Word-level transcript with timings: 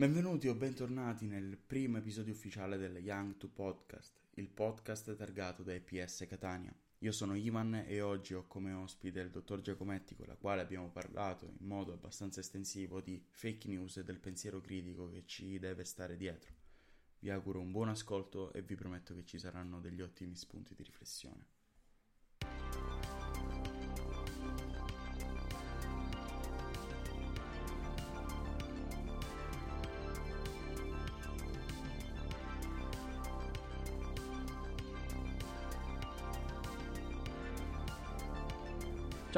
Benvenuti 0.00 0.48
o 0.48 0.54
bentornati 0.54 1.26
nel 1.26 1.58
primo 1.58 1.98
episodio 1.98 2.32
ufficiale 2.32 2.78
del 2.78 2.96
Young 3.04 3.36
to 3.36 3.48
Podcast, 3.48 4.18
il 4.36 4.48
podcast 4.48 5.14
targato 5.14 5.62
da 5.62 5.74
EPS 5.74 6.24
Catania. 6.26 6.74
Io 7.00 7.12
sono 7.12 7.34
Ivan 7.34 7.84
e 7.86 8.00
oggi 8.00 8.32
ho 8.32 8.46
come 8.46 8.72
ospite 8.72 9.20
il 9.20 9.28
dottor 9.28 9.60
Giacometti 9.60 10.16
con 10.16 10.26
la 10.26 10.36
quale 10.36 10.62
abbiamo 10.62 10.88
parlato 10.88 11.52
in 11.58 11.66
modo 11.66 11.92
abbastanza 11.92 12.40
estensivo 12.40 13.02
di 13.02 13.22
fake 13.28 13.68
news 13.68 13.98
e 13.98 14.04
del 14.04 14.20
pensiero 14.20 14.62
critico 14.62 15.10
che 15.10 15.24
ci 15.26 15.58
deve 15.58 15.84
stare 15.84 16.16
dietro. 16.16 16.54
Vi 17.18 17.28
auguro 17.28 17.60
un 17.60 17.70
buon 17.70 17.90
ascolto 17.90 18.54
e 18.54 18.62
vi 18.62 18.76
prometto 18.76 19.14
che 19.14 19.26
ci 19.26 19.38
saranno 19.38 19.80
degli 19.80 20.00
ottimi 20.00 20.34
spunti 20.34 20.74
di 20.74 20.82
riflessione. 20.82 21.59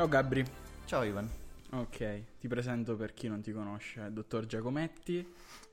Ciao 0.02 0.10
Gabri. 0.10 0.44
Ciao 0.84 1.04
Ivan. 1.04 1.30
Ok, 1.70 2.38
ti 2.40 2.48
presento 2.48 2.96
per 2.96 3.14
chi 3.14 3.28
non 3.28 3.40
ti 3.40 3.52
conosce, 3.52 4.12
dottor 4.12 4.46
Giacometti, 4.46 5.24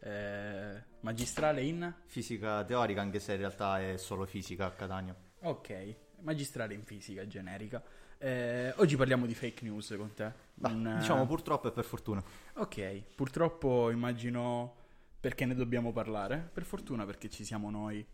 eh, 0.01 0.83
magistrale 0.99 1.63
in... 1.63 1.91
Fisica 2.05 2.63
teorica, 2.63 3.01
anche 3.01 3.19
se 3.19 3.31
in 3.31 3.39
realtà 3.39 3.81
è 3.81 3.97
solo 3.97 4.27
fisica 4.27 4.67
a 4.67 4.69
Catania. 4.69 5.15
Ok, 5.39 5.95
magistrale 6.19 6.75
in 6.75 6.83
fisica 6.83 7.25
generica. 7.25 7.81
Eh, 8.19 8.71
oggi 8.77 8.95
parliamo 8.95 9.25
di 9.25 9.33
fake 9.33 9.63
news 9.63 9.95
con 9.97 10.13
te. 10.13 10.31
Bah, 10.53 10.69
Un, 10.69 10.97
diciamo 10.99 11.25
purtroppo 11.25 11.69
e 11.69 11.71
per 11.71 11.85
fortuna. 11.85 12.23
Ok, 12.57 13.15
purtroppo 13.15 13.89
immagino 13.89 14.75
perché 15.19 15.47
ne 15.47 15.55
dobbiamo 15.55 15.91
parlare, 15.91 16.37
per 16.53 16.65
fortuna 16.65 17.03
perché 17.03 17.31
ci 17.31 17.43
siamo 17.43 17.71
noi 17.71 18.05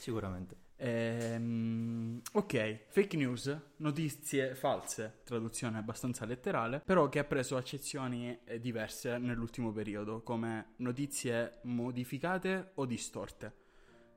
Sicuramente. 0.00 0.56
Ehm, 0.82 2.22
ok, 2.32 2.86
fake 2.88 3.14
news, 3.14 3.54
notizie 3.76 4.54
false, 4.54 5.20
traduzione 5.24 5.76
abbastanza 5.76 6.24
letterale, 6.24 6.80
però 6.82 7.10
che 7.10 7.18
ha 7.18 7.24
preso 7.24 7.58
accezioni 7.58 8.38
eh, 8.44 8.58
diverse 8.58 9.18
nell'ultimo 9.18 9.72
periodo, 9.72 10.22
come 10.22 10.72
notizie 10.76 11.58
modificate 11.64 12.70
o 12.76 12.86
distorte. 12.86 13.52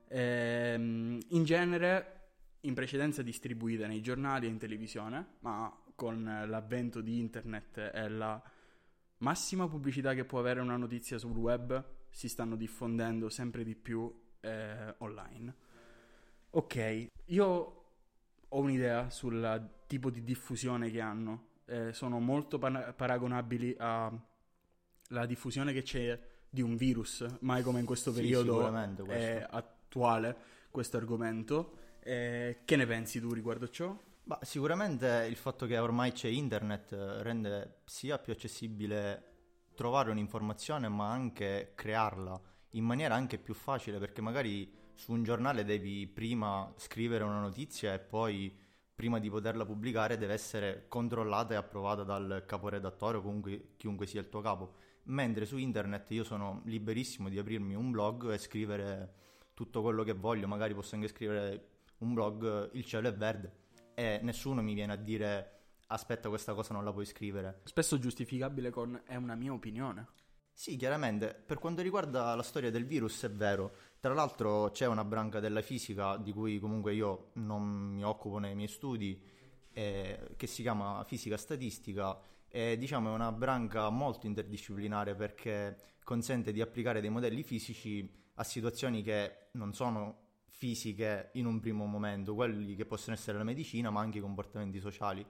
Ehm, 0.08 1.20
in 1.32 1.44
genere, 1.44 2.30
in 2.62 2.74
precedenza 2.74 3.22
distribuite 3.22 3.86
nei 3.86 4.02
giornali 4.02 4.46
e 4.46 4.50
in 4.50 4.58
televisione, 4.58 5.34
ma 5.40 5.70
con 5.96 6.24
l'avvento 6.48 7.02
di 7.02 7.20
internet 7.20 7.92
e 7.94 8.08
la 8.08 8.42
massima 9.18 9.68
pubblicità 9.68 10.14
che 10.14 10.24
può 10.24 10.40
avere 10.40 10.62
una 10.62 10.78
notizia 10.78 11.18
sul 11.18 11.36
web, 11.36 11.84
si 12.10 12.30
stanno 12.30 12.56
diffondendo 12.56 13.28
sempre 13.28 13.66
di 13.66 13.76
più 13.76 14.10
eh, 14.40 14.96
online. 15.00 15.72
Ok, 16.56 17.08
io 17.26 17.84
ho 18.48 18.60
un'idea 18.60 19.10
sul 19.10 19.70
tipo 19.88 20.12
di 20.12 20.24
diffusione 20.24 20.92
che 20.92 21.02
hanno. 21.02 21.48
Eh, 21.66 21.94
sono 21.94 22.20
molto 22.20 22.60
pan- 22.60 22.94
paragonabili 22.96 23.76
alla 23.80 25.26
diffusione 25.26 25.74
che 25.74 25.82
c'è 25.82 26.20
di 26.48 26.62
un 26.62 26.76
virus, 26.76 27.26
mai 27.40 27.64
come 27.64 27.80
in 27.80 27.88
questo 27.88 28.12
periodo 28.12 28.72
sì, 28.98 29.10
è 29.10 29.44
attuale 29.50 30.38
questo 30.70 30.98
argomento. 30.98 31.78
Eh, 32.02 32.60
che 32.66 32.76
ne 32.76 32.86
pensi 32.86 33.20
tu 33.20 33.34
riguardo 33.34 33.68
ciò? 33.70 33.98
Bah, 34.22 34.38
sicuramente 34.44 35.26
il 35.28 35.36
fatto 35.36 35.66
che 35.66 35.80
ormai 35.80 36.12
c'è 36.12 36.28
internet 36.28 36.94
rende 37.22 37.80
sia 37.86 38.20
più 38.20 38.32
accessibile 38.32 39.32
trovare 39.74 40.12
un'informazione 40.12 40.88
ma 40.88 41.10
anche 41.10 41.72
crearla 41.74 42.40
in 42.72 42.84
maniera 42.84 43.16
anche 43.16 43.40
più 43.40 43.56
facile 43.56 43.98
perché 43.98 44.22
magari 44.22 44.82
su 44.94 45.12
un 45.12 45.24
giornale 45.24 45.64
devi 45.64 46.08
prima 46.08 46.72
scrivere 46.78 47.24
una 47.24 47.40
notizia 47.40 47.94
e 47.94 48.00
poi 48.00 48.56
prima 48.94 49.20
di 49.20 49.30
poterla 49.30 49.66
pubblicare 49.66 50.18
deve 50.18 50.34
essere 50.34 50.86
controllata 50.88 51.54
e 51.54 51.58
approvata 51.58 52.04
dal 52.04 52.44
caporedattore 52.46 53.18
o 53.18 53.22
comunque 53.22 53.74
chiunque 53.78 54.06
sia 54.06 54.22
il 54.22 54.30
tuo 54.30 54.42
capo. 54.42 54.76
Mentre 55.06 55.46
su 55.46 55.58
internet 55.58 56.10
io 56.12 56.24
sono 56.24 56.62
liberissimo 56.66 57.28
di 57.30 57.38
aprirmi 57.38 57.76
un 57.76 57.92
blog 57.92 58.32
e 58.32 58.38
scrivere 58.38 59.14
tutto 59.54 59.82
quello 59.82 60.04
che 60.04 60.14
voglio, 60.14 60.48
magari 60.48 60.74
posso 60.74 60.96
anche 60.96 61.08
scrivere 61.08 61.68
un 61.98 62.14
blog 62.14 62.70
Il 62.74 62.86
cielo 62.86 63.08
è 63.08 63.14
verde 63.14 63.62
e 63.94 64.20
nessuno 64.22 64.62
mi 64.62 64.74
viene 64.74 64.94
a 64.94 64.98
dire 64.98 65.50
aspetta 65.88 66.30
questa 66.30 66.54
cosa 66.54 66.74
non 66.74 66.84
la 66.84 66.92
puoi 66.92 67.06
scrivere. 67.06 67.62
Spesso 67.64 68.00
giustificabile 68.00 68.70
con 68.70 69.02
è 69.06 69.16
una 69.16 69.36
mia 69.36 69.54
opinione. 69.54 70.08
Sì, 70.52 70.76
chiaramente. 70.76 71.34
Per 71.34 71.58
quanto 71.58 71.82
riguarda 71.82 72.36
la 72.36 72.44
storia 72.44 72.72
del 72.72 72.86
virus 72.86 73.24
è 73.24 73.32
vero. 73.32 73.76
Tra 74.04 74.14
l'altro 74.14 74.70
c'è 74.72 74.86
una 74.86 75.06
branca 75.06 75.40
della 75.40 75.62
fisica 75.62 76.18
di 76.18 76.34
cui 76.34 76.60
comunque 76.60 76.94
io 76.94 77.30
non 77.36 77.64
mi 77.64 78.04
occupo 78.04 78.38
nei 78.38 78.54
miei 78.54 78.68
studi, 78.68 79.18
eh, 79.72 80.34
che 80.36 80.46
si 80.46 80.62
chiama 80.62 81.06
fisica 81.06 81.38
statistica 81.38 82.20
e 82.50 82.78
diciamo 82.78 83.12
è 83.12 83.14
una 83.14 83.32
branca 83.32 83.90
molto 83.90 84.26
interdisciplinare 84.26 85.16
perché 85.16 85.78
consente 86.04 86.52
di 86.52 86.60
applicare 86.60 87.00
dei 87.00 87.10
modelli 87.10 87.44
fisici 87.44 88.14
a 88.34 88.44
situazioni 88.44 89.04
che 89.04 89.48
non 89.54 89.74
sono 89.74 90.32
fisiche 90.48 91.30
in 91.36 91.46
un 91.46 91.62
primo 91.62 91.86
momento, 91.86 92.36
quelli 92.36 92.76
che 92.76 92.86
possono 92.86 93.16
essere 93.16 93.38
la 93.38 93.46
medicina 93.46 93.90
ma 93.90 94.02
anche 94.02 94.18
i 94.18 94.22
comportamenti 94.22 94.82
sociali. 94.82 95.26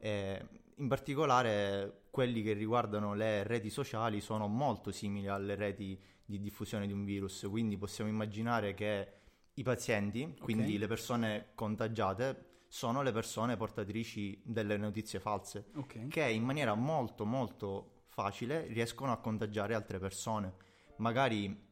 Eh, 0.00 0.44
in 0.74 0.88
particolare 0.88 2.06
quelli 2.10 2.42
che 2.42 2.52
riguardano 2.54 3.14
le 3.14 3.44
reti 3.44 3.70
sociali 3.70 4.20
sono 4.20 4.48
molto 4.48 4.90
simili 4.90 5.28
alle 5.28 5.54
reti 5.54 6.16
di 6.28 6.40
diffusione 6.42 6.86
di 6.86 6.92
un 6.92 7.06
virus, 7.06 7.46
quindi 7.48 7.78
possiamo 7.78 8.10
immaginare 8.10 8.74
che 8.74 9.12
i 9.54 9.62
pazienti, 9.62 10.36
quindi 10.38 10.64
okay. 10.64 10.78
le 10.78 10.86
persone 10.86 11.46
contagiate, 11.54 12.44
sono 12.68 13.00
le 13.00 13.12
persone 13.12 13.56
portatrici 13.56 14.42
delle 14.44 14.76
notizie 14.76 15.20
false, 15.20 15.70
okay. 15.74 16.08
che 16.08 16.28
in 16.28 16.44
maniera 16.44 16.74
molto 16.74 17.24
molto 17.24 18.02
facile 18.08 18.66
riescono 18.66 19.10
a 19.10 19.16
contagiare 19.16 19.74
altre 19.74 19.98
persone. 19.98 20.54
Magari 20.98 21.66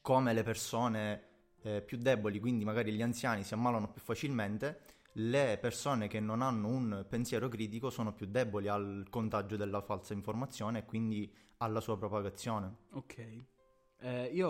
come 0.00 0.32
le 0.32 0.42
persone 0.42 1.24
eh, 1.60 1.82
più 1.82 1.98
deboli, 1.98 2.40
quindi 2.40 2.64
magari 2.64 2.92
gli 2.92 3.02
anziani 3.02 3.44
si 3.44 3.52
ammalano 3.52 3.90
più 3.90 4.00
facilmente, 4.00 4.80
le 5.14 5.58
persone 5.60 6.08
che 6.08 6.20
non 6.20 6.40
hanno 6.40 6.68
un 6.68 7.04
pensiero 7.06 7.48
critico 7.48 7.90
sono 7.90 8.14
più 8.14 8.24
deboli 8.24 8.68
al 8.68 9.08
contagio 9.10 9.58
della 9.58 9.82
falsa 9.82 10.14
informazione 10.14 10.78
e 10.78 10.84
quindi 10.86 11.30
alla 11.58 11.80
sua 11.80 11.98
propagazione. 11.98 12.76
Ok. 12.92 13.58
Eh, 14.00 14.30
io 14.32 14.48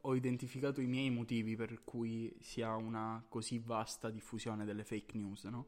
ho 0.00 0.14
identificato 0.14 0.80
i 0.80 0.86
miei 0.86 1.10
motivi 1.10 1.56
per 1.56 1.82
cui 1.84 2.34
si 2.40 2.62
ha 2.62 2.76
una 2.76 3.24
così 3.28 3.58
vasta 3.58 4.10
diffusione 4.10 4.64
delle 4.64 4.84
fake 4.84 5.16
news, 5.16 5.44
no? 5.44 5.66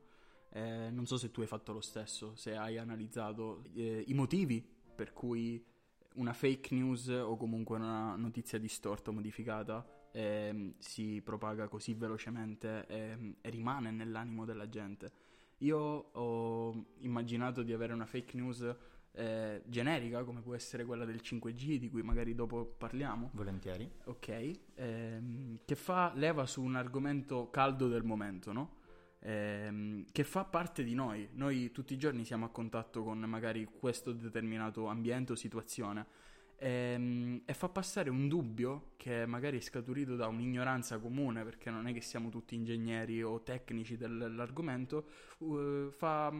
eh, 0.56 0.90
non 0.90 1.06
so 1.06 1.18
se 1.18 1.30
tu 1.30 1.42
hai 1.42 1.46
fatto 1.46 1.72
lo 1.72 1.80
stesso, 1.80 2.34
se 2.34 2.56
hai 2.56 2.78
analizzato 2.78 3.62
eh, 3.74 4.04
i 4.06 4.14
motivi 4.14 4.64
per 4.94 5.12
cui 5.12 5.62
una 6.14 6.32
fake 6.32 6.74
news 6.74 7.08
o 7.08 7.36
comunque 7.36 7.76
una 7.76 8.16
notizia 8.16 8.58
distorta 8.58 9.10
o 9.10 9.12
modificata 9.12 9.86
eh, 10.12 10.74
si 10.78 11.20
propaga 11.22 11.68
così 11.68 11.92
velocemente 11.92 12.86
e, 12.86 13.34
e 13.42 13.50
rimane 13.50 13.90
nell'animo 13.90 14.46
della 14.46 14.68
gente. 14.68 15.12
Io 15.58 15.78
ho 15.78 16.86
immaginato 17.00 17.62
di 17.62 17.74
avere 17.74 17.92
una 17.92 18.06
fake 18.06 18.36
news 18.36 18.74
eh, 19.16 19.62
generica, 19.66 20.22
come 20.24 20.40
può 20.40 20.54
essere 20.54 20.84
quella 20.84 21.04
del 21.04 21.20
5G, 21.22 21.76
di 21.76 21.88
cui 21.88 22.02
magari 22.02 22.34
dopo 22.34 22.64
parliamo. 22.78 23.30
Volentieri. 23.32 23.90
Ok, 24.04 24.50
ehm, 24.74 25.58
che 25.64 25.74
fa 25.74 26.12
leva 26.14 26.46
su 26.46 26.62
un 26.62 26.76
argomento 26.76 27.50
caldo 27.50 27.88
del 27.88 28.04
momento, 28.04 28.52
no? 28.52 28.76
Ehm, 29.20 30.04
che 30.12 30.22
fa 30.22 30.44
parte 30.44 30.84
di 30.84 30.94
noi. 30.94 31.28
Noi 31.32 31.70
tutti 31.72 31.94
i 31.94 31.98
giorni 31.98 32.24
siamo 32.24 32.44
a 32.44 32.50
contatto 32.50 33.02
con 33.02 33.18
magari 33.20 33.64
questo 33.64 34.12
determinato 34.12 34.86
ambiente 34.86 35.32
o 35.32 35.34
situazione 35.34 36.06
e, 36.58 36.68
ehm, 36.68 37.42
e, 37.44 37.54
fa 37.54 37.68
passare 37.68 38.10
un 38.10 38.28
dubbio 38.28 38.92
che 38.96 39.26
magari 39.26 39.58
è 39.58 39.60
scaturito 39.60 40.16
da 40.16 40.26
un'ignoranza 40.26 40.98
comune, 40.98 41.44
perché 41.44 41.70
non 41.70 41.86
è 41.86 41.92
che 41.92 42.00
siamo 42.00 42.28
tutti 42.28 42.54
ingegneri 42.54 43.22
o 43.22 43.42
tecnici 43.42 43.96
dell'argomento, 43.96 45.06
uh, 45.38 45.90
fa 45.90 46.32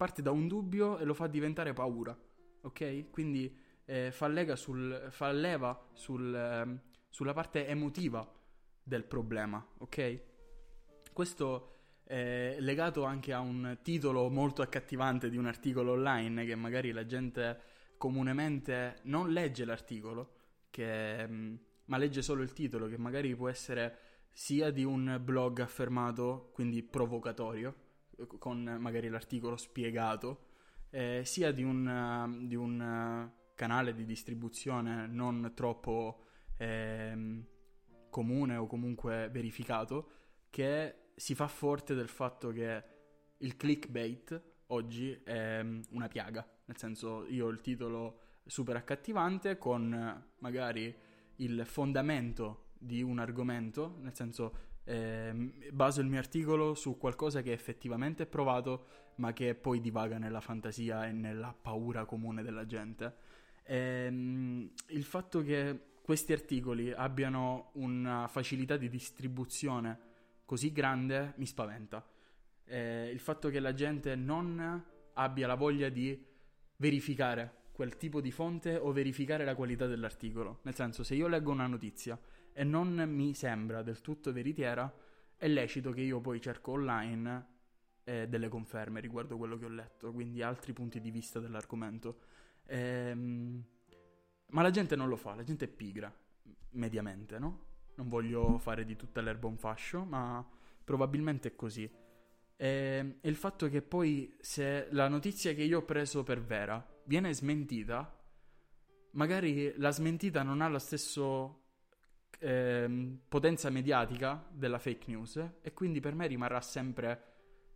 parte 0.00 0.22
da 0.22 0.30
un 0.30 0.48
dubbio 0.48 0.96
e 0.96 1.04
lo 1.04 1.12
fa 1.12 1.26
diventare 1.26 1.74
paura, 1.74 2.18
ok? 2.62 3.10
Quindi 3.10 3.54
eh, 3.84 4.10
fa, 4.10 4.56
sul, 4.56 5.08
fa, 5.10 5.30
leva 5.30 5.88
sul, 5.92 6.34
eh, 6.34 6.80
sulla 7.10 7.34
parte 7.34 7.66
emotiva 7.66 8.26
del 8.82 9.04
problema, 9.04 9.62
ok? 9.76 10.22
Questo 11.12 11.72
è 12.02 12.56
legato 12.60 13.04
anche 13.04 13.34
a 13.34 13.40
un 13.40 13.76
titolo 13.82 14.30
molto 14.30 14.62
accattivante 14.62 15.28
di 15.28 15.36
un 15.36 15.44
articolo 15.44 15.92
online 15.92 16.46
che 16.46 16.54
magari 16.54 16.92
la 16.92 17.04
gente 17.04 17.60
comunemente 17.98 19.00
non 19.02 19.28
legge 19.28 19.66
l'articolo, 19.66 20.32
che, 20.70 21.28
mm, 21.28 21.54
ma 21.84 21.98
legge 21.98 22.22
solo 22.22 22.40
il 22.40 22.54
titolo, 22.54 22.86
che 22.86 22.96
magari 22.96 23.36
può 23.36 23.50
essere 23.50 23.98
sia 24.32 24.70
di 24.70 24.82
un 24.82 25.20
blog 25.22 25.60
affermato, 25.60 26.48
quindi 26.54 26.82
provocatorio, 26.82 27.88
con 28.38 28.62
magari 28.80 29.08
l'articolo 29.08 29.56
spiegato, 29.56 30.46
eh, 30.90 31.22
sia 31.24 31.52
di 31.52 31.62
un, 31.62 32.44
di 32.46 32.54
un 32.54 33.30
canale 33.54 33.94
di 33.94 34.04
distribuzione 34.04 35.06
non 35.06 35.52
troppo 35.54 36.24
ehm, 36.56 37.44
comune 38.08 38.56
o 38.56 38.66
comunque 38.66 39.28
verificato 39.30 40.10
che 40.50 41.10
si 41.14 41.34
fa 41.34 41.46
forte 41.46 41.94
del 41.94 42.08
fatto 42.08 42.50
che 42.50 42.84
il 43.38 43.56
clickbait 43.56 44.42
oggi 44.68 45.12
è 45.24 45.62
mm, 45.62 45.82
una 45.90 46.08
piaga, 46.08 46.46
nel 46.64 46.76
senso 46.76 47.26
io 47.26 47.46
ho 47.46 47.50
il 47.50 47.60
titolo 47.60 48.20
super 48.46 48.76
accattivante 48.76 49.58
con 49.58 50.24
magari 50.38 50.94
il 51.36 51.64
fondamento 51.66 52.70
di 52.78 53.02
un 53.02 53.18
argomento, 53.18 53.98
nel 54.00 54.14
senso 54.14 54.68
eh, 54.84 55.70
baso 55.72 56.00
il 56.00 56.06
mio 56.06 56.18
articolo 56.18 56.74
su 56.74 56.96
qualcosa 56.98 57.42
che 57.42 57.52
effettivamente 57.52 58.24
è 58.24 58.26
provato, 58.26 58.86
ma 59.16 59.32
che 59.32 59.54
poi 59.54 59.80
divaga 59.80 60.18
nella 60.18 60.40
fantasia 60.40 61.06
e 61.06 61.12
nella 61.12 61.54
paura 61.58 62.04
comune 62.04 62.42
della 62.42 62.66
gente. 62.66 63.14
Ehm, 63.64 64.70
il 64.88 65.04
fatto 65.04 65.42
che 65.42 65.88
questi 66.02 66.32
articoli 66.32 66.92
abbiano 66.92 67.70
una 67.74 68.26
facilità 68.26 68.76
di 68.76 68.88
distribuzione 68.88 70.08
così 70.44 70.72
grande 70.72 71.34
mi 71.36 71.46
spaventa. 71.46 72.04
Eh, 72.64 73.10
il 73.12 73.20
fatto 73.20 73.48
che 73.50 73.60
la 73.60 73.74
gente 73.74 74.16
non 74.16 74.84
abbia 75.12 75.46
la 75.46 75.54
voglia 75.54 75.88
di 75.88 76.26
verificare 76.76 77.58
quel 77.72 77.96
tipo 77.96 78.20
di 78.20 78.30
fonte 78.30 78.76
o 78.76 78.90
verificare 78.90 79.44
la 79.44 79.54
qualità 79.54 79.86
dell'articolo. 79.86 80.58
Nel 80.62 80.74
senso, 80.74 81.04
se 81.04 81.14
io 81.14 81.28
leggo 81.28 81.52
una 81.52 81.66
notizia 81.66 82.18
e 82.52 82.64
non 82.64 82.94
mi 83.08 83.34
sembra 83.34 83.82
del 83.82 84.00
tutto 84.00 84.32
veritiera, 84.32 84.92
è 85.36 85.48
lecito 85.48 85.92
che 85.92 86.02
io 86.02 86.20
poi 86.20 86.40
cerco 86.40 86.72
online 86.72 87.46
eh, 88.04 88.28
delle 88.28 88.48
conferme 88.48 89.00
riguardo 89.00 89.36
quello 89.36 89.56
che 89.58 89.64
ho 89.64 89.70
letto, 89.70 90.12
quindi 90.12 90.42
altri 90.42 90.72
punti 90.72 91.00
di 91.00 91.10
vista 91.10 91.40
dell'argomento. 91.40 92.20
Ehm, 92.66 93.64
ma 94.48 94.62
la 94.62 94.70
gente 94.70 94.96
non 94.96 95.08
lo 95.08 95.16
fa, 95.16 95.34
la 95.34 95.44
gente 95.44 95.66
è 95.66 95.68
pigra, 95.68 96.12
mediamente, 96.70 97.38
no? 97.38 97.68
Non 97.96 98.08
voglio 98.08 98.58
fare 98.58 98.84
di 98.84 98.96
tutta 98.96 99.20
l'erba 99.20 99.46
un 99.46 99.56
fascio, 99.56 100.04
ma 100.04 100.44
probabilmente 100.82 101.48
è 101.48 101.56
così. 101.56 101.90
E, 102.56 103.16
e 103.20 103.28
il 103.28 103.36
fatto 103.36 103.68
che 103.68 103.80
poi 103.80 104.36
se 104.40 104.88
la 104.90 105.08
notizia 105.08 105.54
che 105.54 105.62
io 105.62 105.78
ho 105.78 105.84
preso 105.84 106.22
per 106.22 106.42
vera 106.42 106.84
viene 107.04 107.32
smentita, 107.32 108.18
magari 109.12 109.72
la 109.76 109.90
smentita 109.90 110.42
non 110.42 110.60
ha 110.60 110.68
la 110.68 110.78
stessa 110.78 111.22
eh, 112.38 113.18
potenza 113.28 113.70
mediatica 113.70 114.46
della 114.50 114.78
fake 114.78 115.10
news 115.10 115.50
e 115.60 115.72
quindi 115.72 116.00
per 116.00 116.14
me 116.14 116.26
rimarrà 116.26 116.60
sempre 116.60 117.24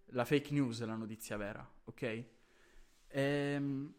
la 0.08 0.24
fake 0.24 0.52
news 0.52 0.84
la 0.84 0.96
notizia 0.96 1.36
vera, 1.36 1.68
ok? 1.84 2.24
Ehm, 3.08 3.94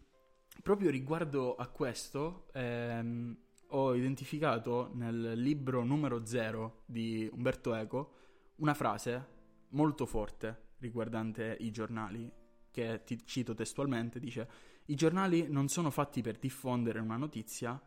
proprio 0.61 0.89
riguardo 0.89 1.55
a 1.55 1.67
questo, 1.67 2.47
ehm, 2.53 3.37
ho 3.69 3.95
identificato 3.95 4.91
nel 4.93 5.33
libro 5.33 5.83
numero 5.83 6.25
0 6.25 6.83
di 6.85 7.29
Umberto 7.31 7.73
Eco 7.73 8.13
una 8.57 8.73
frase 8.73 9.33
molto 9.69 10.05
forte 10.05 10.73
riguardante 10.79 11.57
i 11.59 11.71
giornali, 11.71 12.31
che 12.71 13.03
ti 13.03 13.25
cito 13.25 13.53
testualmente, 13.53 14.19
dice 14.19 14.47
i 14.85 14.95
giornali 14.95 15.47
non 15.49 15.67
sono 15.67 15.89
fatti 15.89 16.21
per 16.21 16.37
diffondere 16.37 16.99
una 16.99 17.17
notizia, 17.17 17.81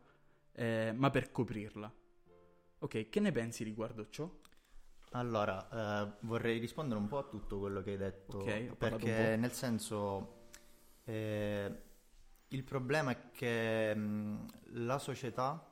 eh, 0.52 0.92
ma 0.94 1.10
per 1.10 1.30
coprirla. 1.30 1.92
Ok, 2.80 3.08
che 3.08 3.20
ne 3.20 3.32
pensi 3.32 3.64
riguardo 3.64 4.08
ciò? 4.08 4.30
Allora, 5.12 5.68
eh, 6.06 6.12
vorrei 6.20 6.58
rispondere 6.58 7.00
un 7.00 7.08
po' 7.08 7.18
a 7.18 7.24
tutto 7.24 7.58
quello 7.58 7.82
che 7.82 7.92
hai 7.92 7.96
detto, 7.96 8.38
okay, 8.38 8.68
perché 8.76 9.36
nel 9.36 9.52
senso 9.52 10.46
eh, 11.04 11.82
il 12.48 12.62
problema 12.64 13.10
è 13.12 13.30
che 13.32 13.94
mh, 13.94 14.46
la 14.86 14.98
società 14.98 15.66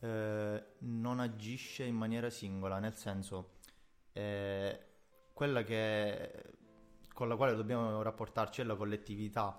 eh, 0.00 0.64
non 0.80 1.20
agisce 1.20 1.84
in 1.84 1.96
maniera 1.96 2.28
singola, 2.30 2.78
nel 2.78 2.94
senso 2.94 3.54
eh, 4.12 4.78
quella 5.32 5.62
che, 5.62 6.44
con 7.12 7.28
la 7.28 7.36
quale 7.36 7.54
dobbiamo 7.56 8.02
rapportarci 8.02 8.60
è 8.60 8.64
la 8.64 8.76
collettività 8.76 9.58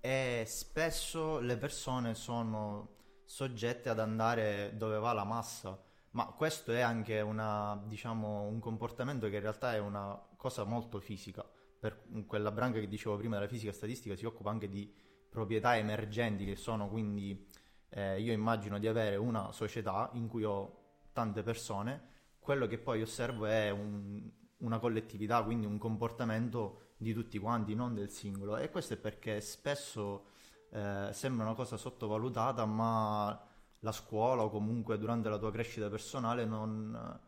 e 0.00 0.44
spesso 0.46 1.40
le 1.40 1.56
persone 1.56 2.14
sono 2.14 2.94
soggette 3.24 3.88
ad 3.88 3.98
andare 3.98 4.76
dove 4.76 4.98
va 4.98 5.12
la 5.12 5.24
massa, 5.24 5.82
ma 6.10 6.26
questo 6.26 6.72
è 6.72 6.80
anche 6.80 7.20
una, 7.20 7.80
diciamo, 7.86 8.42
un 8.42 8.58
comportamento 8.58 9.28
che 9.28 9.36
in 9.36 9.42
realtà 9.42 9.74
è 9.74 9.78
una 9.78 10.18
cosa 10.36 10.64
molto 10.64 11.00
fisica. 11.00 11.44
Per 11.78 12.04
quella 12.26 12.50
branca 12.50 12.80
che 12.80 12.88
dicevo 12.88 13.16
prima 13.16 13.36
della 13.36 13.48
fisica 13.48 13.72
statistica 13.72 14.16
si 14.16 14.24
occupa 14.24 14.50
anche 14.50 14.68
di 14.68 14.92
proprietà 15.28 15.76
emergenti 15.76 16.44
che 16.46 16.56
sono 16.56 16.88
quindi 16.88 17.46
eh, 17.90 18.20
io 18.20 18.32
immagino 18.32 18.78
di 18.78 18.88
avere 18.88 19.16
una 19.16 19.52
società 19.52 20.10
in 20.14 20.28
cui 20.28 20.44
ho 20.44 20.84
tante 21.12 21.42
persone, 21.42 22.14
quello 22.38 22.66
che 22.66 22.78
poi 22.78 23.02
osservo 23.02 23.46
è 23.46 23.70
un, 23.70 24.30
una 24.58 24.78
collettività, 24.78 25.42
quindi 25.42 25.66
un 25.66 25.78
comportamento 25.78 26.92
di 26.96 27.12
tutti 27.12 27.38
quanti, 27.38 27.74
non 27.74 27.94
del 27.94 28.10
singolo. 28.10 28.56
E 28.56 28.70
questo 28.70 28.94
è 28.94 28.96
perché 28.96 29.40
spesso 29.40 30.26
eh, 30.70 31.08
sembra 31.12 31.44
una 31.44 31.54
cosa 31.54 31.76
sottovalutata, 31.76 32.64
ma 32.66 33.45
la 33.86 33.92
scuola 33.92 34.42
o 34.42 34.50
comunque 34.50 34.98
durante 34.98 35.28
la 35.28 35.38
tua 35.38 35.52
crescita 35.52 35.88
personale 35.88 36.44
non, 36.44 37.20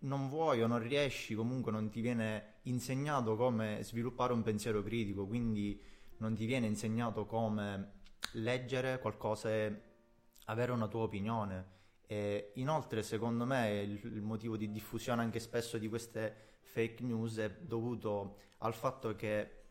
non 0.00 0.28
vuoi 0.28 0.60
o 0.60 0.66
non 0.66 0.80
riesci, 0.80 1.36
comunque 1.36 1.70
non 1.70 1.88
ti 1.88 2.00
viene 2.00 2.54
insegnato 2.62 3.36
come 3.36 3.78
sviluppare 3.82 4.32
un 4.32 4.42
pensiero 4.42 4.82
critico, 4.82 5.24
quindi 5.24 5.80
non 6.16 6.34
ti 6.34 6.46
viene 6.46 6.66
insegnato 6.66 7.26
come 7.26 7.92
leggere 8.32 8.98
qualcosa 8.98 9.50
e 9.50 9.82
avere 10.46 10.72
una 10.72 10.88
tua 10.88 11.02
opinione. 11.02 11.72
E 12.06 12.50
inoltre, 12.56 13.04
secondo 13.04 13.46
me, 13.46 13.80
il, 13.80 14.00
il, 14.02 14.22
motivo 14.22 14.56
di 14.56 14.72
diffusione 14.72 15.22
anche 15.22 15.38
spesso 15.38 15.78
di 15.78 15.88
queste 15.88 16.58
fake 16.62 17.04
news 17.04 17.38
è 17.38 17.50
dovuto 17.60 18.38
al 18.58 18.74
fatto 18.74 19.14
che 19.14 19.62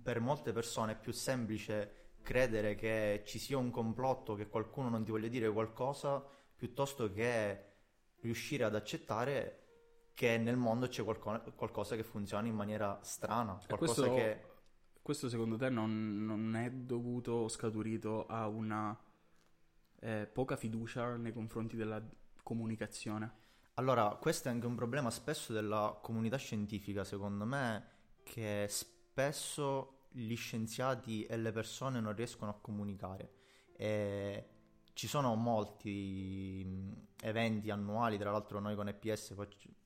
per 0.00 0.20
molte 0.20 0.52
persone 0.52 0.92
è 0.92 0.98
più 0.98 1.12
semplice 1.12 2.09
credere 2.22 2.74
che 2.74 3.22
ci 3.24 3.38
sia 3.38 3.58
un 3.58 3.70
complotto, 3.70 4.34
che 4.34 4.48
qualcuno 4.48 4.88
non 4.88 5.04
ti 5.04 5.10
voglia 5.10 5.28
dire 5.28 5.50
qualcosa, 5.50 6.24
piuttosto 6.56 7.10
che 7.12 7.64
riuscire 8.20 8.64
ad 8.64 8.74
accettare 8.74 9.56
che 10.14 10.36
nel 10.36 10.56
mondo 10.56 10.86
c'è 10.86 11.02
qualco- 11.02 11.52
qualcosa 11.54 11.96
che 11.96 12.02
funziona 12.02 12.46
in 12.46 12.54
maniera 12.54 12.98
strana, 13.02 13.58
qualcosa 13.66 14.08
questo... 14.08 14.14
che 14.14 14.44
questo 15.02 15.28
secondo 15.28 15.56
te 15.56 15.70
non, 15.70 16.24
non 16.24 16.54
è 16.56 16.70
dovuto 16.70 17.32
o 17.32 17.48
scaturito 17.48 18.26
a 18.26 18.46
una 18.46 18.96
eh, 20.00 20.28
poca 20.32 20.56
fiducia 20.56 21.16
nei 21.16 21.32
confronti 21.32 21.76
della 21.76 22.02
comunicazione? 22.42 23.38
Allora, 23.74 24.16
questo 24.20 24.48
è 24.48 24.50
anche 24.50 24.66
un 24.66 24.74
problema 24.74 25.10
spesso 25.10 25.52
della 25.52 25.98
comunità 26.02 26.36
scientifica, 26.36 27.02
secondo 27.02 27.46
me, 27.46 27.86
che 28.22 28.66
spesso 28.68 29.99
gli 30.10 30.34
scienziati 30.36 31.24
e 31.24 31.36
le 31.36 31.52
persone 31.52 32.00
non 32.00 32.14
riescono 32.14 32.50
a 32.50 32.58
comunicare. 32.60 33.32
E 33.72 34.48
ci 34.92 35.06
sono 35.06 35.34
molti 35.34 36.94
eventi 37.22 37.70
annuali, 37.70 38.18
tra 38.18 38.30
l'altro 38.30 38.60
noi 38.60 38.74
con 38.74 38.88
EPS 38.88 39.34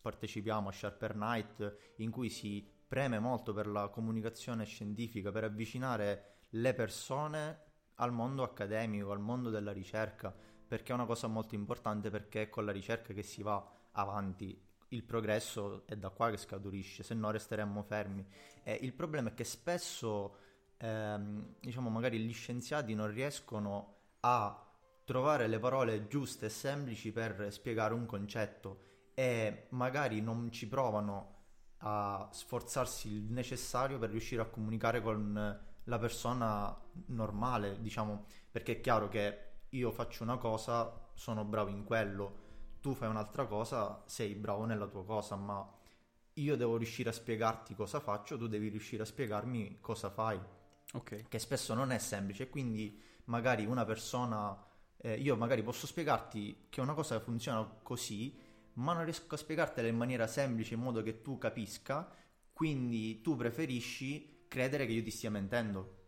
partecipiamo 0.00 0.68
a 0.68 0.72
Sharper 0.72 1.14
Night, 1.14 1.94
in 1.96 2.10
cui 2.10 2.28
si 2.30 2.68
preme 2.86 3.18
molto 3.18 3.52
per 3.52 3.66
la 3.66 3.88
comunicazione 3.88 4.64
scientifica, 4.64 5.30
per 5.30 5.44
avvicinare 5.44 6.46
le 6.50 6.74
persone 6.74 7.62
al 7.96 8.12
mondo 8.12 8.42
accademico, 8.42 9.12
al 9.12 9.20
mondo 9.20 9.50
della 9.50 9.72
ricerca, 9.72 10.34
perché 10.66 10.92
è 10.92 10.94
una 10.94 11.06
cosa 11.06 11.26
molto 11.28 11.54
importante 11.54 12.10
perché 12.10 12.42
è 12.42 12.48
con 12.48 12.64
la 12.64 12.72
ricerca 12.72 13.12
che 13.12 13.22
si 13.22 13.42
va 13.42 13.64
avanti. 13.92 14.60
Il 14.94 15.02
progresso 15.02 15.82
è 15.86 15.96
da 15.96 16.10
qua 16.10 16.30
che 16.30 16.36
scaturisce, 16.36 17.02
se 17.02 17.14
no 17.14 17.32
resteremmo 17.32 17.82
fermi. 17.82 18.24
E 18.62 18.78
il 18.80 18.92
problema 18.92 19.30
è 19.30 19.34
che 19.34 19.42
spesso, 19.42 20.36
ehm, 20.76 21.56
diciamo, 21.58 21.90
magari 21.90 22.20
gli 22.20 22.32
scienziati 22.32 22.94
non 22.94 23.10
riescono 23.10 23.96
a 24.20 24.72
trovare 25.04 25.48
le 25.48 25.58
parole 25.58 26.06
giuste 26.06 26.46
e 26.46 26.48
semplici 26.48 27.10
per 27.10 27.52
spiegare 27.52 27.92
un 27.92 28.06
concetto 28.06 29.08
e 29.14 29.66
magari 29.70 30.20
non 30.20 30.52
ci 30.52 30.68
provano 30.68 31.32
a 31.78 32.28
sforzarsi 32.30 33.08
il 33.08 33.32
necessario 33.32 33.98
per 33.98 34.10
riuscire 34.10 34.42
a 34.42 34.46
comunicare 34.46 35.02
con 35.02 35.60
la 35.82 35.98
persona 35.98 36.74
normale, 37.06 37.80
diciamo, 37.80 38.26
perché 38.48 38.76
è 38.76 38.80
chiaro 38.80 39.08
che 39.08 39.38
io 39.70 39.90
faccio 39.90 40.22
una 40.22 40.38
cosa, 40.38 41.10
sono 41.14 41.44
bravo 41.44 41.70
in 41.70 41.82
quello, 41.82 42.43
tu 42.84 42.92
fai 42.92 43.08
un'altra 43.08 43.46
cosa, 43.46 44.02
sei 44.04 44.34
bravo 44.34 44.66
nella 44.66 44.86
tua 44.86 45.06
cosa, 45.06 45.36
ma 45.36 45.66
io 46.34 46.54
devo 46.54 46.76
riuscire 46.76 47.08
a 47.08 47.12
spiegarti 47.14 47.74
cosa 47.74 47.98
faccio, 47.98 48.36
tu 48.36 48.46
devi 48.46 48.68
riuscire 48.68 49.04
a 49.04 49.06
spiegarmi 49.06 49.78
cosa 49.80 50.10
fai. 50.10 50.38
Ok. 50.92 51.26
Che 51.26 51.38
spesso 51.38 51.72
non 51.72 51.92
è 51.92 51.98
semplice, 51.98 52.50
quindi 52.50 53.00
magari 53.24 53.64
una 53.64 53.86
persona, 53.86 54.62
eh, 54.98 55.14
io 55.14 55.34
magari 55.34 55.62
posso 55.62 55.86
spiegarti 55.86 56.66
che 56.68 56.82
una 56.82 56.92
cosa 56.92 57.18
funziona 57.20 57.64
così, 57.82 58.38
ma 58.74 58.92
non 58.92 59.04
riesco 59.04 59.34
a 59.34 59.38
spiegartela 59.38 59.88
in 59.88 59.96
maniera 59.96 60.26
semplice 60.26 60.74
in 60.74 60.80
modo 60.80 61.02
che 61.02 61.22
tu 61.22 61.38
capisca, 61.38 62.06
quindi 62.52 63.22
tu 63.22 63.34
preferisci 63.34 64.44
credere 64.46 64.84
che 64.84 64.92
io 64.92 65.02
ti 65.02 65.10
stia 65.10 65.30
mentendo. 65.30 66.02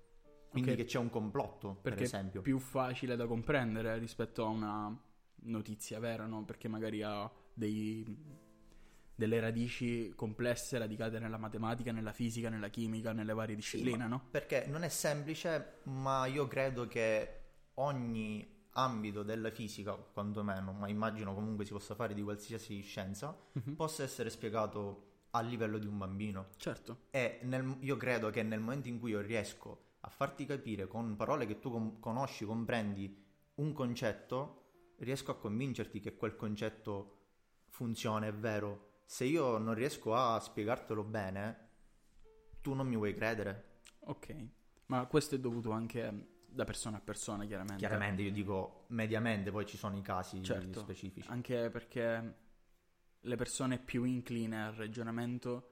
Quindi 0.51 0.73
Ok. 0.73 0.77
che 0.77 0.85
c'è 0.85 0.99
un 0.99 1.09
complotto, 1.09 1.77
Perché 1.77 1.97
per 1.97 2.05
esempio. 2.05 2.41
è 2.41 2.43
più 2.43 2.59
facile 2.59 3.17
da 3.17 3.27
comprendere 3.27 3.97
rispetto 3.97 4.45
a 4.45 4.49
una 4.49 5.01
notizia 5.43 5.99
vera, 5.99 6.27
no? 6.27 6.45
Perché 6.45 6.69
magari 6.69 7.03
ha 7.03 7.31
dei- 7.53 8.05
delle 9.15 9.41
radici 9.41 10.13
complesse 10.15 10.77
radicate 10.79 11.19
nella 11.19 11.39
matematica, 11.39 11.91
nella 11.93 12.13
fisica, 12.13 12.49
nella 12.51 12.69
chimica, 12.69 13.13
nelle 13.13 13.33
varie 13.33 13.57
discipline, 13.57 13.97
ma- 13.99 14.07
no? 14.07 14.23
Perché 14.31 14.67
non 14.67 14.83
è 14.83 14.89
semplice, 14.89 15.79
ma 15.85 16.27
io 16.27 16.47
credo 16.47 16.87
che 16.87 17.41
ogni 17.75 18.55
ambito 18.73 19.23
della 19.23 19.51
fisica, 19.51 19.95
quantomeno, 19.95 20.73
ma 20.73 20.89
immagino 20.89 21.33
comunque 21.35 21.65
si 21.65 21.73
possa 21.73 21.95
fare 21.95 22.13
di 22.13 22.23
qualsiasi 22.23 22.81
scienza, 22.83 23.35
Mhm. 23.53 23.75
possa 23.75 24.03
essere 24.03 24.29
spiegato 24.29 25.05
a 25.31 25.41
livello 25.41 25.79
di 25.79 25.87
un 25.87 25.97
bambino. 25.97 26.49
Certo, 26.57 27.05
E 27.11 27.39
nel- 27.43 27.77
io 27.81 27.97
credo 27.97 28.29
che 28.31 28.43
nel 28.43 28.61
momento 28.61 28.89
in 28.89 28.99
cui 28.99 29.11
io 29.13 29.21
riesco 29.23 29.85
a 30.01 30.09
farti 30.11 30.45
capire 30.45 30.87
con 30.87 31.17
parole 31.17 31.47
che 31.47 31.59
tu 31.59 31.71
com- 31.71 31.99
conosci, 32.01 32.45
comprendi 32.45 33.25
un 33.57 33.73
concetto, 33.73 34.66
riesco 34.99 35.31
a 35.31 35.37
convincerti 35.37 36.01
che 36.01 36.17
quel 36.17 36.37
concetto 36.37 37.13
funziona, 37.69 38.27
è 38.27 38.33
vero. 38.35 39.01
Se 39.05 39.25
io 39.25 39.59
non 39.59 39.75
riesco 39.75 40.15
a 40.15 40.39
spiegartelo 40.41 41.05
bene, 41.05 41.69
tu 42.61 42.75
non 42.75 42.87
mi 42.89 42.97
vuoi 42.97 43.15
credere. 43.15 43.81
ok. 44.01 44.49
Ma 44.87 45.05
questo 45.07 45.35
è 45.35 45.39
dovuto 45.41 45.73
anche 45.73 46.45
da 46.47 46.65
persona 46.65 46.99
a 46.99 47.01
persona, 47.01 47.45
chiaramente. 47.45 47.79
Chiaramente 47.79 48.23
io 48.23 48.31
dico 48.31 48.85
mediamente, 48.89 49.51
poi 49.51 49.67
ci 49.67 49.77
sono 49.77 49.97
i 49.97 50.01
casi 50.01 50.43
Certo. 50.45 50.79
specifici. 50.81 51.29
Anche 51.29 51.71
perché 51.71 52.35
le 53.21 53.37
persone 53.37 53.79
più 53.79 54.05
incline 54.05 54.65
al 54.65 54.73
ragionamento 54.75 55.71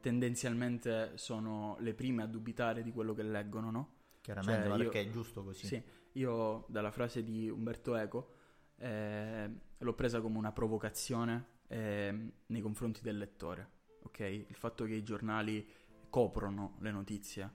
tendenzialmente 0.00 1.12
sono 1.16 1.76
le 1.80 1.94
prime 1.94 2.22
a 2.22 2.26
dubitare 2.26 2.82
di 2.82 2.90
quello 2.92 3.14
che 3.14 3.22
leggono, 3.22 3.70
no? 3.70 3.94
Chiaramente, 4.20 4.68
cioè, 4.68 4.76
io- 4.78 4.82
perché 4.90 5.00
è 5.02 5.10
giusto 5.10 5.44
così. 5.44 5.66
Sì, 5.66 5.82
io 6.12 6.64
dalla 6.68 6.90
frase 6.90 7.22
di 7.22 7.48
Umberto 7.48 7.94
Eco 7.94 8.34
eh, 8.80 9.50
l'ho 9.76 9.94
presa 9.94 10.20
come 10.20 10.38
una 10.38 10.52
provocazione 10.52 11.58
eh, 11.68 12.32
nei 12.46 12.60
confronti 12.60 13.02
del 13.02 13.18
lettore, 13.18 13.70
ok? 14.02 14.20
Il 14.20 14.56
fatto 14.56 14.84
che 14.84 14.94
i 14.94 15.02
giornali 15.02 15.66
coprono 16.08 16.76
le 16.80 16.90
notizie 16.90 17.52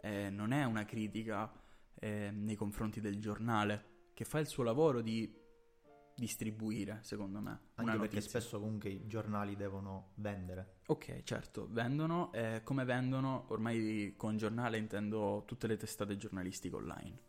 eh, 0.00 0.30
non 0.30 0.52
è 0.52 0.64
una 0.64 0.84
critica 0.84 1.52
eh, 1.94 2.30
nei 2.30 2.54
confronti 2.54 3.00
del 3.00 3.18
giornale 3.18 3.94
che 4.14 4.24
fa 4.24 4.38
il 4.38 4.46
suo 4.46 4.62
lavoro 4.62 5.00
di 5.00 5.44
distribuire, 6.14 7.00
secondo 7.02 7.40
me, 7.40 7.60
Anche 7.74 7.98
perché 7.98 8.20
spesso 8.22 8.58
comunque 8.58 8.88
i 8.88 9.06
giornali 9.06 9.54
devono 9.54 10.12
vendere. 10.14 10.78
Ok, 10.86 11.22
certo, 11.24 11.68
vendono, 11.70 12.32
eh, 12.32 12.62
come 12.64 12.84
vendono, 12.84 13.44
ormai 13.48 14.14
con 14.16 14.36
giornale 14.38 14.78
intendo 14.78 15.42
tutte 15.46 15.66
le 15.66 15.76
testate 15.76 16.16
giornalistiche 16.16 16.74
online. 16.74 17.20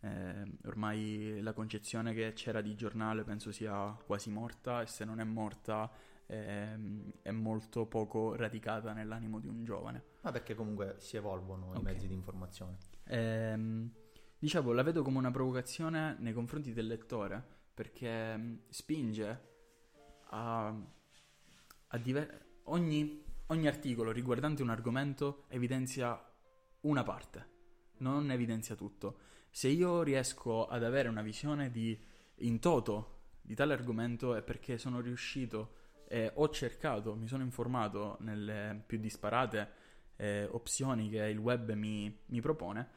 Eh, 0.00 0.58
ormai 0.66 1.40
la 1.40 1.52
concezione 1.52 2.12
che 2.14 2.32
c'era 2.34 2.60
di 2.60 2.74
giornale 2.74 3.24
penso 3.24 3.50
sia 3.50 3.96
quasi 4.04 4.30
morta 4.30 4.82
e 4.82 4.86
se 4.86 5.04
non 5.04 5.20
è 5.20 5.24
morta 5.24 5.90
ehm, 6.26 7.12
è 7.22 7.30
molto 7.30 7.86
poco 7.86 8.34
radicata 8.36 8.92
nell'animo 8.92 9.40
di 9.40 9.48
un 9.48 9.64
giovane. 9.64 10.04
Ma 10.22 10.32
perché 10.32 10.54
comunque 10.54 10.96
si 10.98 11.16
evolvono 11.16 11.72
i 11.74 11.78
Ok. 11.78 11.82
mezzi 11.82 12.06
di 12.08 12.14
informazione. 12.14 12.76
Ehm, 13.04 13.90
dicevo, 14.38 14.72
la 14.72 14.82
vedo 14.82 15.02
come 15.02 15.18
una 15.18 15.30
provocazione 15.30 16.16
nei 16.18 16.32
confronti 16.32 16.72
del 16.72 16.86
lettore 16.86 17.54
perché 17.74 18.36
mh, 18.36 18.60
spinge 18.68 19.48
a, 20.30 20.74
a 21.88 21.98
diver- 21.98 22.46
ogni, 22.64 23.24
ogni 23.46 23.66
articolo 23.66 24.12
riguardante 24.12 24.62
un 24.62 24.70
argomento 24.70 25.44
evidenzia 25.48 26.20
una 26.80 27.02
parte, 27.02 27.48
non 27.98 28.30
evidenzia 28.30 28.74
tutto. 28.74 29.18
Se 29.56 29.68
io 29.68 30.02
riesco 30.02 30.66
ad 30.66 30.84
avere 30.84 31.08
una 31.08 31.22
visione 31.22 31.70
di 31.70 31.98
in 32.40 32.58
toto 32.58 33.20
di 33.40 33.54
tale 33.54 33.72
argomento 33.72 34.34
è 34.34 34.42
perché 34.42 34.76
sono 34.76 35.00
riuscito 35.00 35.76
e 36.06 36.30
ho 36.34 36.50
cercato, 36.50 37.14
mi 37.14 37.26
sono 37.26 37.42
informato 37.42 38.18
nelle 38.20 38.82
più 38.84 38.98
disparate 38.98 39.70
eh, 40.16 40.46
opzioni 40.50 41.08
che 41.08 41.24
il 41.24 41.38
web 41.38 41.72
mi, 41.72 42.14
mi 42.26 42.40
propone. 42.42 42.88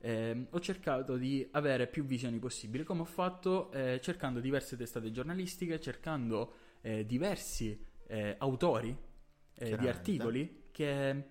eh, 0.00 0.48
ho 0.50 0.60
cercato 0.60 1.16
di 1.16 1.48
avere 1.52 1.86
più 1.86 2.04
visioni 2.04 2.38
possibili, 2.38 2.84
come 2.84 3.00
ho 3.00 3.06
fatto 3.06 3.72
eh, 3.72 3.98
cercando 4.02 4.40
diverse 4.40 4.76
testate 4.76 5.10
giornalistiche, 5.12 5.80
cercando 5.80 6.52
eh, 6.82 7.06
diversi 7.06 7.82
eh, 8.08 8.34
autori 8.36 8.94
di 9.54 9.88
articoli 9.88 10.64
che 10.72 11.24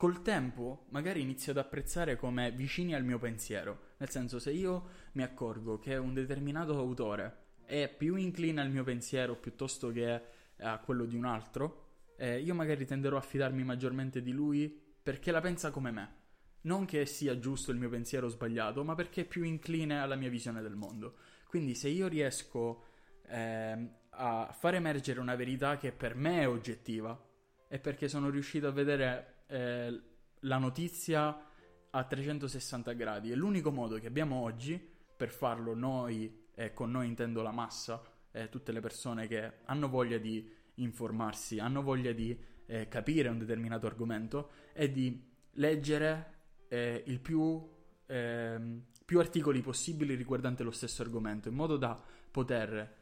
col 0.00 0.22
tempo 0.22 0.86
magari 0.92 1.20
inizio 1.20 1.52
ad 1.52 1.58
apprezzare 1.58 2.16
come 2.16 2.50
vicini 2.52 2.94
al 2.94 3.04
mio 3.04 3.18
pensiero. 3.18 3.88
Nel 3.98 4.08
senso, 4.08 4.38
se 4.38 4.50
io 4.50 4.88
mi 5.12 5.22
accorgo 5.22 5.78
che 5.78 5.94
un 5.96 6.14
determinato 6.14 6.74
autore 6.78 7.48
è 7.66 7.86
più 7.94 8.14
incline 8.14 8.62
al 8.62 8.70
mio 8.70 8.82
pensiero 8.82 9.36
piuttosto 9.36 9.90
che 9.90 10.22
a 10.56 10.78
quello 10.78 11.04
di 11.04 11.16
un 11.16 11.26
altro, 11.26 11.88
eh, 12.16 12.40
io 12.40 12.54
magari 12.54 12.86
tenderò 12.86 13.18
a 13.18 13.20
fidarmi 13.20 13.62
maggiormente 13.62 14.22
di 14.22 14.32
lui 14.32 14.70
perché 15.02 15.30
la 15.32 15.42
pensa 15.42 15.70
come 15.70 15.90
me. 15.90 16.14
Non 16.62 16.86
che 16.86 17.04
sia 17.04 17.38
giusto 17.38 17.70
il 17.70 17.76
mio 17.76 17.90
pensiero 17.90 18.28
sbagliato, 18.28 18.82
ma 18.82 18.94
perché 18.94 19.20
è 19.20 19.26
più 19.26 19.42
incline 19.42 20.00
alla 20.00 20.16
mia 20.16 20.30
visione 20.30 20.62
del 20.62 20.76
mondo. 20.76 21.16
Quindi 21.46 21.74
se 21.74 21.88
io 21.88 22.08
riesco 22.08 22.84
ehm, 23.26 23.96
a 24.08 24.56
far 24.58 24.76
emergere 24.76 25.20
una 25.20 25.36
verità 25.36 25.76
che 25.76 25.92
per 25.92 26.14
me 26.14 26.40
è 26.40 26.48
oggettiva, 26.48 27.22
è 27.68 27.78
perché 27.78 28.08
sono 28.08 28.30
riuscito 28.30 28.66
a 28.66 28.72
vedere 28.72 29.29
eh, 29.50 30.02
la 30.40 30.58
notizia 30.58 31.46
a 31.90 32.04
360 32.04 32.92
gradi. 32.92 33.30
E 33.30 33.34
l'unico 33.34 33.70
modo 33.70 33.98
che 33.98 34.06
abbiamo 34.06 34.42
oggi 34.42 34.78
per 35.16 35.30
farlo 35.30 35.74
noi, 35.74 36.46
e 36.54 36.72
con 36.72 36.90
noi 36.90 37.08
intendo 37.08 37.42
la 37.42 37.50
massa, 37.50 38.02
e 38.30 38.48
tutte 38.48 38.72
le 38.72 38.80
persone 38.80 39.26
che 39.26 39.52
hanno 39.64 39.88
voglia 39.88 40.18
di 40.18 40.48
informarsi, 40.74 41.58
hanno 41.58 41.82
voglia 41.82 42.12
di 42.12 42.38
eh, 42.66 42.88
capire 42.88 43.28
un 43.28 43.38
determinato 43.38 43.86
argomento, 43.86 44.50
è 44.72 44.88
di 44.88 45.28
leggere 45.54 46.38
eh, 46.68 47.02
il 47.06 47.20
più, 47.20 47.68
ehm, 48.06 48.84
più 49.04 49.18
articoli 49.18 49.60
possibili 49.60 50.14
riguardanti 50.14 50.62
lo 50.62 50.70
stesso 50.70 51.02
argomento, 51.02 51.48
in 51.48 51.54
modo 51.54 51.76
da 51.76 52.00
poter 52.30 52.98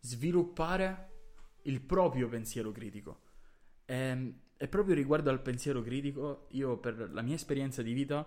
sviluppare 0.00 1.08
il 1.64 1.82
proprio 1.82 2.28
pensiero 2.28 2.72
critico. 2.72 3.20
Ehm, 3.84 4.40
E, 4.62 4.68
proprio 4.68 4.94
riguardo 4.94 5.30
al 5.30 5.40
pensiero 5.40 5.80
critico, 5.80 6.44
io 6.50 6.76
per 6.76 7.10
la 7.14 7.22
mia 7.22 7.34
esperienza 7.34 7.80
di 7.80 7.94
vita 7.94 8.26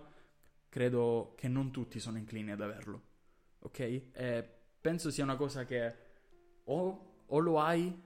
credo 0.68 1.34
che 1.36 1.46
non 1.46 1.70
tutti 1.70 2.00
sono 2.00 2.18
inclini 2.18 2.50
ad 2.50 2.60
averlo, 2.60 3.02
ok? 3.60 3.78
E 3.78 4.48
penso 4.80 5.12
sia 5.12 5.22
una 5.22 5.36
cosa 5.36 5.64
che 5.64 5.94
o, 6.64 7.22
o 7.24 7.38
lo 7.38 7.60
hai 7.60 8.02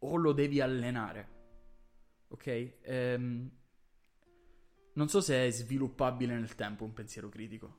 o 0.00 0.16
lo 0.16 0.32
devi 0.32 0.60
allenare, 0.60 1.28
ok? 2.26 2.78
Ehm, 2.80 3.50
non 4.94 5.08
so 5.08 5.20
se 5.20 5.46
è 5.46 5.48
sviluppabile 5.48 6.34
nel 6.34 6.56
tempo 6.56 6.82
un 6.82 6.92
pensiero 6.92 7.28
critico. 7.28 7.78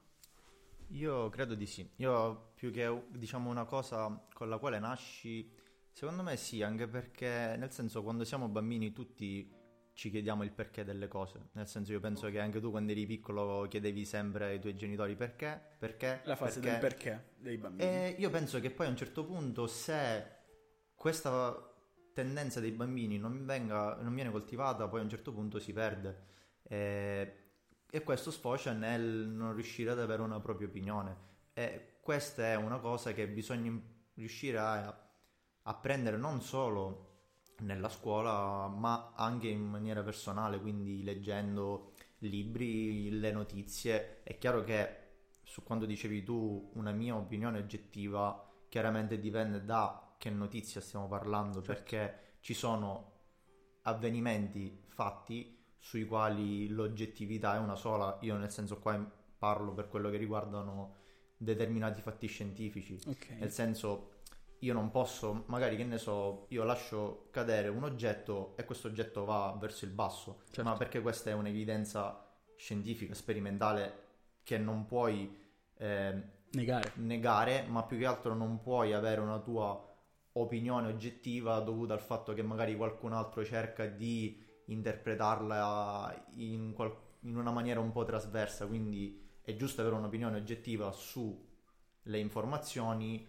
Io 0.92 1.28
credo 1.28 1.56
di 1.56 1.66
sì. 1.66 1.86
Io 1.98 2.54
più 2.56 2.72
che 2.72 3.04
diciamo 3.10 3.50
una 3.50 3.66
cosa 3.66 4.26
con 4.34 4.48
la 4.48 4.60
quale 4.60 4.80
nasci, 4.80 5.52
secondo 5.92 6.24
me 6.24 6.38
sì, 6.38 6.64
anche 6.64 6.88
perché 6.88 7.58
nel 7.58 7.74
senso 7.74 8.02
quando 8.02 8.24
siamo 8.24 8.48
bambini 8.48 8.94
tutti 8.94 9.59
ci 10.00 10.10
chiediamo 10.10 10.44
il 10.44 10.52
perché 10.52 10.86
delle 10.86 11.10
cose. 11.10 11.50
Nel 11.52 11.68
senso 11.68 11.92
io 11.92 12.00
penso 12.00 12.30
che 12.30 12.40
anche 12.40 12.62
tu 12.62 12.72
quando 12.72 12.94
eri 12.94 13.06
piccolo 13.06 13.68
chiedevi 13.68 14.06
sempre 14.06 14.46
ai 14.46 14.60
tuoi 14.62 14.74
genitori 14.74 15.18
perché, 15.18 15.62
perché, 15.78 16.22
La 16.24 16.38
fase 16.38 16.62
perché. 16.62 16.72
del 16.72 16.80
perché 16.80 17.30
dei 17.36 17.58
bambini. 17.58 17.90
E 17.90 18.16
io 18.18 18.30
penso 18.30 18.62
che 18.62 18.72
poi 18.72 18.86
a 18.86 18.92
un 18.92 18.96
certo 18.96 19.26
punto 19.26 19.68
se 19.68 20.26
questa 20.96 21.54
tendenza 22.14 22.62
dei 22.62 22.72
bambini 22.72 23.18
non, 23.18 23.46
venga, 23.46 23.98
non 24.00 24.16
viene 24.16 24.32
coltivata, 24.32 24.88
poi 24.88 25.02
a 25.02 25.04
un 25.04 25.10
certo 25.10 25.34
punto 25.34 25.60
si 25.60 25.74
perde. 25.74 26.28
E, 26.64 27.36
e 27.92 28.02
questo 28.02 28.32
sfocia 28.32 28.72
nel 28.72 29.28
non 29.28 29.54
riuscire 29.54 29.92
ad 29.92 30.00
avere 30.00 30.22
una 30.22 30.40
propria 30.40 30.70
opinione. 30.70 31.28
E 31.52 31.98
questa 32.00 32.46
è 32.46 32.56
una 32.56 32.80
cosa 32.80 33.12
che 33.12 33.28
bisogna 33.28 33.78
riuscire 34.14 34.60
a, 34.60 35.12
a 35.64 35.74
prendere 35.74 36.16
non 36.16 36.42
solo 36.42 37.09
nella 37.60 37.90
scuola, 37.90 38.68
ma 38.68 39.14
anche 39.16 39.48
in 39.48 39.64
maniera 39.66 40.02
personale, 40.04 40.60
quindi 40.60 41.04
leggendo 41.04 41.94
libri, 42.20 43.20
le 43.20 43.32
notizie. 43.32 44.24
È 44.24 44.38
chiaro 44.38 44.64
che 44.64 44.98
su 45.44 45.64
quando 45.64 45.86
dicevi 45.86 46.24
tu 46.24 46.72
una 46.76 46.92
mia 46.92 47.16
opinione 47.16 47.60
oggettiva, 47.60 48.48
chiaramente 48.70 49.20
dipende 49.20 49.64
da 49.64 50.16
che 50.18 50.30
notizia 50.30 50.82
stiamo 50.82 51.08
parlando, 51.08 51.62
Certo. 51.62 51.74
perché 51.74 52.20
ci 52.42 52.54
sono 52.54 53.14
avvenimenti 53.84 54.84
fatti 54.88 55.58
sui 55.78 56.06
quali 56.06 56.68
l'oggettività 56.68 57.56
è 57.56 57.60
una 57.60 57.76
sola. 57.76 58.18
Io 58.22 58.36
nel 58.38 58.52
senso 58.52 58.80
qua 58.80 58.96
parlo 59.38 59.74
per 59.74 59.88
quello 59.88 60.10
che 60.10 60.18
riguardano 60.18 60.98
determinati 61.38 62.02
fatti 62.02 62.28
scientifici. 62.28 63.00
Ok. 63.08 63.30
Nel 63.40 63.52
senso, 63.52 64.19
io 64.60 64.74
non 64.74 64.92
posso, 64.92 65.44
magari 65.48 65.76
che 65.78 65.84
ne 65.86 65.98
so, 65.98 66.46
io 66.50 66.64
lascio 66.64 67.28
cadere 67.32 67.70
un 67.70 67.84
oggetto 67.84 68.56
e 68.58 68.66
questo 68.66 68.88
oggetto 68.88 69.26
va 69.26 69.56
verso 69.60 69.86
il 69.86 69.92
basso, 69.92 70.42
Certo. 70.52 70.64
ma 70.64 70.76
perché 70.76 71.02
questa 71.02 71.30
è 71.30 71.34
un'evidenza 71.34 72.26
scientifica, 72.56 73.14
sperimentale 73.14 74.08
che 74.44 74.58
non 74.58 74.86
puoi 74.86 75.36
eh, 75.78 76.24
Negare. 76.52 76.92
negare, 76.96 77.64
ma 77.68 77.84
più 77.84 77.98
che 77.98 78.06
altro 78.06 78.34
non 78.34 78.60
puoi 78.60 78.94
avere 78.94 79.22
una 79.22 79.40
tua 79.40 79.86
opinione 80.34 80.88
oggettiva 80.88 81.60
dovuta 81.60 81.94
al 81.94 82.02
fatto 82.02 82.34
che 82.34 82.42
magari 82.42 82.76
qualcun 82.76 83.14
altro 83.14 83.44
cerca 83.46 83.86
di 83.86 84.46
interpretarla 84.66 86.26
in, 86.36 86.74
qual- 86.74 86.96
in 87.22 87.38
una 87.38 87.52
maniera 87.52 87.80
un 87.80 87.92
po' 87.92 88.04
trasversa, 88.04 88.66
quindi 88.68 89.28
è 89.42 89.56
giusto 89.56 89.82
avere 89.82 89.96
un'opinione 89.96 90.38
oggettiva 90.38 90.92
sulle 90.92 92.20
informazioni, 92.20 93.28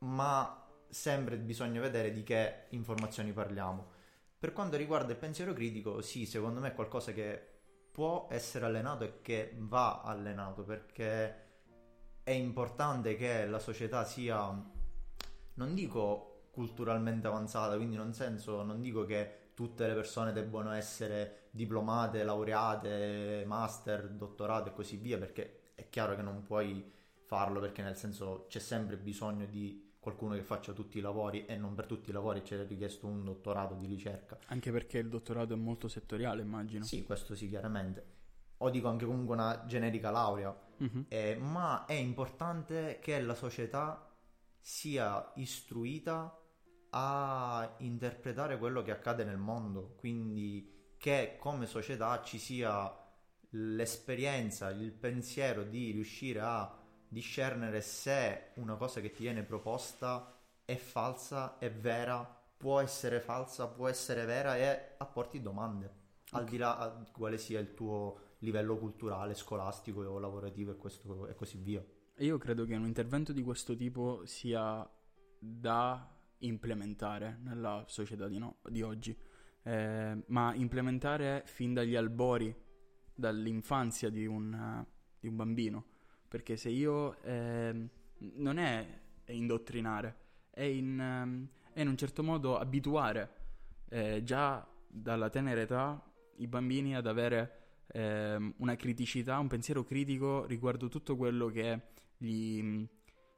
ma 0.00 0.67
sempre 0.88 1.36
bisogna 1.36 1.80
vedere 1.80 2.12
di 2.12 2.22
che 2.22 2.66
informazioni 2.70 3.32
parliamo. 3.32 3.96
Per 4.38 4.52
quanto 4.52 4.76
riguarda 4.76 5.12
il 5.12 5.18
pensiero 5.18 5.52
critico, 5.52 6.00
sì, 6.00 6.26
secondo 6.26 6.60
me 6.60 6.68
è 6.68 6.74
qualcosa 6.74 7.12
che 7.12 7.56
può 7.90 8.28
essere 8.30 8.64
allenato 8.64 9.04
e 9.04 9.20
che 9.22 9.54
va 9.58 10.02
allenato 10.02 10.62
perché 10.62 11.46
è 12.22 12.30
importante 12.30 13.16
che 13.16 13.46
la 13.46 13.58
società 13.58 14.04
sia, 14.04 14.38
non 15.54 15.74
dico 15.74 16.48
culturalmente 16.52 17.26
avanzata, 17.26 17.76
quindi 17.76 17.96
non, 17.96 18.12
senso, 18.12 18.62
non 18.62 18.80
dico 18.80 19.04
che 19.04 19.50
tutte 19.54 19.86
le 19.86 19.94
persone 19.94 20.32
debbano 20.32 20.72
essere 20.72 21.48
diplomate, 21.50 22.22
laureate, 22.22 23.44
master, 23.46 24.08
dottorate 24.10 24.68
e 24.68 24.72
così 24.72 24.96
via, 24.96 25.18
perché 25.18 25.72
è 25.74 25.88
chiaro 25.88 26.14
che 26.14 26.22
non 26.22 26.42
puoi 26.42 26.92
farlo 27.28 27.60
perché 27.60 27.82
nel 27.82 27.96
senso 27.96 28.46
c'è 28.48 28.58
sempre 28.58 28.96
bisogno 28.96 29.46
di 29.46 29.87
qualcuno 30.08 30.34
che 30.34 30.42
faccia 30.42 30.72
tutti 30.72 30.98
i 30.98 31.00
lavori 31.02 31.44
e 31.44 31.56
non 31.56 31.74
per 31.74 31.86
tutti 31.86 32.08
i 32.10 32.12
lavori 32.12 32.40
c'è 32.42 32.66
richiesto 32.66 33.06
un 33.06 33.24
dottorato 33.24 33.74
di 33.74 33.86
ricerca. 33.86 34.38
Anche 34.46 34.70
perché 34.72 34.98
il 34.98 35.08
dottorato 35.08 35.52
è 35.52 35.56
molto 35.56 35.86
settoriale, 35.88 36.40
immagino. 36.40 36.84
Sì, 36.84 37.02
questo 37.04 37.34
sì, 37.34 37.48
chiaramente. 37.48 38.16
O 38.58 38.70
dico 38.70 38.88
anche 38.88 39.04
comunque 39.04 39.34
una 39.34 39.64
generica 39.66 40.10
laurea, 40.10 40.56
Mhm. 40.78 41.04
eh, 41.08 41.36
ma 41.36 41.84
è 41.84 41.92
importante 41.92 42.98
che 43.00 43.20
la 43.20 43.34
società 43.34 44.10
sia 44.60 45.32
istruita 45.36 46.40
a 46.90 47.74
interpretare 47.78 48.56
quello 48.58 48.82
che 48.82 48.90
accade 48.90 49.24
nel 49.24 49.36
mondo, 49.36 49.94
quindi 49.96 50.94
che 50.96 51.36
come 51.38 51.66
società 51.66 52.22
ci 52.22 52.38
sia 52.38 52.90
l'esperienza, 53.50 54.70
il 54.70 54.92
pensiero 54.92 55.64
di 55.64 55.90
riuscire 55.90 56.40
a 56.40 56.77
discernere 57.08 57.80
se 57.80 58.50
una 58.54 58.76
cosa 58.76 59.00
che 59.00 59.10
ti 59.10 59.22
viene 59.22 59.42
proposta 59.42 60.38
è 60.64 60.76
falsa, 60.76 61.58
è 61.58 61.70
vera, 61.70 62.24
può 62.56 62.80
essere 62.80 63.20
falsa, 63.20 63.66
può 63.68 63.88
essere 63.88 64.24
vera 64.24 64.56
e 64.56 64.94
apporti 64.98 65.40
domande, 65.40 65.90
al 66.32 66.44
di 66.44 66.56
là 66.56 66.96
di 66.98 67.10
quale 67.10 67.38
sia 67.38 67.60
il 67.60 67.74
tuo 67.74 68.36
livello 68.38 68.76
culturale, 68.76 69.34
scolastico 69.34 70.02
o 70.02 70.18
lavorativo 70.18 70.72
e, 70.72 70.76
questo, 70.76 71.26
e 71.26 71.34
così 71.34 71.58
via. 71.58 71.84
Io 72.18 72.38
credo 72.38 72.64
che 72.64 72.74
un 72.74 72.86
intervento 72.86 73.32
di 73.32 73.42
questo 73.42 73.74
tipo 73.74 74.26
sia 74.26 74.88
da 75.38 76.14
implementare 76.38 77.38
nella 77.42 77.84
società 77.86 78.28
di, 78.28 78.38
no- 78.38 78.58
di 78.68 78.82
oggi, 78.82 79.16
Eh, 79.64 80.24
ma 80.28 80.54
implementare 80.54 81.42
fin 81.44 81.74
dagli 81.74 81.94
albori, 81.94 82.54
dall'infanzia 83.12 84.08
di 84.08 84.24
un, 84.24 84.54
eh, 84.54 84.86
di 85.20 85.28
un 85.28 85.36
bambino, 85.36 85.84
perché 86.28 86.56
se 86.56 86.68
io 86.68 87.20
ehm, 87.22 87.88
non 88.18 88.58
è 88.58 88.86
indottrinare, 89.26 90.16
è 90.50 90.62
in, 90.62 91.00
ehm, 91.00 91.48
è 91.72 91.80
in 91.80 91.88
un 91.88 91.96
certo 91.96 92.22
modo 92.22 92.58
abituare 92.58 93.30
eh, 93.88 94.22
già 94.22 94.66
dalla 94.86 95.30
tenera 95.30 95.60
età 95.60 96.02
i 96.36 96.46
bambini 96.46 96.94
ad 96.94 97.06
avere 97.06 97.82
ehm, 97.88 98.54
una 98.58 98.76
criticità, 98.76 99.38
un 99.38 99.48
pensiero 99.48 99.84
critico 99.84 100.44
riguardo 100.46 100.88
tutto 100.88 101.16
quello 101.16 101.46
che 101.48 101.80
gli, 102.16 102.86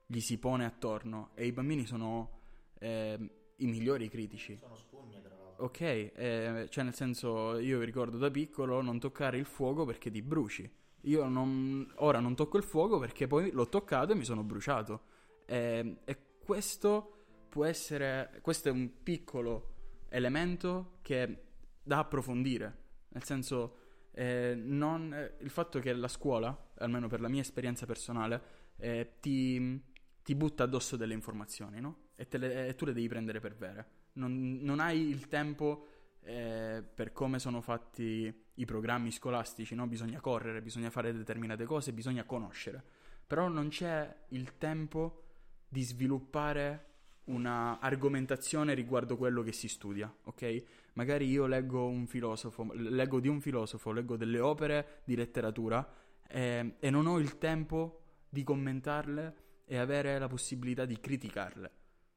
gli 0.06 0.20
si 0.20 0.38
pone 0.38 0.64
attorno 0.64 1.30
e 1.35 1.47
i 1.47 1.52
bambini 1.52 1.87
sono 1.87 2.40
ehm, 2.78 3.30
i 3.56 3.66
migliori 3.66 4.09
critici. 4.09 4.56
Sono 4.56 4.75
spugne, 4.75 5.20
tra 5.20 5.35
l'altro. 5.35 5.64
Ok, 5.64 5.81
eh, 5.81 6.66
cioè 6.70 6.85
nel 6.85 6.94
senso 6.94 7.59
io 7.59 7.81
ricordo 7.83 8.16
da 8.16 8.31
piccolo 8.31 8.81
non 8.81 8.98
toccare 8.98 9.37
il 9.37 9.44
fuoco 9.44 9.85
perché 9.85 10.11
ti 10.11 10.22
bruci. 10.22 10.70
Io 11.03 11.27
non- 11.29 11.91
ora 11.97 12.21
non 12.21 12.35
tocco 12.35 12.57
il 12.59 12.63
fuoco 12.63 12.99
perché 12.99 13.27
poi 13.27 13.51
l'ho 13.53 13.69
toccato 13.69 14.13
e 14.13 14.15
mi 14.17 14.25
sono 14.25 14.43
bruciato. 14.43 15.03
Eh, 15.47 15.97
e 16.05 16.19
questo 16.45 17.15
può 17.49 17.65
essere, 17.65 18.39
questo 18.43 18.69
è 18.69 18.73
un 18.73 19.03
piccolo 19.03 19.75
elemento 20.09 20.99
che 21.03 21.45
da 21.83 21.99
approfondire. 21.99 22.79
Nel 23.09 23.25
senso, 23.25 23.77
eh, 24.13 24.55
non- 24.57 25.13
eh, 25.15 25.37
il 25.41 25.51
fatto 25.51 25.79
che 25.81 25.93
la 25.93 26.09
scuola, 26.09 26.71
almeno 26.79 27.09
per 27.09 27.21
la 27.21 27.29
mia 27.29 27.41
esperienza 27.41 27.87
personale, 27.87 28.59
eh, 28.77 29.17
ti, 29.21 29.83
ti 30.23 30.35
butta 30.35 30.65
addosso 30.65 30.97
delle 30.97 31.15
informazioni, 31.15 31.81
no? 31.81 32.09
E, 32.15 32.27
le- 32.39 32.69
e 32.69 32.75
tu 32.75 32.85
le 32.85 32.93
devi 32.93 33.09
prendere 33.09 33.41
per 33.41 33.57
vere. 33.57 33.87
Non, 34.15 34.59
non 34.63 34.81
hai 34.81 35.09
il 35.09 35.29
tempo 35.29 35.87
eh, 36.23 36.83
per 36.95 37.13
come 37.13 37.39
sono 37.39 37.61
fatti 37.63 38.33
i 38.61 38.64
programmi 38.64 39.11
scolastici, 39.11 39.75
no? 39.75 39.87
Bisogna 39.87 40.20
correre, 40.20 40.62
bisogna 40.62 40.90
fare 40.90 41.12
determinate 41.12 41.64
cose, 41.64 41.92
bisogna 41.92 42.25
conoscere. 42.25 42.83
Però 43.27 43.49
non 43.49 43.68
c'è 43.68 44.25
il 44.29 44.59
tempo 44.59 45.23
di 45.68 45.83
sviluppare 45.83 46.87
una 47.25 47.79
argomentazione 47.79 48.75
riguardo 48.75 49.16
quello 49.16 49.42
che 49.42 49.53
si 49.53 49.68
studia, 49.68 50.12
ok? 50.25 50.64
Magari 50.94 51.29
io 51.29 51.46
leggo 51.46 51.87
un 51.87 52.07
filosofo, 52.07 52.70
leggo 52.73 53.20
di 53.20 53.29
un 53.29 53.40
filosofo, 53.40 53.92
leggo 53.92 54.16
delle 54.16 54.40
opere 54.40 55.03
di 55.05 55.14
letteratura 55.14 55.88
eh, 56.29 56.77
e 56.79 56.90
non 56.90 57.07
ho 57.07 57.18
il 57.18 57.38
tempo 57.38 58.03
di 58.29 58.42
commentarle 58.42 59.35
e 59.64 59.79
avere 59.79 60.18
la 60.18 60.27
possibilità 60.27 60.85
di 60.85 60.99
criticarle, 60.99 61.70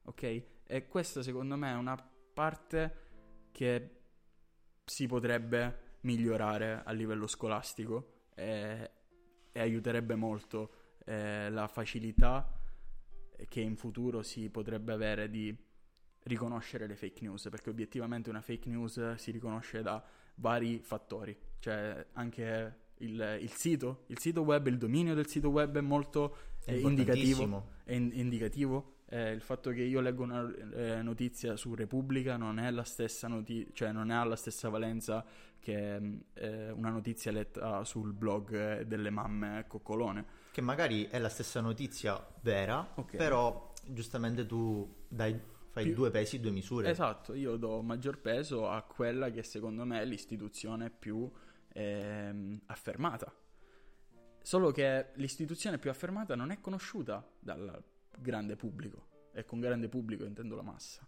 ok? 0.06 0.44
E 0.66 0.88
questa 0.88 1.22
secondo 1.22 1.56
me 1.56 1.72
è 1.72 1.76
una 1.76 1.96
parte 2.34 3.02
che 3.52 4.00
si 4.84 5.06
potrebbe 5.06 5.93
migliorare 6.04 6.82
a 6.84 6.92
livello 6.92 7.28
scolastico 7.28 8.28
e, 8.36 8.92
e 9.52 9.60
aiuterebbe 9.60 10.16
molto 10.16 10.72
eh, 11.06 11.50
la 11.50 11.68
facilità 11.68 12.60
che 13.48 13.62
in 13.62 13.76
futuro 13.76 14.22
si 14.22 14.50
potrebbe 14.50 14.94
avere 14.94 15.30
di 15.30 15.56
riconoscere 16.24 16.88
le 16.88 16.96
fake 16.96 17.22
news, 17.22 17.48
perché 17.50 17.70
obiettivamente 17.70 18.30
una 18.30 18.42
fake 18.42 18.70
news 18.70 19.16
si 19.16 19.32
riconosce 19.32 19.82
da 19.82 20.04
vari 20.36 20.80
fattori, 20.80 21.38
cioè 21.60 22.06
anche 22.14 22.82
il, 22.98 23.38
il 23.42 23.52
sito, 23.52 24.04
il 24.08 24.20
sito 24.20 24.42
web, 24.42 24.68
il 24.68 24.78
dominio 24.78 25.14
del 25.14 25.28
sito 25.28 25.50
web 25.50 25.78
è 25.78 25.82
molto 25.82 26.38
È 26.64 26.72
eh, 26.72 26.80
indicativo, 26.80 27.70
è 27.84 27.94
in- 27.94 28.12
indicativo. 28.14 28.93
Eh, 29.14 29.30
il 29.32 29.42
fatto 29.42 29.70
che 29.70 29.84
io 29.84 30.00
leggo 30.02 30.24
una 30.24 30.52
eh, 30.74 31.04
notizia 31.04 31.56
su 31.56 31.76
Repubblica 31.76 32.36
non 32.36 32.58
è 32.58 32.72
la 32.72 32.84
stessa 32.84 33.28
notizia, 33.28 33.72
cioè 33.74 33.92
non 33.92 34.10
ha 34.10 34.24
la 34.24 34.36
stessa 34.36 34.70
valenza 34.70 35.24
che 35.60 36.00
mh, 36.00 36.24
eh, 36.34 36.72
una 36.72 36.90
notizia 36.90 37.32
letta 37.32 37.84
sul 37.84 38.12
blog 38.12 38.80
eh, 38.80 38.88
delle 38.88 39.12
mamme 39.12 39.66
coccolone. 39.68 40.26
Che 40.52 40.62
magari 40.62 41.06
è 41.10 41.20
la 41.20 41.30
stessa 41.30 41.62
notizia 41.62 42.20
vera, 42.42 42.94
Ok. 42.96 43.16
però 43.18 43.72
giustamente 43.86 44.48
tu 44.48 44.92
dai, 45.08 45.40
fai 45.70 45.84
Più- 45.84 45.94
due 45.94 46.10
pesi, 46.10 46.40
due 46.40 46.50
misure. 46.50 46.90
Esatto, 46.90 47.36
io 47.36 47.56
do 47.58 47.84
maggior 47.84 48.18
peso 48.20 48.68
a 48.68 48.82
quella 48.82 49.30
che 49.30 49.44
secondo 49.44 49.86
me 49.86 50.02
è 50.02 50.06
l'istituzione 50.06 50.90
più 50.90 51.32
ehm, 51.72 52.62
affermata. 52.66 53.32
Solo 54.42 54.72
che 54.72 55.12
l'istituzione 55.18 55.78
più 55.78 55.92
affermata 55.92 56.36
non 56.36 56.50
è 56.50 56.60
conosciuta 56.60 57.24
dal 57.40 57.92
grande 58.20 58.56
pubblico, 58.56 59.30
e 59.34 59.46
con 59.46 59.60
grande 59.60 59.90
pubblico 59.90 60.26
intendo 60.26 60.56
la 60.56 60.62
massa. 60.62 61.08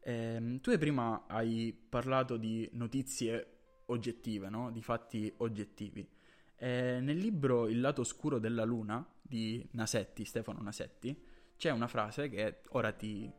Ehm, 0.00 0.60
tu 0.60 0.76
prima 0.78 1.26
hai 1.26 1.76
parlato 1.88 2.36
di 2.36 2.68
notizie 2.72 3.58
oggettive, 3.86 4.48
no? 4.48 4.70
Di 4.70 4.82
fatti 4.82 5.32
oggettivi. 5.38 6.08
Eh, 6.56 6.98
nel 7.00 7.16
libro 7.16 7.68
Il 7.68 7.80
lato 7.80 8.00
oscuro 8.00 8.38
della 8.38 8.64
luna 8.64 9.06
di 9.20 9.66
Nasetti, 9.72 10.24
Stefano 10.24 10.60
Nasetti, 10.60 11.16
c'è 11.56 11.70
una 11.70 11.88
frase 11.88 12.28
che 12.28 12.62
ora 12.70 12.92
ti, 12.92 13.30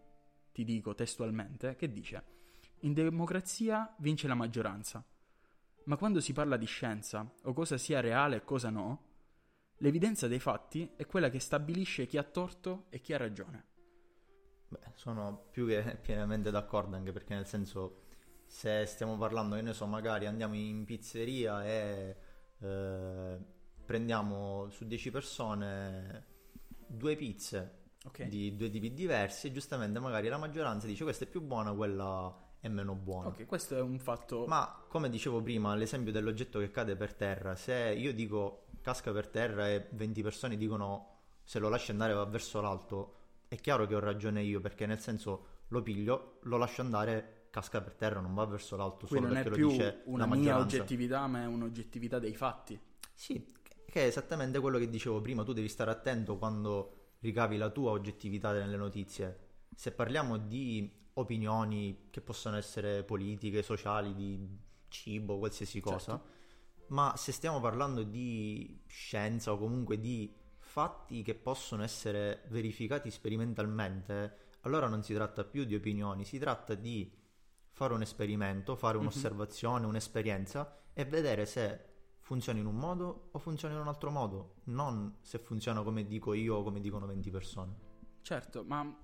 ti 0.52 0.64
dico 0.64 0.94
testualmente, 0.94 1.76
che 1.76 1.92
dice 1.92 2.24
In 2.82 2.94
democrazia 2.94 3.94
vince 4.00 4.28
la 4.28 4.36
maggioranza, 4.36 5.04
ma 5.86 5.98
quando 5.98 6.20
si 6.22 6.34
parla 6.34 6.56
di 6.58 6.66
scienza 6.66 7.30
o 7.44 7.54
cosa 7.54 7.78
sia 7.78 8.00
reale 8.00 8.38
e 8.38 8.44
cosa 8.44 8.70
no, 8.70 9.08
l'evidenza 9.80 10.28
dei 10.28 10.40
fatti 10.40 10.94
è 10.96 11.06
quella 11.06 11.30
che 11.30 11.40
stabilisce 11.40 12.06
chi 12.06 12.18
ha 12.18 12.24
torto 12.24 12.86
e 12.90 13.00
chi 13.00 13.14
ha 13.14 13.18
ragione. 13.18 13.66
Beh, 14.70 14.92
sono 14.94 15.48
più 15.52 15.68
che 15.68 15.98
pienamente 16.02 16.52
d'accordo, 16.52 16.96
anche 16.96 17.12
perché 17.12 17.34
nel 17.34 17.48
senso, 17.48 18.04
se 18.46 18.86
stiamo 18.86 19.18
parlando, 19.18 19.56
che 19.56 19.62
ne 19.62 19.74
so, 19.74 19.86
magari 19.88 20.28
andiamo 20.28 20.56
in 20.56 20.86
pizzeria 20.86 21.66
e 21.66 22.16
eh, 22.60 23.38
prendiamo 23.86 24.70
su 24.70 24.86
10 24.86 25.12
persone 25.12 26.26
due 26.88 27.16
pizze 27.16 27.78
Ok? 28.06 28.24
di 28.24 28.56
due 28.56 28.70
tipi 28.70 28.94
diversi 28.94 29.48
e 29.48 29.52
giustamente 29.52 30.00
magari 30.00 30.30
la 30.30 30.38
maggioranza 30.38 30.88
dice 30.88 31.04
questa 31.04 31.26
è 31.26 31.28
più 31.28 31.42
buona, 31.42 31.74
quella 31.74 32.34
è 32.60 32.68
meno 32.68 32.94
buona. 32.94 33.28
Ok, 33.30 33.46
questo 33.46 33.76
è 33.76 33.82
un 33.82 34.00
fatto... 34.00 34.46
Ma 34.48 34.86
come 34.88 35.10
dicevo 35.10 35.42
prima, 35.42 35.76
l'esempio 35.76 36.12
dell'oggetto 36.12 36.60
che 36.60 36.72
cade 36.72 36.96
per 36.96 37.14
terra, 37.14 37.56
se 37.56 37.94
io 37.98 38.14
dico 38.14 38.68
casca 38.90 39.12
per 39.12 39.28
terra 39.28 39.70
e 39.70 39.88
20 39.92 40.24
persone 40.24 40.58
dicono 40.58 41.18
se 41.44 41.60
lo 41.60 41.70
lasci 41.70 41.92
andare 41.92 42.14
va 42.14 42.26
verso 42.26 42.60
l'alto, 42.60 43.16
è 43.48 43.56
chiaro 43.56 43.86
che 43.86 43.94
ho 43.94 44.00
ragione 44.00 44.42
io 44.42 44.60
perché 44.60 44.88
nel 44.88 45.00
senso 45.00 45.58
lo 45.68 45.84
piglio, 45.84 46.40
lo 46.44 46.58
lascio 46.58 46.82
andare, 46.82 47.48
casca 47.52 47.82
per 47.82 47.94
terra, 47.94 48.20
non 48.20 48.34
va 48.34 48.46
verso 48.46 48.76
l'alto 48.76 49.06
Quindi 49.06 49.28
solo 49.28 49.28
non 49.28 49.38
è 49.38 49.44
perché 49.44 49.58
più 49.58 49.68
lo 49.68 49.72
dice 49.72 50.02
una 50.06 50.26
mia 50.26 50.58
oggettività, 50.58 51.28
ma 51.28 51.44
è 51.44 51.46
un'oggettività 51.46 52.18
dei 52.18 52.34
fatti. 52.36 52.80
Sì, 53.14 53.46
che 53.86 54.02
è 54.02 54.06
esattamente 54.06 54.60
quello 54.60 54.80
che 54.80 54.90
dicevo 54.90 55.22
prima, 55.22 55.44
tu 55.44 55.54
devi 55.54 55.70
stare 55.70 55.92
attento 55.92 56.38
quando 56.38 57.14
ricavi 57.20 57.58
la 57.58 57.70
tua 57.70 57.92
oggettività 57.92 58.54
nelle 58.54 58.78
notizie. 58.78 59.38
Se 59.76 59.92
parliamo 59.92 60.38
di 60.38 61.08
opinioni 61.14 62.08
che 62.10 62.22
possono 62.22 62.58
essere 62.58 63.04
politiche, 63.04 63.62
sociali, 63.62 64.16
di 64.16 64.58
cibo, 64.88 65.38
qualsiasi 65.38 65.80
cosa, 65.80 66.18
Certo. 66.18 66.38
Ma 66.90 67.16
se 67.18 67.32
stiamo 67.32 67.60
parlando 67.60 68.04
di 68.04 68.82
scienza 68.88 69.52
o 69.52 69.58
comunque 69.58 70.00
di 70.00 70.34
fatti 70.58 71.24
che 71.24 71.36
possono 71.36 71.84
essere 71.84 72.44
verificati 72.50 73.10
sperimentalmente, 73.12 74.58
allora 74.62 74.88
non 74.88 75.04
si 75.04 75.14
tratta 75.14 75.44
più 75.44 75.64
di 75.66 75.76
opinioni, 75.76 76.26
si 76.26 76.38
tratta 76.38 76.76
di 76.76 77.12
fare 77.72 77.94
un 77.94 78.02
esperimento, 78.02 78.76
fare 78.76 78.96
Mhm. 78.98 79.04
un'osservazione, 79.04 79.86
un'esperienza 79.86 80.82
e 80.94 81.06
vedere 81.06 81.46
se 81.46 81.86
funziona 82.20 82.60
in 82.60 82.66
un 82.66 82.76
modo 82.76 83.30
o 83.32 83.40
funziona 83.40 83.74
in 83.74 83.80
un 83.80 83.88
altro 83.88 84.12
modo, 84.12 84.56
non 84.66 85.18
se 85.22 85.40
funziona 85.40 85.82
come 85.82 86.06
dico 86.06 86.34
io 86.34 86.56
o 86.58 86.64
come 86.64 86.80
dicono 86.80 87.06
20 87.08 87.32
persone. 87.32 87.88
Certo, 88.22 88.64
ma 88.64 88.96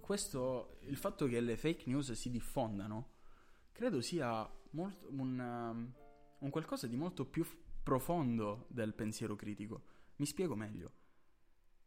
questo, 0.00 0.78
il 0.82 0.96
fatto 0.96 1.26
che 1.26 1.40
le 1.40 1.56
fake 1.56 1.84
news 1.86 2.12
si 2.12 2.30
diffondano, 2.30 3.14
credo 3.72 4.00
sia 4.00 4.48
molto- 4.70 5.08
un, 5.10 5.38
um, 5.38 5.94
un 6.38 6.50
qualcosa 6.50 6.86
di 6.86 6.96
molto 6.96 7.24
più 7.24 7.44
profondo 7.82 8.66
del 8.68 8.94
pensiero 8.94 9.36
critico. 9.36 9.84
Mi 10.16 10.26
spiego 10.26 10.54
meglio. 10.54 10.92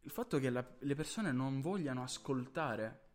Il 0.01 0.11
fatto 0.11 0.39
che 0.39 0.49
la- 0.49 0.75
le 0.79 0.95
persone 0.95 1.31
non 1.31 1.61
vogliano 1.61 2.03
ascoltare 2.03 3.07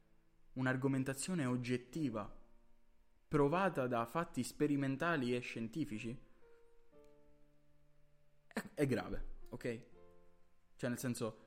un'argomentazione 0.54 1.46
oggettiva, 1.46 2.30
provata 3.28 3.86
da 3.86 4.04
fatti 4.06 4.42
sperimentali 4.42 5.34
e 5.34 5.40
scientifici, 5.40 6.16
è, 8.46 8.62
è 8.74 8.86
grave, 8.86 9.24
ok? 9.48 9.80
Cioè, 10.76 10.90
nel 10.90 10.98
senso, 10.98 11.38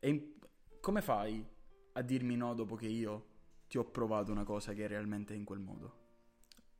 im- 0.00 0.34
come 0.80 1.02
fai 1.02 1.44
a 1.92 2.02
dirmi 2.02 2.36
no 2.36 2.54
dopo 2.54 2.76
che 2.76 2.86
io 2.86 3.30
ti 3.68 3.78
ho 3.78 3.84
provato 3.84 4.30
una 4.32 4.44
cosa 4.44 4.72
che 4.72 4.86
realmente 4.86 5.34
è 5.34 5.36
in 5.36 5.44
quel 5.44 5.60
modo? 5.60 6.00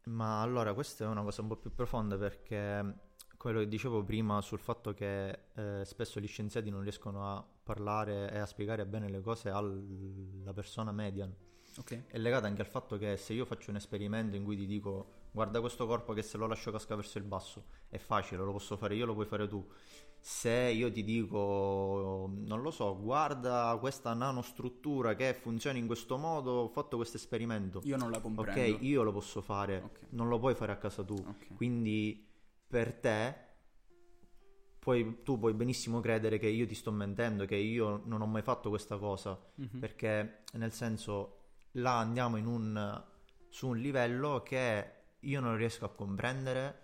Ma 0.04 0.42
allora 0.42 0.74
questa 0.74 1.04
è 1.04 1.06
una 1.06 1.22
cosa 1.22 1.42
un 1.42 1.48
po' 1.48 1.56
più 1.56 1.72
profonda 1.74 2.16
perché 2.16 2.94
quello 3.36 3.60
che 3.60 3.68
dicevo 3.68 4.02
prima 4.04 4.40
sul 4.40 4.58
fatto 4.58 4.92
che 4.94 5.46
eh, 5.54 5.84
spesso 5.84 6.20
gli 6.20 6.26
scienziati 6.26 6.70
non 6.70 6.82
riescono 6.82 7.28
a 7.28 7.44
parlare 7.62 8.30
e 8.30 8.38
a 8.38 8.46
spiegare 8.46 8.86
bene 8.86 9.08
le 9.08 9.20
cose 9.20 9.48
alla 9.50 10.52
persona 10.52 10.92
media 10.92 11.28
Ok? 11.78 12.06
è 12.06 12.18
legato 12.18 12.46
anche 12.46 12.60
al 12.60 12.66
fatto 12.66 12.98
che 12.98 13.16
se 13.16 13.32
io 13.32 13.44
faccio 13.44 13.70
un 13.70 13.76
esperimento 13.76 14.36
in 14.36 14.44
cui 14.44 14.56
ti 14.56 14.66
dico 14.66 15.20
guarda 15.32 15.60
questo 15.60 15.86
corpo 15.86 16.12
che 16.12 16.22
se 16.22 16.36
lo 16.36 16.46
lascio 16.46 16.70
casca 16.70 16.94
verso 16.94 17.18
il 17.18 17.24
basso 17.24 17.64
è 17.88 17.98
facile, 17.98 18.42
lo 18.44 18.52
posso 18.52 18.76
fare 18.76 18.94
io, 18.94 19.06
lo 19.06 19.14
puoi 19.14 19.26
fare 19.26 19.48
tu. 19.48 19.66
Se 20.24 20.50
io 20.50 20.92
ti 20.92 21.02
dico, 21.02 22.30
non 22.32 22.62
lo 22.62 22.70
so, 22.70 22.96
guarda 23.00 23.76
questa 23.80 24.14
nanostruttura 24.14 25.14
che 25.16 25.34
funziona 25.34 25.78
in 25.78 25.86
questo 25.86 26.16
modo, 26.16 26.50
ho 26.52 26.68
fatto 26.68 26.96
questo 26.96 27.16
esperimento. 27.16 27.80
Io 27.84 27.96
non 27.96 28.10
la 28.12 28.18
Ok, 28.18 28.22
comprendo. 28.22 28.78
io 28.84 29.02
lo 29.02 29.10
posso 29.12 29.40
fare, 29.40 29.82
Ok. 29.84 29.98
non 30.10 30.28
lo 30.28 30.38
puoi 30.38 30.54
fare 30.54 30.70
a 30.70 30.76
casa 30.76 31.02
tu. 31.02 31.14
Ok. 31.14 31.54
Quindi 31.56 32.24
per 32.68 32.94
te 32.94 33.36
puoi- 34.78 35.22
tu 35.22 35.38
puoi 35.38 35.54
benissimo 35.54 36.00
credere 36.00 36.38
che 36.38 36.48
io 36.48 36.66
ti 36.66 36.74
sto 36.74 36.90
mentendo, 36.92 37.44
che 37.44 37.56
io 37.56 38.02
non 38.04 38.20
ho 38.20 38.26
mai 38.26 38.42
fatto 38.42 38.68
questa 38.68 38.98
cosa, 38.98 39.38
Mhm. 39.56 39.78
perché 39.78 40.44
nel 40.54 40.72
senso 40.72 41.38
là 41.72 41.98
andiamo 41.98 42.36
in 42.36 42.46
un, 42.46 43.04
su 43.48 43.68
un 43.68 43.76
livello 43.78 44.42
che 44.42 45.00
io 45.22 45.40
non 45.40 45.56
riesco 45.56 45.84
a 45.84 45.90
comprendere 45.90 46.78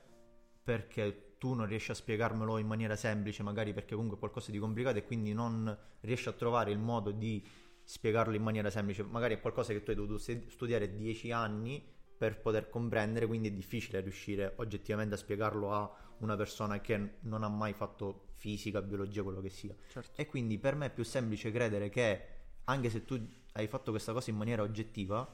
perché 0.63 1.37
tu 1.39 1.55
non 1.55 1.67
riesci 1.67 1.91
a 1.91 1.95
spiegarmelo 1.95 2.59
in 2.59 2.67
maniera 2.67 2.97
semplice, 2.97 3.43
magari 3.43 3.73
perché 3.73 3.95
comunque 3.95 4.17
è 4.17 4.21
qualcosa 4.21 4.51
di 4.51 4.59
complicato 4.59 4.99
e 4.99 5.05
quindi 5.05 5.33
non 5.33 5.77
riesci 6.01 6.29
a 6.29 6.33
trovare 6.33 6.71
il 6.71 6.79
modo 6.79 7.11
di 7.11 7.47
spiegarlo 7.85 8.35
in 8.35 8.43
maniera 8.43 8.69
semplice, 8.69 9.03
magari 9.03 9.35
è 9.35 9.41
qualcosa 9.41 9.73
che 9.73 9.83
tu 9.83 9.91
hai 9.91 9.97
dovuto 9.97 10.19
stu- 10.19 10.49
studiare 10.49 10.95
dieci 10.95 11.33
anni 11.33 11.83
per 12.19 12.41
poter 12.41 12.69
comprendere, 12.69 13.27
quindi 13.27 13.49
è 13.49 13.53
difficile 13.53 14.01
riuscire 14.01 14.53
oggettivamente 14.57 15.15
a 15.15 15.17
spiegarlo 15.17 15.73
a 15.73 15.91
una 16.19 16.37
persona 16.37 16.81
che 16.81 17.19
non 17.21 17.45
ha 17.45 17.49
mai 17.49 17.73
fatto 17.73 18.31
fisica, 18.35 18.83
biologia, 18.83 19.23
quello 19.23 19.41
che 19.41 19.51
sia. 19.51 19.75
Certo. 19.89 20.21
E 20.21 20.27
quindi 20.27 20.59
per 20.59 20.75
me 20.75 20.87
è 20.87 20.91
più 20.91 21.05
semplice 21.05 21.53
credere 21.53 21.89
che, 21.89 22.23
anche 22.65 22.91
se 22.91 23.05
tu 23.05 23.25
hai 23.53 23.69
fatto 23.69 23.93
questa 23.93 24.13
cosa 24.13 24.31
in 24.31 24.37
maniera 24.37 24.63
oggettiva, 24.63 25.33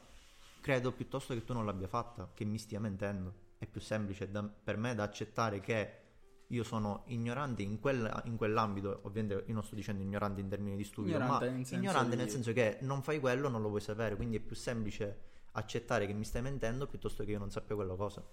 credo 0.65 0.93
piuttosto 0.93 1.35
che 1.35 1.45
tu 1.45 1.53
non 1.53 1.67
l'abbia 1.67 1.89
fatta, 1.89 2.31
che 2.33 2.47
mi 2.47 2.57
stia 2.57 2.81
mentendo. 2.81 3.53
È 3.59 3.67
più 3.67 3.83
semplice 3.83 4.31
da- 4.31 4.43
per 4.45 4.79
me 4.79 4.95
da 4.95 5.03
accettare 5.03 5.61
che 5.61 5.99
io 6.47 6.63
sono 6.65 7.03
ignorante 7.09 7.61
in, 7.61 7.79
quella- 7.79 8.23
in 8.25 8.39
quell'ambito, 8.39 9.01
ovviamente 9.03 9.45
io 9.47 9.53
non 9.53 9.63
sto 9.63 9.75
dicendo 9.75 10.03
ignorante 10.03 10.41
in 10.41 10.49
termini 10.49 10.75
di 10.75 10.85
studio, 10.85 11.17
Ignorante 11.17 11.51
ma 11.51 11.53
senso 11.57 11.75
ignorante 11.75 12.11
di- 12.13 12.17
nel 12.17 12.31
senso 12.31 12.55
che 12.55 12.79
non 12.81 13.03
fai 13.03 13.21
quello, 13.21 13.51
non 13.51 13.61
lo 13.61 13.69
vuoi 13.69 13.83
sapere, 13.83 14.17
quindi 14.17 14.37
è 14.37 14.41
più 14.41 14.57
semplice 14.57 15.33
accettare 15.53 16.07
che 16.07 16.15
mi 16.15 16.25
stai 16.25 16.41
mentendo 16.41 16.87
piuttosto 16.87 17.25
che 17.25 17.33
io 17.33 17.39
non 17.39 17.51
sappia 17.51 17.75
quella 17.75 17.95
cosa. 17.95 18.27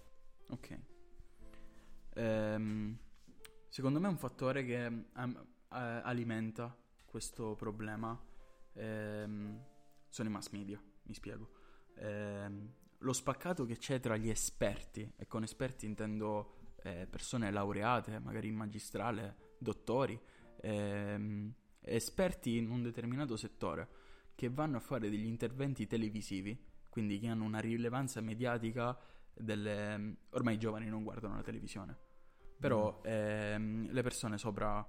Ok. 0.51 0.79
Ehm, 2.13 2.97
secondo 3.67 3.99
me 3.99 4.07
un 4.07 4.17
fattore 4.17 4.63
che 4.63 4.85
eh, 4.85 5.03
alimenta 5.69 6.73
questo 7.03 7.55
problema 7.57 8.17
ehm, 8.71 9.59
sono 10.07 10.29
i 10.29 10.31
mass 10.31 10.47
media, 10.51 10.81
mi 11.03 11.13
spiego. 11.13 11.59
Ehm, 11.95 12.73
lo 12.99 13.13
spaccato 13.13 13.65
che 13.65 13.77
c'è 13.77 13.99
tra 13.99 14.15
gli 14.17 14.29
esperti, 14.29 15.11
e 15.15 15.27
con 15.27 15.43
esperti 15.43 15.85
intendo 15.85 16.55
eh, 16.83 17.07
persone 17.09 17.51
laureate, 17.51 18.19
magari 18.19 18.47
in 18.47 18.55
magistrale, 18.55 19.53
dottori, 19.57 20.19
ehm, 20.61 21.53
esperti 21.81 22.57
in 22.57 22.69
un 22.69 22.83
determinato 22.83 23.35
settore, 23.35 23.89
che 24.35 24.49
vanno 24.49 24.77
a 24.77 24.79
fare 24.79 25.09
degli 25.09 25.25
interventi 25.25 25.87
televisivi, 25.87 26.59
quindi 26.89 27.19
che 27.19 27.27
hanno 27.27 27.43
una 27.43 27.59
rilevanza 27.59 28.21
mediatica 28.21 28.97
delle... 29.33 30.17
Ormai 30.31 30.55
i 30.55 30.59
giovani 30.59 30.87
non 30.87 31.03
guardano 31.03 31.35
la 31.35 31.43
televisione, 31.43 31.97
però 32.59 33.01
ehm, 33.03 33.91
le 33.91 34.01
persone 34.03 34.37
sopra, 34.37 34.85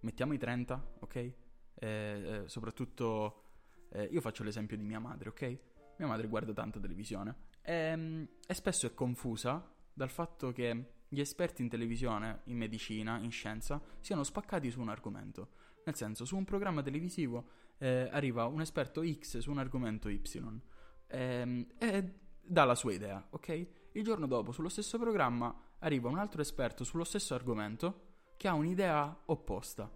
mettiamo 0.00 0.32
i 0.32 0.38
30, 0.38 0.96
ok? 1.00 1.14
Eh, 1.14 1.34
eh, 1.80 2.42
soprattutto, 2.46 3.42
eh, 3.90 4.04
io 4.04 4.20
faccio 4.20 4.42
l'esempio 4.42 4.76
di 4.76 4.84
mia 4.84 4.98
madre, 4.98 5.28
ok? 5.28 5.58
Mia 5.98 6.08
madre 6.08 6.28
guarda 6.28 6.52
tanta 6.52 6.78
televisione 6.78 7.34
ehm, 7.62 8.28
e 8.46 8.54
spesso 8.54 8.86
è 8.86 8.94
confusa 8.94 9.68
dal 9.92 10.10
fatto 10.10 10.52
che 10.52 10.92
gli 11.08 11.20
esperti 11.20 11.62
in 11.62 11.68
televisione, 11.68 12.42
in 12.44 12.56
medicina, 12.56 13.18
in 13.18 13.30
scienza, 13.30 13.80
siano 14.00 14.22
spaccati 14.22 14.70
su 14.70 14.80
un 14.80 14.90
argomento. 14.90 15.50
Nel 15.84 15.96
senso, 15.96 16.24
su 16.24 16.36
un 16.36 16.44
programma 16.44 16.82
televisivo 16.82 17.48
eh, 17.78 18.08
arriva 18.12 18.44
un 18.44 18.60
esperto 18.60 19.02
X 19.04 19.38
su 19.38 19.50
un 19.50 19.58
argomento 19.58 20.08
Y 20.08 20.22
ehm, 21.06 21.66
e 21.78 22.14
dà 22.40 22.64
la 22.64 22.74
sua 22.74 22.92
idea, 22.92 23.26
ok? 23.30 23.66
Il 23.92 24.04
giorno 24.04 24.26
dopo, 24.26 24.52
sullo 24.52 24.68
stesso 24.68 24.98
programma, 24.98 25.54
arriva 25.78 26.08
un 26.08 26.18
altro 26.18 26.42
esperto 26.42 26.84
sullo 26.84 27.04
stesso 27.04 27.34
argomento 27.34 28.06
che 28.36 28.48
ha 28.48 28.52
un'idea 28.52 29.22
opposta. 29.26 29.90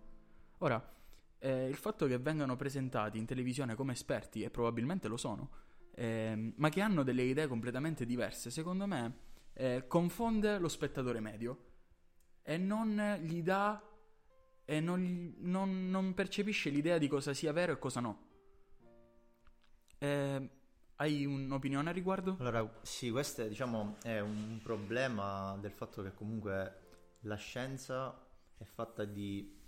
Ora, 0.58 0.94
eh, 1.38 1.68
il 1.68 1.76
fatto 1.76 2.06
che 2.06 2.18
vengano 2.18 2.56
presentati 2.56 3.18
in 3.18 3.26
televisione 3.26 3.74
come 3.74 3.92
esperti, 3.92 4.42
e 4.42 4.50
probabilmente 4.50 5.08
lo 5.08 5.16
sono, 5.16 5.50
ehm, 5.94 6.54
ma 6.56 6.68
che 6.68 6.80
hanno 6.80 7.02
delle 7.02 7.22
idee 7.22 7.46
completamente 7.46 8.04
diverse, 8.04 8.50
secondo 8.50 8.86
me 8.86 9.30
eh, 9.54 9.84
confonde 9.86 10.58
lo 10.58 10.68
spettatore 10.68 11.20
medio 11.20 11.64
e 12.42 12.56
non 12.56 13.18
gli 13.22 13.42
dà 13.42 13.82
e 14.64 14.80
non, 14.80 15.34
non- 15.38 15.90
non 15.90 16.14
percepisce 16.14 16.70
l'idea 16.70 16.98
di 16.98 17.08
cosa 17.08 17.34
sia 17.34 17.52
vero 17.52 17.72
e 17.72 17.78
cosa 17.78 18.00
no. 18.00 18.30
Eh, 19.98 20.50
hai 20.96 21.24
un'opinione 21.24 21.90
a 21.90 21.92
riguardo? 21.92 22.36
Allora, 22.38 22.80
sì, 22.82 23.10
questo 23.10 23.42
è, 23.42 23.48
diciamo, 23.48 23.96
è 24.02 24.20
un 24.20 24.60
problema 24.62 25.56
del 25.60 25.72
fatto 25.72 26.02
che 26.02 26.14
comunque 26.14 26.80
la 27.20 27.36
scienza 27.36 28.26
è 28.56 28.64
fatta 28.64 29.04
di 29.04 29.60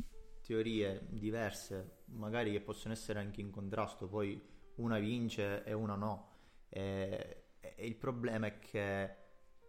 teorie 0.43 1.07
diverse, 1.09 2.03
magari 2.07 2.53
che 2.53 2.61
possono 2.61 2.93
essere 2.95 3.19
anche 3.19 3.41
in 3.41 3.51
contrasto, 3.51 4.07
poi 4.07 4.41
una 4.77 4.99
vince 4.99 5.65
e 5.65 5.73
una 5.73 5.95
no. 5.95 6.29
E, 6.69 7.45
e 7.61 7.87
il 7.87 7.97
problema 7.97 8.47
è 8.47 8.59
che 8.59 9.17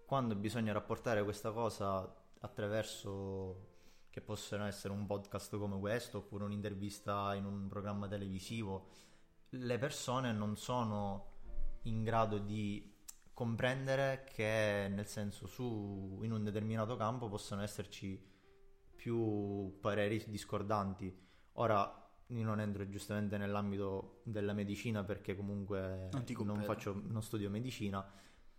quando 0.06 0.36
bisogna 0.36 0.74
rapportare 0.74 1.24
questa 1.24 1.52
cosa 1.52 2.24
attraverso 2.40 3.74
che 4.10 4.22
possono 4.22 4.66
essere 4.66 4.94
un 4.94 5.06
podcast 5.06 5.58
come 5.58 5.78
questo 5.80 6.20
oppure 6.20 6.46
un'intervista 6.46 7.34
in 7.36 7.46
un 7.46 7.68
programma 7.68 8.08
televisivo, 8.08 8.88
le 9.50 9.78
persone 9.78 10.32
non 10.32 10.56
sono 10.56 11.34
in 11.84 12.04
grado 12.04 12.38
di 12.38 12.94
comprendere 13.34 14.26
che 14.34 14.88
nel 14.90 15.08
senso 15.08 15.48
su 15.48 16.20
in 16.22 16.32
un 16.32 16.44
determinato 16.44 16.96
campo 16.96 17.28
possono 17.28 17.62
esserci 17.62 18.34
più 18.96 19.78
pareri 19.82 20.24
discordanti. 20.28 21.14
Ora 21.54 22.05
io 22.28 22.44
non 22.44 22.60
entro 22.60 22.88
giustamente 22.90 23.38
nell'ambito 23.38 24.22
della 24.24 24.54
medicina 24.54 25.04
perché 25.04 25.36
comunque 25.36 26.10
Non 26.12 26.24
non, 26.44 26.64
faccio, 26.64 27.02
non 27.06 27.22
studio 27.22 27.50
medicina, 27.50 28.06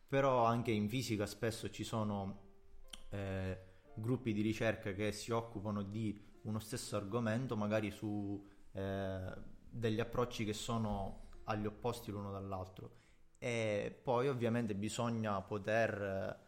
però 0.07 0.45
anche 0.45 0.71
in 0.71 0.89
fisica 0.89 1.27
spesso 1.27 1.71
ci 1.71 1.83
sono 1.83 2.43
eh, 3.11 3.59
gruppi 3.95 4.33
di 4.33 4.41
ricerca 4.43 4.93
che 4.93 5.11
si 5.13 5.33
occupano 5.33 5.83
di 5.83 6.35
uno 6.43 6.59
stesso 6.61 6.97
argomento, 6.97 7.57
magari 7.57 7.91
su 7.91 8.47
eh, 8.73 9.33
degli 9.69 10.01
approcci 10.01 10.45
che 10.45 10.53
sono 10.53 11.29
agli 11.45 11.67
opposti 11.67 12.11
l'uno 12.11 12.31
dall'altro. 12.31 13.05
E 13.39 13.99
poi 14.03 14.29
ovviamente 14.29 14.75
bisogna 14.75 15.41
poter 15.43 16.39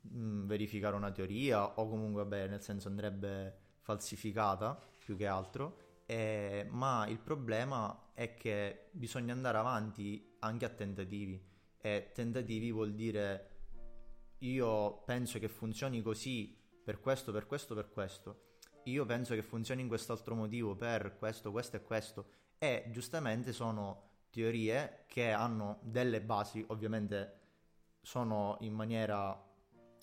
mh, 0.00 0.46
verificare 0.46 0.94
una 0.94 1.10
teoria 1.10 1.78
o 1.80 1.88
comunque, 1.88 2.22
vabbè, 2.22 2.48
nel 2.48 2.62
senso 2.62 2.88
andrebbe 2.88 3.58
falsificata 3.80 4.80
più 4.98 5.16
che 5.16 5.26
altro. 5.26 5.83
Eh, 6.06 6.66
ma 6.70 7.06
il 7.08 7.18
problema 7.18 8.10
è 8.12 8.34
che 8.34 8.88
bisogna 8.92 9.32
andare 9.32 9.58
avanti 9.58 10.36
anche 10.40 10.64
a 10.64 10.68
tentativi 10.68 11.42
e 11.78 12.10
tentativi 12.12 12.70
vuol 12.70 12.94
dire 12.94 13.50
io 14.38 15.02
penso 15.04 15.38
che 15.38 15.48
funzioni 15.48 16.02
così 16.02 16.56
per 16.84 17.00
questo, 17.00 17.32
per 17.32 17.46
questo, 17.46 17.74
per 17.74 17.90
questo. 17.90 18.42
Io 18.84 19.06
penso 19.06 19.34
che 19.34 19.42
funzioni 19.42 19.80
in 19.80 19.88
quest'altro 19.88 20.34
motivo 20.34 20.76
per 20.76 21.16
questo, 21.16 21.50
questo 21.50 21.76
e 21.76 21.82
questo. 21.82 22.26
E 22.58 22.88
giustamente 22.90 23.52
sono 23.52 24.10
teorie 24.30 25.04
che 25.06 25.30
hanno 25.30 25.78
delle 25.82 26.20
basi, 26.20 26.64
ovviamente 26.68 27.40
sono 28.02 28.58
in 28.60 28.74
maniera, 28.74 29.42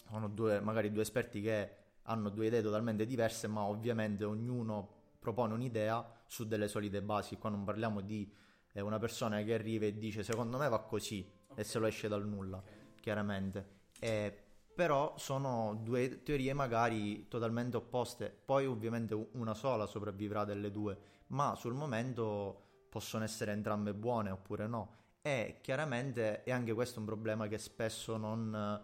sono 0.09 0.27
due, 0.29 0.59
magari 0.59 0.91
due 0.91 1.03
esperti 1.03 1.41
che 1.41 1.75
hanno 2.03 2.29
due 2.29 2.47
idee 2.47 2.61
totalmente 2.63 3.05
diverse, 3.05 3.47
ma 3.47 3.63
ovviamente 3.63 4.23
ognuno 4.23 5.00
propone 5.21 5.53
un'idea 5.53 6.03
su 6.25 6.47
delle 6.47 6.67
solide 6.67 7.03
basi. 7.03 7.37
Qua 7.37 7.51
non 7.51 7.63
parliamo 7.63 8.01
di 8.01 8.29
eh, 8.73 8.81
una 8.81 8.97
persona 8.97 9.41
che 9.43 9.53
arriva 9.53 9.85
e 9.85 9.97
dice 9.97 10.23
secondo 10.23 10.57
me 10.57 10.67
va 10.67 10.79
così 10.79 11.29
e 11.53 11.63
se 11.63 11.77
lo 11.77 11.85
esce 11.85 12.07
dal 12.07 12.27
nulla, 12.27 12.61
chiaramente. 12.99 13.79
Eh, 13.99 14.35
però 14.73 15.13
sono 15.17 15.79
due 15.83 16.23
teorie 16.23 16.53
magari 16.53 17.27
totalmente 17.27 17.77
opposte. 17.77 18.35
Poi 18.43 18.65
ovviamente 18.65 19.27
una 19.33 19.53
sola 19.53 19.85
sopravvivrà 19.85 20.43
delle 20.43 20.71
due, 20.71 20.97
ma 21.27 21.53
sul 21.55 21.73
momento 21.73 22.85
possono 22.89 23.23
essere 23.23 23.51
entrambe 23.51 23.93
buone 23.93 24.31
oppure 24.31 24.65
no. 24.65 24.95
E 25.21 25.59
chiaramente 25.61 26.43
è 26.43 26.51
anche 26.51 26.73
questo 26.73 26.99
un 26.99 27.05
problema 27.05 27.47
che 27.47 27.59
spesso 27.59 28.17
non 28.17 28.81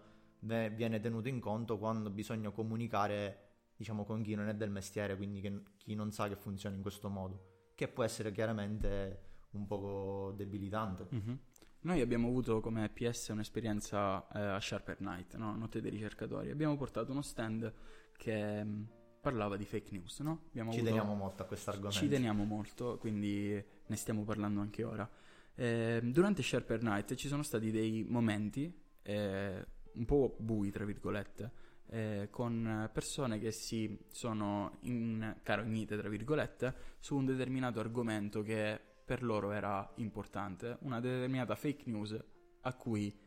eh, 0.47 0.69
viene 0.69 0.99
tenuto 0.99 1.29
in 1.29 1.39
conto 1.39 1.79
quando 1.79 2.11
bisogna 2.11 2.51
comunicare, 2.51 3.46
diciamo, 3.77 4.03
con 4.03 4.21
chi 4.23 4.33
non 4.35 4.47
è 4.49 4.55
del 4.55 4.69
mestiere, 4.71 5.15
quindi 5.15 5.39
che- 5.39 5.61
chi 5.77 5.95
non 5.95 6.11
sa 6.11 6.27
che 6.27 6.35
funziona 6.35 6.75
in 6.75 6.81
questo 6.81 7.09
modo, 7.09 7.71
che 7.75 7.87
può 7.87 8.03
essere 8.03 8.31
chiaramente 8.31 9.21
un 9.51 9.65
poco 9.67 10.33
debilitante. 10.35 11.05
Mhm. 11.09 11.39
Noi 11.81 12.01
abbiamo 12.01 12.27
avuto 12.27 12.59
come 12.59 12.89
PS 12.89 13.29
un'esperienza 13.29 14.27
eh, 14.29 14.39
a 14.39 14.59
Sharper 14.59 14.99
Night, 15.01 15.35
no? 15.35 15.55
Notte 15.55 15.79
dei 15.79 15.91
ricercatori. 15.91 16.49
Abbiamo 16.49 16.75
portato 16.75 17.11
uno 17.11 17.21
stand 17.21 17.71
che 18.17 18.63
mh, 18.63 18.87
parlava 19.21 19.55
di 19.57 19.63
fake 19.65 19.91
news, 19.91 20.19
no? 20.21 20.45
Abbiamo 20.49 20.71
Ci 20.71 20.79
avuto- 20.79 20.93
teniamo 20.93 21.15
molto 21.15 21.43
a 21.43 21.45
questo 21.45 21.69
argomento. 21.69 21.97
Ci 21.97 22.09
teniamo 22.09 22.43
molto, 22.43 22.97
quindi 22.97 23.63
ne 23.85 23.95
stiamo 23.95 24.23
parlando 24.23 24.59
anche 24.59 24.83
ora. 24.83 25.09
Eh, 25.55 26.01
durante 26.03 26.41
Sharper 26.43 26.81
Night 26.81 27.13
ci 27.15 27.27
sono 27.27 27.43
stati 27.43 27.71
dei 27.71 28.03
momenti 28.03 28.71
eh, 29.03 29.65
un 29.93 30.05
po' 30.05 30.35
bui, 30.39 30.71
tra 30.71 30.83
virgolette, 30.83 31.51
eh, 31.89 32.27
con 32.29 32.89
persone 32.91 33.39
che 33.39 33.51
si 33.51 33.97
sono 34.09 34.77
incarognite, 34.81 35.97
tra 35.97 36.09
virgolette, 36.09 36.75
su 36.99 37.15
un 37.15 37.25
determinato 37.25 37.79
argomento 37.79 38.41
che 38.41 38.79
per 39.05 39.23
loro 39.23 39.51
era 39.51 39.89
importante, 39.95 40.77
una 40.81 40.99
determinata 40.99 41.55
fake 41.55 41.83
news 41.89 42.17
a 42.61 42.73
cui 42.73 43.17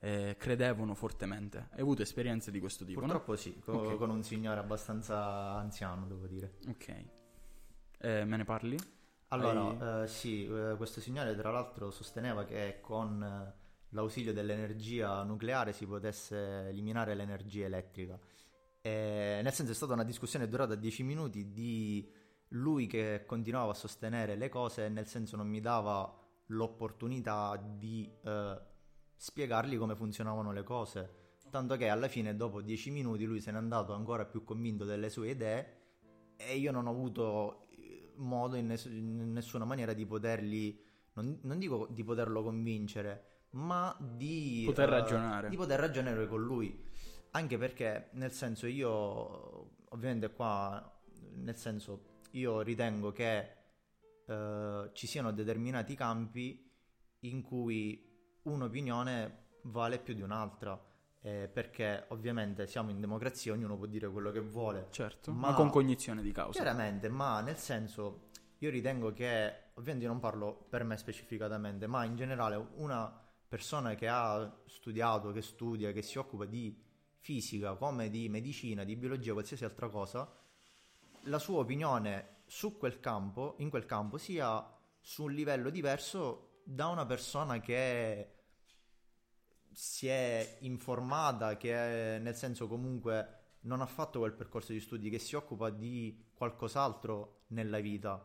eh, 0.00 0.36
credevano 0.38 0.94
fortemente. 0.94 1.68
Hai 1.70 1.80
avuto 1.80 2.02
esperienze 2.02 2.50
di 2.50 2.60
questo 2.60 2.84
tipo, 2.84 3.00
no? 3.00 3.06
Purtroppo 3.06 3.36
sì, 3.36 3.58
co- 3.58 3.72
Ok. 3.72 3.96
con 3.96 4.10
un 4.10 4.22
signore 4.22 4.60
abbastanza 4.60 5.52
anziano, 5.52 6.06
devo 6.06 6.26
dire. 6.26 6.58
Ok. 6.68 7.04
Eh, 7.98 8.24
me 8.26 8.36
ne 8.36 8.44
parli? 8.44 8.76
Allora, 9.28 10.02
eh, 10.02 10.06
sì, 10.06 10.44
eh, 10.46 10.74
questo 10.76 11.00
signore 11.00 11.34
tra 11.34 11.50
l'altro 11.50 11.90
sosteneva 11.90 12.44
che 12.44 12.78
con 12.82 13.52
l'ausilio 13.94 14.32
dell'energia 14.32 15.22
nucleare 15.22 15.72
si 15.72 15.86
potesse 15.86 16.68
eliminare 16.68 17.14
l'energia 17.14 17.64
elettrica. 17.64 18.18
E, 18.80 19.40
nel 19.42 19.52
senso 19.52 19.72
è 19.72 19.74
stata 19.74 19.94
una 19.94 20.04
discussione 20.04 20.48
durata 20.48 20.74
10 20.74 21.02
minuti 21.04 21.52
di 21.52 22.12
lui 22.48 22.86
che 22.86 23.24
continuava 23.26 23.70
a 23.72 23.74
sostenere 23.74 24.36
le 24.36 24.48
cose, 24.48 24.88
nel 24.88 25.06
senso 25.06 25.36
non 25.36 25.48
mi 25.48 25.60
dava 25.60 26.20
l'opportunità 26.48 27.56
di 27.56 28.08
eh, 28.22 28.60
spiegargli 29.16 29.78
come 29.78 29.96
funzionavano 29.96 30.52
le 30.52 30.62
cose. 30.62 31.22
Tanto 31.50 31.76
che 31.76 31.88
alla 31.88 32.08
fine, 32.08 32.36
dopo 32.36 32.60
10 32.60 32.90
minuti, 32.90 33.24
lui 33.24 33.40
se 33.40 33.52
n'è 33.52 33.56
andato 33.56 33.92
ancora 33.92 34.24
più 34.24 34.42
convinto 34.42 34.84
delle 34.84 35.08
sue 35.08 35.30
idee 35.30 35.82
e 36.36 36.56
io 36.56 36.72
non 36.72 36.88
ho 36.88 36.90
avuto 36.90 37.68
eh, 37.70 38.12
modo 38.16 38.56
in, 38.56 38.66
ness- 38.66 38.86
in 38.86 39.32
nessuna 39.32 39.64
maniera 39.64 39.92
di 39.92 40.04
poterli, 40.04 40.82
non, 41.14 41.38
non 41.42 41.58
dico 41.58 41.86
di 41.90 42.02
poterlo 42.02 42.42
convincere, 42.42 43.33
ma 43.54 43.96
di 43.98 44.62
Poter 44.66 44.88
eh, 44.88 44.90
ragionare. 44.90 45.48
Di 45.48 45.56
poter 45.56 45.80
ragionare 45.80 46.26
con 46.28 46.42
lui. 46.42 46.82
Anche 47.32 47.58
perché, 47.58 48.08
nel 48.12 48.30
senso, 48.32 48.66
io 48.66 49.70
ovviamente 49.88 50.30
qua, 50.32 51.00
nel 51.34 51.56
senso, 51.56 52.22
io 52.32 52.60
ritengo 52.60 53.10
che 53.12 53.56
eh, 54.26 54.90
ci 54.92 55.06
siano 55.06 55.32
determinati 55.32 55.94
campi 55.94 56.70
in 57.20 57.42
cui 57.42 58.38
un'opinione 58.42 59.42
vale 59.62 59.98
più 59.98 60.14
di 60.14 60.22
un'altra. 60.22 60.80
eh, 61.26 61.48
perché 61.50 62.04
ovviamente 62.08 62.66
siamo 62.66 62.90
in 62.90 63.00
democrazia, 63.00 63.54
ognuno 63.54 63.78
può 63.78 63.86
dire 63.86 64.08
quello 64.10 64.30
che 64.30 64.40
vuole. 64.40 64.88
Certo, 64.90 65.32
Ma- 65.32 65.50
ma, 65.50 65.54
con 65.54 65.70
cognizione 65.70 66.20
di 66.20 66.32
causa. 66.32 66.60
Chiaramente, 66.60 67.08
ma 67.08 67.40
nel 67.40 67.56
senso, 67.56 68.28
io 68.58 68.68
ritengo 68.68 69.10
che, 69.14 69.70
ovviamente 69.74 70.04
io 70.04 70.10
non 70.10 70.20
parlo 70.20 70.66
per 70.68 70.84
me 70.84 70.98
specificatamente, 70.98 71.86
ma 71.86 72.04
in 72.04 72.14
generale 72.14 72.56
una 72.74 73.23
persona 73.54 73.94
che 73.94 74.08
ha 74.08 74.52
studiato, 74.66 75.30
che 75.30 75.40
studia, 75.40 75.92
che 75.92 76.02
si 76.02 76.18
occupa 76.18 76.44
di 76.44 76.76
fisica, 77.20 77.76
come 77.76 78.10
di 78.10 78.28
medicina, 78.28 78.82
di 78.82 78.96
biologia, 78.96 79.32
qualsiasi 79.32 79.64
altra 79.64 79.88
cosa, 79.88 80.28
la 81.26 81.38
sua 81.38 81.60
opinione 81.60 82.38
su 82.46 82.76
quel 82.76 82.98
campo, 82.98 83.54
in 83.58 83.70
quel 83.70 83.86
campo, 83.86 84.18
sia 84.18 84.76
su 85.00 85.22
un 85.22 85.32
livello 85.32 85.70
diverso 85.70 86.62
da 86.64 86.88
una 86.88 87.06
persona 87.06 87.60
che 87.60 88.32
si 89.70 90.08
è 90.08 90.56
informata, 90.62 91.56
che 91.56 92.16
è, 92.16 92.18
nel 92.18 92.34
senso 92.34 92.66
comunque 92.66 93.42
non 93.60 93.82
ha 93.82 93.86
fatto 93.86 94.18
quel 94.18 94.32
percorso 94.32 94.72
di 94.72 94.80
studi, 94.80 95.10
che 95.10 95.20
si 95.20 95.36
occupa 95.36 95.70
di 95.70 96.32
qualcos'altro 96.34 97.44
nella 97.48 97.78
vita. 97.78 98.20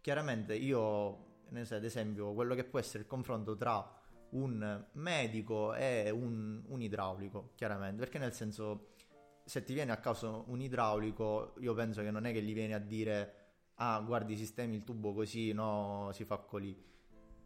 Chiaramente 0.00 0.54
io, 0.54 1.40
ad 1.48 1.84
esempio, 1.84 2.32
quello 2.32 2.54
che 2.54 2.62
può 2.62 2.78
essere 2.78 3.00
il 3.00 3.08
confronto 3.08 3.56
tra 3.56 3.96
un 4.32 4.84
medico 4.92 5.74
e 5.74 6.10
un, 6.10 6.62
un 6.66 6.80
idraulico, 6.82 7.50
chiaramente, 7.54 7.98
perché 7.98 8.18
nel 8.18 8.32
senso, 8.32 8.94
se 9.44 9.62
ti 9.64 9.72
viene 9.74 9.92
a 9.92 9.98
caso 9.98 10.44
un 10.48 10.60
idraulico, 10.60 11.54
io 11.60 11.74
penso 11.74 12.02
che 12.02 12.10
non 12.10 12.24
è 12.26 12.32
che 12.32 12.42
gli 12.42 12.54
vieni 12.54 12.72
a 12.74 12.78
dire, 12.78 13.34
ah, 13.76 14.00
guardi, 14.00 14.36
sistemi 14.36 14.76
il 14.76 14.84
tubo 14.84 15.12
così, 15.12 15.52
no, 15.52 16.10
si 16.12 16.24
fa 16.24 16.38
così. 16.38 16.90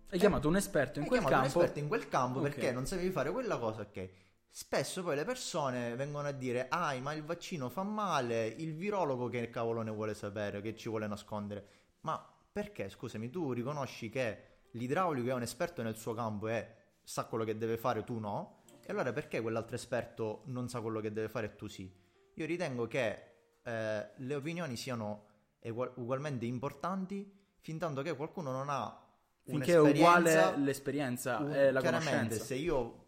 Hai 0.09 0.18
chiamato 0.18 0.46
un 0.49 0.57
esperto 0.57 0.99
in 0.99 1.05
Hai 1.05 1.09
quel 1.09 1.20
chiamato 1.20 1.37
un 1.37 1.42
campo. 1.42 1.59
esperto 1.61 1.79
in 1.81 1.88
quel 1.88 2.09
campo 2.09 2.38
Ok. 2.38 2.44
perché 2.49 2.72
non 2.72 2.87
sapevi 2.87 3.11
fare 3.11 3.31
quella 3.33 3.59
cosa, 3.59 3.81
ok. 3.83 4.09
Spesso 4.49 5.03
poi 5.03 5.16
le 5.16 5.25
persone 5.25 5.96
vengono 5.96 6.29
a 6.29 6.33
dire, 6.33 6.68
ah, 6.70 6.94
ma 7.01 7.12
il 7.12 7.25
vaccino 7.25 7.68
fa 7.68 7.83
male, 7.83 8.46
il 8.46 8.75
virologo 8.75 9.29
che 9.29 9.51
cavolo 9.51 9.83
ne 9.83 9.90
vuole 9.90 10.14
sapere, 10.14 10.61
che 10.62 10.75
ci 10.77 10.88
vuole 10.88 11.07
nascondere. 11.09 11.66
Ma 12.03 12.25
perché, 12.53 12.88
scusami, 12.88 13.29
tu 13.29 13.53
riconosci 13.53 14.09
che 14.09 14.55
l'idraulico 14.76 15.28
è 15.28 15.32
un 15.32 15.42
esperto 15.42 15.82
nel 15.82 15.96
suo 15.96 16.14
campo 16.14 16.48
e 16.48 16.74
sa 17.02 17.24
quello 17.24 17.44
che 17.44 17.56
deve 17.56 17.76
fare, 17.76 18.04
tu 18.04 18.18
no? 18.18 18.62
E 18.84 18.92
allora 18.92 19.12
perché 19.12 19.40
quell'altro 19.40 19.74
esperto 19.74 20.42
non 20.46 20.68
sa 20.68 20.80
quello 20.80 21.00
che 21.00 21.12
deve 21.12 21.28
fare 21.28 21.46
e 21.46 21.56
tu 21.56 21.66
sì? 21.66 21.92
Io 22.34 22.46
ritengo 22.46 22.86
che 22.86 23.22
eh, 23.62 24.10
le 24.14 24.34
opinioni 24.34 24.76
siano 24.76 25.26
egual- 25.58 25.92
ugualmente 25.96 26.46
importanti 26.46 27.32
fin 27.60 27.78
tanto 27.78 28.02
che 28.02 28.14
qualcuno 28.14 28.52
non 28.52 28.68
ha 28.68 29.00
Finché 29.42 29.72
è 29.74 29.80
uguale 29.80 30.56
l'esperienza 30.56 31.38
un- 31.38 31.68
la 31.72 31.80
chiaramente, 31.80 32.38
se 32.38 32.54
io 32.56 33.04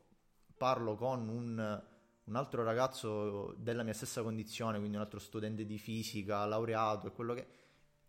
parlo 0.56 0.94
con 0.96 1.28
un, 1.28 1.82
un 2.24 2.36
altro 2.36 2.62
ragazzo 2.64 3.54
della 3.58 3.82
mia 3.82 3.92
stessa 3.92 4.22
condizione, 4.22 4.78
quindi 4.78 4.96
un 4.96 5.02
altro 5.02 5.18
studente 5.18 5.64
di 5.66 5.78
fisica, 5.78 6.44
laureato 6.46 7.08
e 7.08 7.12
quello 7.12 7.34
che... 7.34 7.46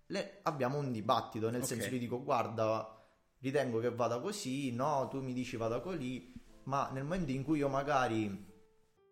le- 0.08 0.39
abbiamo 0.43 0.78
un 0.78 0.91
dibattito, 0.91 1.50
nel 1.50 1.62
Ok. 1.62 1.67
senso 1.67 1.89
gli 1.89 2.00
dico 2.00 2.22
guarda, 2.24 2.99
ritengo 3.39 3.80
che 3.80 3.89
vada 3.91 4.19
così, 4.19 4.71
no, 4.71 5.08
tu 5.10 5.21
mi 5.21 5.34
dici 5.34 5.58
vada 5.58 5.80
così, 5.80 6.34
ma 6.63 6.89
nel 6.91 7.04
momento 7.04 7.32
in 7.32 7.43
cui 7.43 7.60
io 7.60 7.69
magari 7.69 8.47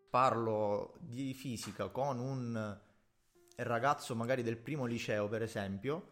parlo 0.10 0.96
di 1.00 1.34
fisica 1.34 1.90
con 1.90 2.20
un 2.20 2.80
ragazzo 3.58 4.16
magari 4.16 4.44
del 4.44 4.58
primo 4.58 4.86
liceo, 4.86 5.28
per 5.28 5.42
esempio. 5.42 6.10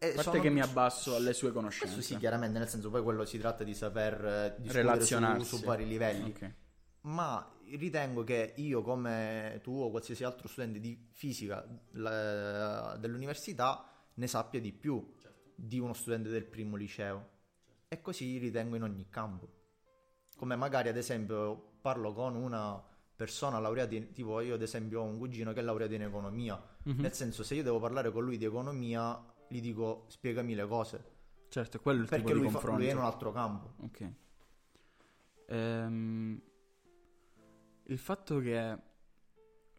A 0.00 0.12
parte 0.14 0.38
che 0.40 0.48
mi 0.48 0.60
abbasso 0.60 1.16
alle 1.16 1.32
sue 1.32 1.50
conoscenze. 1.50 1.94
Questo 1.94 2.12
sì, 2.12 2.18
chiaramente, 2.18 2.58
nel 2.58 2.68
senso 2.68 2.88
poi 2.88 3.02
quello 3.02 3.24
si 3.24 3.36
tratta 3.38 3.64
di 3.64 3.74
saper 3.74 4.24
eh, 4.24 4.72
Relazionarsi. 4.72 5.44
su, 5.44 5.56
su 5.56 5.64
vari 5.64 5.88
livelli. 5.88 6.30
Ok. 6.30 6.54
Ma 7.00 7.52
ritengo 7.76 8.22
che 8.22 8.52
io, 8.56 8.82
come 8.82 9.58
tu 9.62 9.72
o 9.72 9.90
qualsiasi 9.90 10.22
altro 10.22 10.46
studente 10.46 10.78
di 10.78 11.08
fisica 11.10 11.66
la- 11.92 12.96
dell'università, 12.96 13.90
ne 14.14 14.26
sappia 14.28 14.60
di 14.60 14.72
più 14.72 15.14
di 15.60 15.80
uno 15.80 15.92
studente 15.92 16.28
del 16.28 16.44
primo 16.44 16.76
liceo. 16.76 17.36
E 17.88 18.00
così 18.00 18.38
ritengo 18.38 18.76
in 18.76 18.82
ogni 18.84 19.08
campo. 19.08 19.48
Come 20.36 20.54
magari, 20.54 20.88
ad 20.88 20.96
esempio, 20.96 21.78
parlo 21.80 22.12
con 22.12 22.36
una 22.36 22.80
persona 23.16 23.58
laureata 23.58 23.96
in... 23.96 24.12
tipo 24.12 24.40
io 24.40 24.54
ad 24.54 24.62
esempio 24.62 25.00
ho 25.00 25.04
un 25.04 25.18
cugino 25.18 25.52
che 25.52 25.58
è 25.58 25.62
laureato 25.62 25.94
in 25.94 26.02
economia. 26.02 26.62
Mhm. 26.84 27.00
Nel 27.00 27.12
senso, 27.12 27.42
se 27.42 27.56
io 27.56 27.64
devo 27.64 27.80
parlare 27.80 28.12
con 28.12 28.24
lui 28.24 28.36
di 28.36 28.44
economia, 28.44 29.20
gli 29.48 29.60
dico 29.60 30.04
spiegami 30.08 30.54
le 30.54 30.66
cose. 30.66 31.16
Certo, 31.48 31.80
quello 31.80 32.00
è 32.00 32.02
il 32.02 32.08
Perché 32.08 32.24
tipo 32.24 32.36
di 32.36 32.42
lui, 32.42 32.50
fa- 32.50 32.58
confronto. 32.58 32.80
lui 32.80 32.88
è 32.88 32.92
in 32.92 32.98
un 32.98 33.04
altro 33.04 33.32
campo. 33.32 33.74
Ok. 33.78 34.12
Ehm, 35.46 36.42
il 37.84 37.98
fatto 37.98 38.38
che 38.38 38.78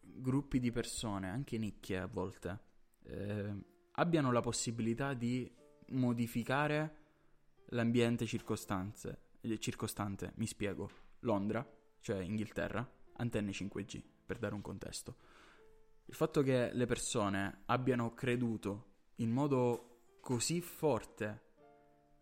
gruppi 0.02 0.60
di 0.60 0.72
persone, 0.72 1.30
anche 1.30 1.58
nicchie 1.58 2.00
a 2.00 2.08
volte, 2.08 2.60
eh, 3.04 3.56
abbiano 3.94 4.32
la 4.32 4.42
possibilità 4.42 5.14
di 5.14 5.50
modificare 5.92 6.96
l'ambiente 7.70 8.26
eh, 8.26 9.60
circostante, 9.60 10.34
mi 10.36 10.46
spiego. 10.46 10.90
Londra, 11.20 11.68
cioè 12.00 12.22
Inghilterra, 12.22 12.88
antenne 13.18 13.52
5G, 13.52 14.02
per 14.26 14.38
dare 14.38 14.54
un 14.54 14.62
contesto. 14.62 15.16
Il 16.06 16.16
fatto 16.16 16.42
che 16.42 16.72
le 16.74 16.86
persone 16.86 17.62
abbiano 17.66 18.14
creduto 18.14 18.86
in 19.16 19.30
modo 19.32 20.18
così 20.22 20.62
forte 20.62 21.48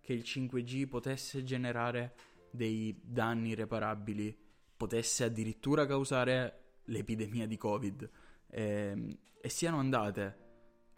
che 0.02 0.14
il 0.14 0.24
5G 0.26 0.88
potesse 0.88 1.44
generare 1.44 2.16
dei 2.52 3.00
danni 3.04 3.50
irreparabili, 3.50 4.36
potesse 4.76 5.26
addirittura 5.26 5.86
causare 5.86 6.80
l'epidemia 6.86 7.46
di 7.46 7.58
Covid 7.58 8.10
ehm, 8.48 9.18
e 9.42 9.50
siano 9.50 9.80
andate. 9.80 10.46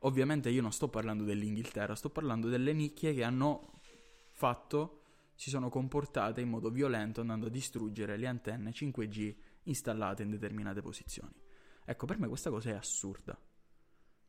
Ovviamente 0.02 0.50
io 0.50 0.62
non 0.62 0.72
sto 0.72 0.88
parlando 0.88 1.24
dell'Inghilterra, 1.24 1.96
sto 1.96 2.10
parlando 2.10 2.48
delle 2.48 2.74
nicchie 2.74 3.14
che 3.14 3.24
hanno 3.24 3.82
fatto, 4.32 5.02
si 5.36 5.50
sono 5.50 5.70
comportate 5.70 6.42
in 6.42 6.50
modo 6.50 6.70
violento 6.70 7.22
andando 7.22 7.48
a 7.48 7.50
distruggere 7.50 8.18
le 8.18 8.28
antenne 8.28 8.72
5G 8.72 9.36
installate 9.64 10.24
in 10.24 10.30
determinate 10.30 10.82
posizioni. 10.82 11.34
Ecco, 11.86 12.06
per 12.06 12.20
me 12.20 12.28
questa 12.28 12.50
cosa 12.50 12.70
è 12.70 12.74
assurda. 12.74 13.38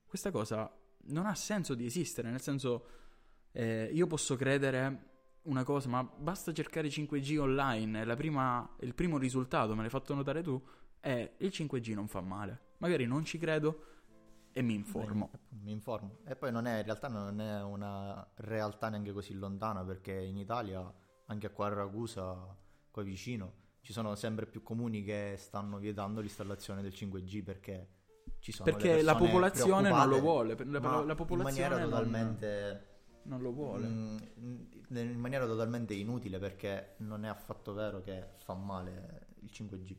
Questa 0.04 0.30
cosa 0.30 0.72
non 1.02 1.26
ha 1.26 1.35
senso 1.35 1.74
di 1.74 1.87
esistere, 1.87 2.30
nel 2.30 2.40
senso 2.40 2.87
eh, 3.52 3.90
io 3.92 4.06
posso 4.06 4.37
credere 4.37 5.09
una 5.42 5.62
cosa, 5.64 5.88
ma 5.88 6.02
basta 6.02 6.52
cercare 6.52 6.88
5G 6.88 7.38
online, 7.38 8.04
prima- 8.16 8.76
il 8.80 8.94
primo 8.94 9.18
risultato, 9.18 9.74
me 9.74 9.83
l'hai 9.83 9.90
fatto 9.90 10.14
notare 10.14 10.42
tu, 10.42 10.61
è 10.98 11.33
il 11.38 11.48
5G 11.52 11.94
non 11.94 12.09
fa 12.09 12.20
male. 12.20 12.68
Magari 12.78 13.06
non 13.06 13.24
ci 13.24 13.38
credo 13.38 13.99
e 14.52 14.62
mi 14.62 14.74
informo. 14.74 15.30
Mi 15.62 15.72
informo. 15.72 16.18
E 16.24 16.36
poi 16.36 16.50
non 16.50 16.66
è, 16.66 16.78
in 16.78 16.84
realtà 16.84 17.08
non 17.08 17.40
è 17.40 17.62
una 17.62 18.26
realtà 18.36 18.88
neanche 18.88 19.12
così 19.12 19.34
lontana 19.34 19.84
perché 19.84 20.12
in 20.12 20.36
Italia, 20.36 20.92
anche 21.26 21.50
qua 21.50 21.66
a 21.66 21.74
Ragusa, 21.74 22.56
qua 22.90 23.02
vicino, 23.02 23.54
ci 23.80 23.92
sono 23.92 24.14
sempre 24.14 24.46
più 24.46 24.62
comuni 24.62 25.02
che 25.02 25.36
stanno 25.38 25.78
vietando 25.78 26.20
l'installazione 26.20 26.82
del 26.82 26.92
5G 26.92 27.42
perché 27.42 27.88
ci 28.40 28.52
sono 28.52 28.70
le 28.70 28.76
Perché 28.76 29.02
la 29.02 29.14
popolazione 29.14 29.88
non 29.90 30.08
lo 30.08 30.20
vuole, 30.20 30.56
la, 30.64 30.80
ma 30.80 31.04
la 31.04 31.14
popolazione 31.14 31.66
in 31.66 31.70
maniera 31.70 31.78
non- 31.78 31.90
totalmente 31.90 32.88
non, 33.24 33.40
lo 33.40 33.52
vuole. 33.52 33.86
mm, 33.86 34.16
in 34.88 35.18
maniera 35.18 35.46
totalmente 35.46 35.94
inutile 35.94 36.38
perché 36.38 36.94
non 36.98 37.24
è 37.24 37.28
affatto 37.28 37.72
vero 37.72 38.00
che 38.00 38.30
fa 38.38 38.54
male 38.54 39.28
il 39.40 39.50
5G. 39.52 39.96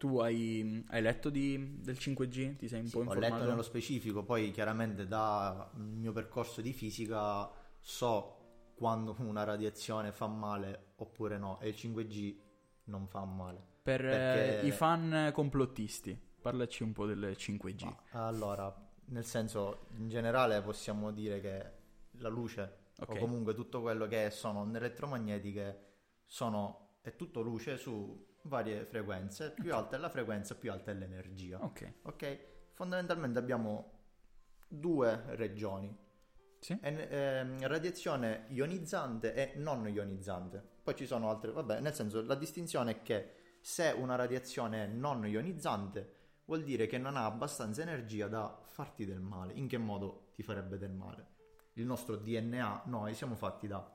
Tu 0.00 0.08
hai, 0.18 0.82
hai 0.88 1.02
letto 1.02 1.28
di- 1.30 1.80
del 1.82 1.98
5G? 1.98 2.56
Ti 2.56 2.68
sei 2.68 2.80
un 2.80 2.88
Sì, 2.88 2.94
po' 2.94 3.00
ho 3.00 3.02
informato? 3.02 3.34
letto 3.34 3.50
nello 3.50 3.62
specifico, 3.62 4.24
poi 4.24 4.50
chiaramente 4.50 5.06
dal 5.06 5.70
mio 5.76 6.12
percorso 6.12 6.60
di 6.60 6.72
fisica 6.72 7.50
so 7.78 8.72
quando 8.74 9.14
una 9.20 9.44
radiazione 9.44 10.12
fa 10.12 10.26
male 10.26 10.92
oppure 10.96 11.38
no 11.38 11.60
e 11.60 11.68
il 11.68 11.74
5G 11.76 12.38
non 12.84 13.06
fa 13.06 13.24
male. 13.24 13.62
Per 13.82 14.04
eh, 14.04 14.08
perché- 14.08 14.66
i 14.66 14.72
fan 14.72 15.30
complottisti, 15.32 16.18
parlaci 16.40 16.82
un 16.82 16.92
po' 16.92 17.06
del 17.06 17.34
5G. 17.36 17.84
Ma, 17.84 18.02
allora, 18.10 18.74
nel 19.06 19.24
senso, 19.24 19.86
in 19.96 20.08
generale 20.08 20.60
possiamo 20.62 21.10
dire 21.12 21.40
che 21.40 21.72
la 22.18 22.28
luce 22.28 22.78
Ok. 23.00 23.14
o 23.14 23.18
comunque 23.18 23.54
tutto 23.54 23.80
quello 23.80 24.06
che 24.06 24.30
sono 24.30 24.60
onde 24.60 24.78
elettromagnetiche 24.78 25.88
sono, 26.26 26.96
è 27.00 27.16
tutto 27.16 27.40
luce 27.40 27.76
su 27.76 28.28
varie 28.42 28.84
frequenze, 28.86 29.52
più 29.52 29.74
alta 29.74 29.96
è 29.96 29.98
la 29.98 30.08
frequenza, 30.08 30.54
più 30.54 30.70
alta 30.72 30.90
è 30.90 30.94
l'energia. 30.94 31.62
Ok, 31.62 31.94
Ok? 32.02 32.38
Fondamentalmente 32.72 33.38
abbiamo 33.38 33.98
due 34.68 35.22
regioni. 35.36 35.94
sì. 36.58 36.78
En- 36.82 37.06
ehm, 37.08 37.66
radiazione 37.66 38.44
ionizzante 38.48 39.34
e 39.34 39.56
non 39.56 39.88
ionizzante. 39.88 40.62
Poi 40.82 40.94
ci 40.94 41.06
sono 41.06 41.30
altre, 41.30 41.52
vabbè, 41.52 41.80
nel 41.80 41.94
senso 41.94 42.22
la 42.22 42.34
distinzione 42.34 42.90
è 42.92 43.02
che 43.02 43.34
se 43.62 43.90
una 43.96 44.14
radiazione 44.16 44.84
è 44.84 44.86
non 44.86 45.26
ionizzante 45.26 46.14
vuol 46.46 46.62
dire 46.62 46.86
che 46.86 46.98
non 46.98 47.16
ha 47.16 47.24
abbastanza 47.26 47.82
energia 47.82 48.28
da 48.28 48.60
farti 48.64 49.04
del 49.06 49.20
male. 49.20 49.52
In 49.54 49.68
che 49.68 49.78
modo 49.78 50.30
ti 50.34 50.42
farebbe 50.42 50.76
del 50.78 50.92
male? 50.92 51.26
Il 51.74 51.84
nostro 51.86 52.16
DNA, 52.16 52.82
noi 52.86 53.14
siamo 53.14 53.36
fatti 53.36 53.66
da 53.66 53.90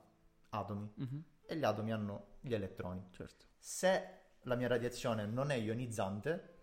atomi 0.49 0.91
Mhm, 0.95 1.23
e 1.45 1.55
gli 1.57 1.63
atomi 1.63 1.91
hanno 1.91 2.37
gli 2.41 2.53
elettroni. 2.53 3.07
certo. 3.11 3.45
Se 3.57 4.23
la 4.45 4.55
mia 4.55 4.67
radiazione 4.67 5.25
non 5.25 5.51
è 5.51 5.55
ionizzante, 5.55 6.53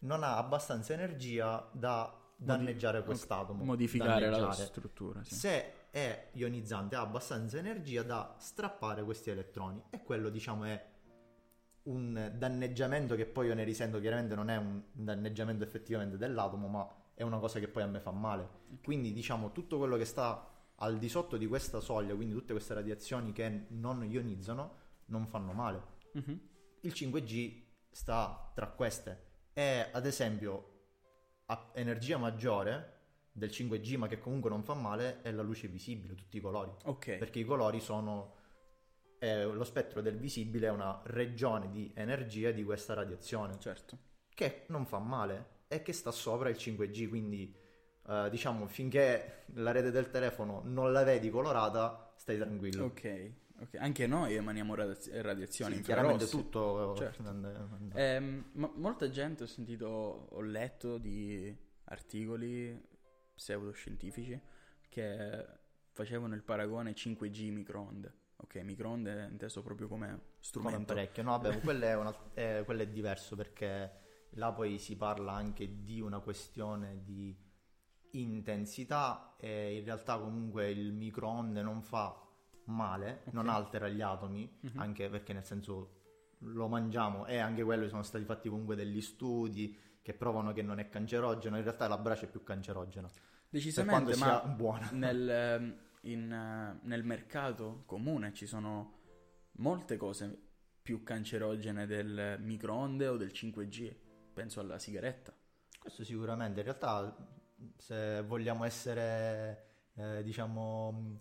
non 0.00 0.22
ha 0.22 0.36
abbastanza 0.36 0.92
energia 0.92 1.68
da 1.72 2.20
danneggiare 2.36 3.02
quest'atomo. 3.02 3.64
Modificare 3.64 4.28
la 4.28 4.38
danneggiare. 4.38 4.66
struttura, 4.66 5.24
sì. 5.24 5.34
Se 5.34 5.72
è 5.90 6.28
ionizzante 6.32 6.94
ha 6.96 7.00
abbastanza 7.00 7.56
energia 7.58 8.02
da 8.02 8.34
strappare 8.38 9.02
questi 9.02 9.30
elettroni 9.30 9.82
e 9.90 10.02
quello 10.02 10.28
diciamo 10.28 10.64
è 10.64 10.94
un 11.84 12.32
danneggiamento 12.36 13.14
che 13.14 13.24
poi 13.26 13.46
io 13.46 13.54
ne 13.54 13.64
risento 13.64 14.00
chiaramente 14.00 14.34
non 14.34 14.50
è 14.50 14.56
un 14.56 14.82
danneggiamento 14.92 15.62
effettivamente 15.64 16.16
dell'atomo 16.18 16.66
ma 16.66 16.86
è 17.14 17.22
una 17.22 17.38
cosa 17.38 17.60
che 17.60 17.68
poi 17.68 17.84
a 17.84 17.86
me 17.86 18.00
fa 18.00 18.10
male 18.10 18.48
quindi 18.82 19.12
diciamo 19.12 19.52
tutto 19.52 19.78
quello 19.78 19.96
che 19.96 20.04
sta 20.04 20.46
al 20.74 20.98
di 20.98 21.08
sotto 21.08 21.36
di 21.36 21.46
questa 21.46 21.78
soglia 21.80 22.14
quindi 22.14 22.34
tutte 22.34 22.52
queste 22.52 22.74
radiazioni 22.74 23.32
che 23.32 23.66
non 23.68 24.04
ionizzano 24.04 24.74
non 25.06 25.26
fanno 25.26 25.52
male 25.52 25.94
Mhm. 26.12 26.40
Il 26.86 26.92
5G 26.94 27.62
sta 27.90 28.50
tra 28.54 28.68
queste. 28.68 29.24
E 29.52 29.88
ad 29.90 30.06
esempio 30.06 30.74
a 31.46 31.70
energia 31.74 32.16
maggiore 32.16 32.94
del 33.32 33.50
5G 33.50 33.96
ma 33.96 34.08
che 34.08 34.18
comunque 34.18 34.50
non 34.50 34.62
fa 34.62 34.74
male 34.74 35.20
è 35.22 35.30
la 35.30 35.42
luce 35.42 35.68
visibile, 35.68 36.14
tutti 36.14 36.38
i 36.38 36.40
colori. 36.40 36.70
Ok, 36.84 37.16
perché 37.16 37.40
i 37.40 37.44
colori 37.44 37.80
sono 37.80 38.34
eh, 39.18 39.44
lo 39.44 39.64
spettro 39.64 40.00
del 40.00 40.16
visibile 40.18 40.66
è 40.66 40.70
una 40.70 41.00
regione 41.04 41.70
di 41.70 41.90
energia 41.94 42.50
di 42.50 42.64
questa 42.64 42.94
radiazione. 42.94 43.58
Certo. 43.58 43.98
che 44.34 44.64
non 44.68 44.84
fa 44.84 44.98
male 44.98 45.54
e 45.68 45.82
che 45.82 45.92
sta 45.92 46.10
sopra 46.10 46.50
il 46.50 46.56
5G 46.56 47.08
quindi 47.08 47.54
eh, 48.08 48.28
diciamo 48.30 48.66
finché 48.66 49.44
la 49.54 49.72
rete 49.72 49.90
del 49.90 50.10
telefono 50.10 50.60
non 50.64 50.92
la 50.92 51.02
vedi 51.02 51.30
colorata 51.30 52.12
stai 52.16 52.36
tranquillo. 52.36 52.84
Ok, 52.84 53.32
ok. 53.60 53.74
Anche 53.78 54.06
noi 54.06 54.34
emaniamo 54.34 54.74
radaz- 54.74 55.10
radiazioni 55.20 55.76
Sì, 55.76 55.82
chiaramente 55.82 56.26
tutto 56.28 56.94
Certo. 56.96 57.22
Ehm, 57.94 58.50
ma- 58.52 58.70
molta 58.74 59.08
gente 59.10 59.44
ho 59.44 59.46
sentito, 59.46 59.86
ho 60.30 60.40
letto 60.40 60.98
di 60.98 61.54
articoli 61.84 62.80
pseudoscientifici 63.34 64.40
che 64.88 65.46
facevano 65.92 66.34
il 66.34 66.42
paragone 66.42 66.94
5G 66.94 67.50
microonde. 67.50 68.14
Ok, 68.38 68.56
microonde 68.56 69.26
è 69.26 69.28
inteso 69.30 69.62
proprio 69.62 69.88
come 69.88 70.06
come 70.08 70.20
strumento. 70.40 70.92
parecchio 70.94 71.22
no 71.22 71.30
vabbè 71.38 71.60
quello 71.60 71.84
è, 71.86 71.96
una- 71.96 72.14
eh, 72.34 72.62
quello 72.66 72.82
è 72.82 72.86
diverso 72.86 73.34
perché 73.34 73.90
là 74.32 74.52
poi 74.52 74.78
si 74.78 74.94
parla 74.96 75.32
anche 75.32 75.82
di 75.82 76.00
una 76.00 76.20
questione 76.20 77.02
di 77.02 77.34
intensità 78.10 79.34
e 79.38 79.76
in 79.78 79.84
realtà 79.84 80.18
comunque 80.18 80.70
il 80.70 80.92
microonde 80.92 81.62
non 81.62 81.82
fa 81.82 82.25
male 82.66 83.22
Ok. 83.26 83.32
non 83.32 83.48
altera 83.48 83.88
gli 83.88 84.00
atomi 84.00 84.58
Mhm. 84.60 84.78
anche 84.80 85.08
perché 85.08 85.32
nel 85.32 85.44
senso 85.44 85.90
lo 86.40 86.68
mangiamo 86.68 87.26
e 87.26 87.38
anche 87.38 87.62
quello 87.62 87.88
sono 87.88 88.02
stati 88.02 88.24
fatti 88.24 88.48
comunque 88.48 88.76
degli 88.76 89.00
studi 89.00 89.76
che 90.02 90.12
provano 90.14 90.52
che 90.52 90.62
non 90.62 90.78
è 90.78 90.88
cancerogeno 90.88 91.56
in 91.56 91.62
realtà 91.62 91.88
la 91.88 91.98
brace 91.98 92.26
è 92.26 92.28
più 92.28 92.42
cancerogena 92.42 93.08
per 93.08 93.22
Decisamente, 93.48 94.12
sia 94.14 94.26
ma 94.26 94.40
buona 94.40 94.88
nel, 94.92 95.28
ehm, 95.28 95.76
in, 96.02 96.30
eh, 96.32 96.78
nel 96.86 97.04
mercato 97.04 97.82
comune 97.86 98.32
ci 98.32 98.46
sono 98.46 98.98
molte 99.52 99.96
cose 99.96 100.40
più 100.82 101.02
cancerogene 101.02 101.86
del 101.86 102.36
microonde 102.40 103.08
o 103.08 103.16
del 103.16 103.32
5G. 103.32 103.92
Penso 104.34 104.60
alla 104.60 104.78
sigaretta. 104.78 105.32
Questo 105.78 106.04
sicuramente, 106.04 106.60
in 106.60 106.66
realtà 106.66 107.16
se 107.76 108.22
vogliamo 108.22 108.64
essere, 108.64 109.64
eh, 109.94 110.22
diciamo, 110.22 111.16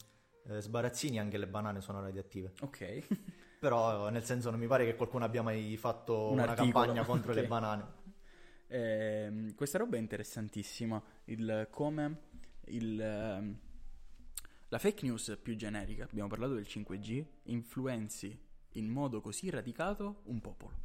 eh, 0.47 0.61
sbarazzini, 0.61 1.19
anche 1.19 1.37
le 1.37 1.47
banane 1.47 1.81
sono 1.81 2.01
radioattive. 2.01 2.53
Ok. 2.61 3.07
Però 3.59 4.09
nel 4.09 4.23
senso 4.23 4.51
non 4.51 4.59
mi 4.59 4.67
pare 4.67 4.85
che 4.85 4.95
qualcuno 4.95 5.25
abbia 5.25 5.41
mai 5.41 5.75
fatto 5.77 6.27
Un 6.27 6.33
una 6.33 6.43
articolo, 6.43 6.71
campagna 6.71 7.05
contro 7.05 7.31
ok. 7.33 7.37
le 7.37 7.47
banane. 7.47 7.85
Ehm, 8.67 9.55
questa 9.55 9.77
roba 9.77 9.97
è 9.97 9.99
interessantissima. 9.99 11.01
Il 11.25 11.67
come 11.71 12.19
il, 12.65 12.99
ehm, 12.99 13.59
la 14.69 14.77
fake 14.77 15.05
news 15.05 15.39
più 15.41 15.55
generica, 15.55 16.03
abbiamo 16.03 16.29
parlato 16.29 16.53
del 16.53 16.65
5G, 16.67 17.25
influenzi 17.43 18.37
in 18.73 18.87
modo 18.87 19.21
così 19.21 19.49
radicato 19.49 20.21
un 20.25 20.41
popolo. 20.41 20.83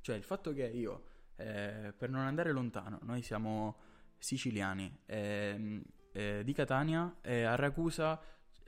Cioè 0.00 0.16
il 0.16 0.22
fatto 0.22 0.52
che 0.52 0.66
io, 0.66 1.04
eh, 1.36 1.92
per 1.96 2.10
non 2.10 2.22
andare 2.22 2.52
lontano, 2.52 2.98
noi 3.02 3.22
siamo 3.22 3.78
siciliani, 4.18 5.00
ehm, 5.06 5.82
eh, 6.12 6.42
di 6.44 6.52
Catania 6.52 7.18
e 7.22 7.44
a 7.44 7.54
Ragusa 7.54 8.20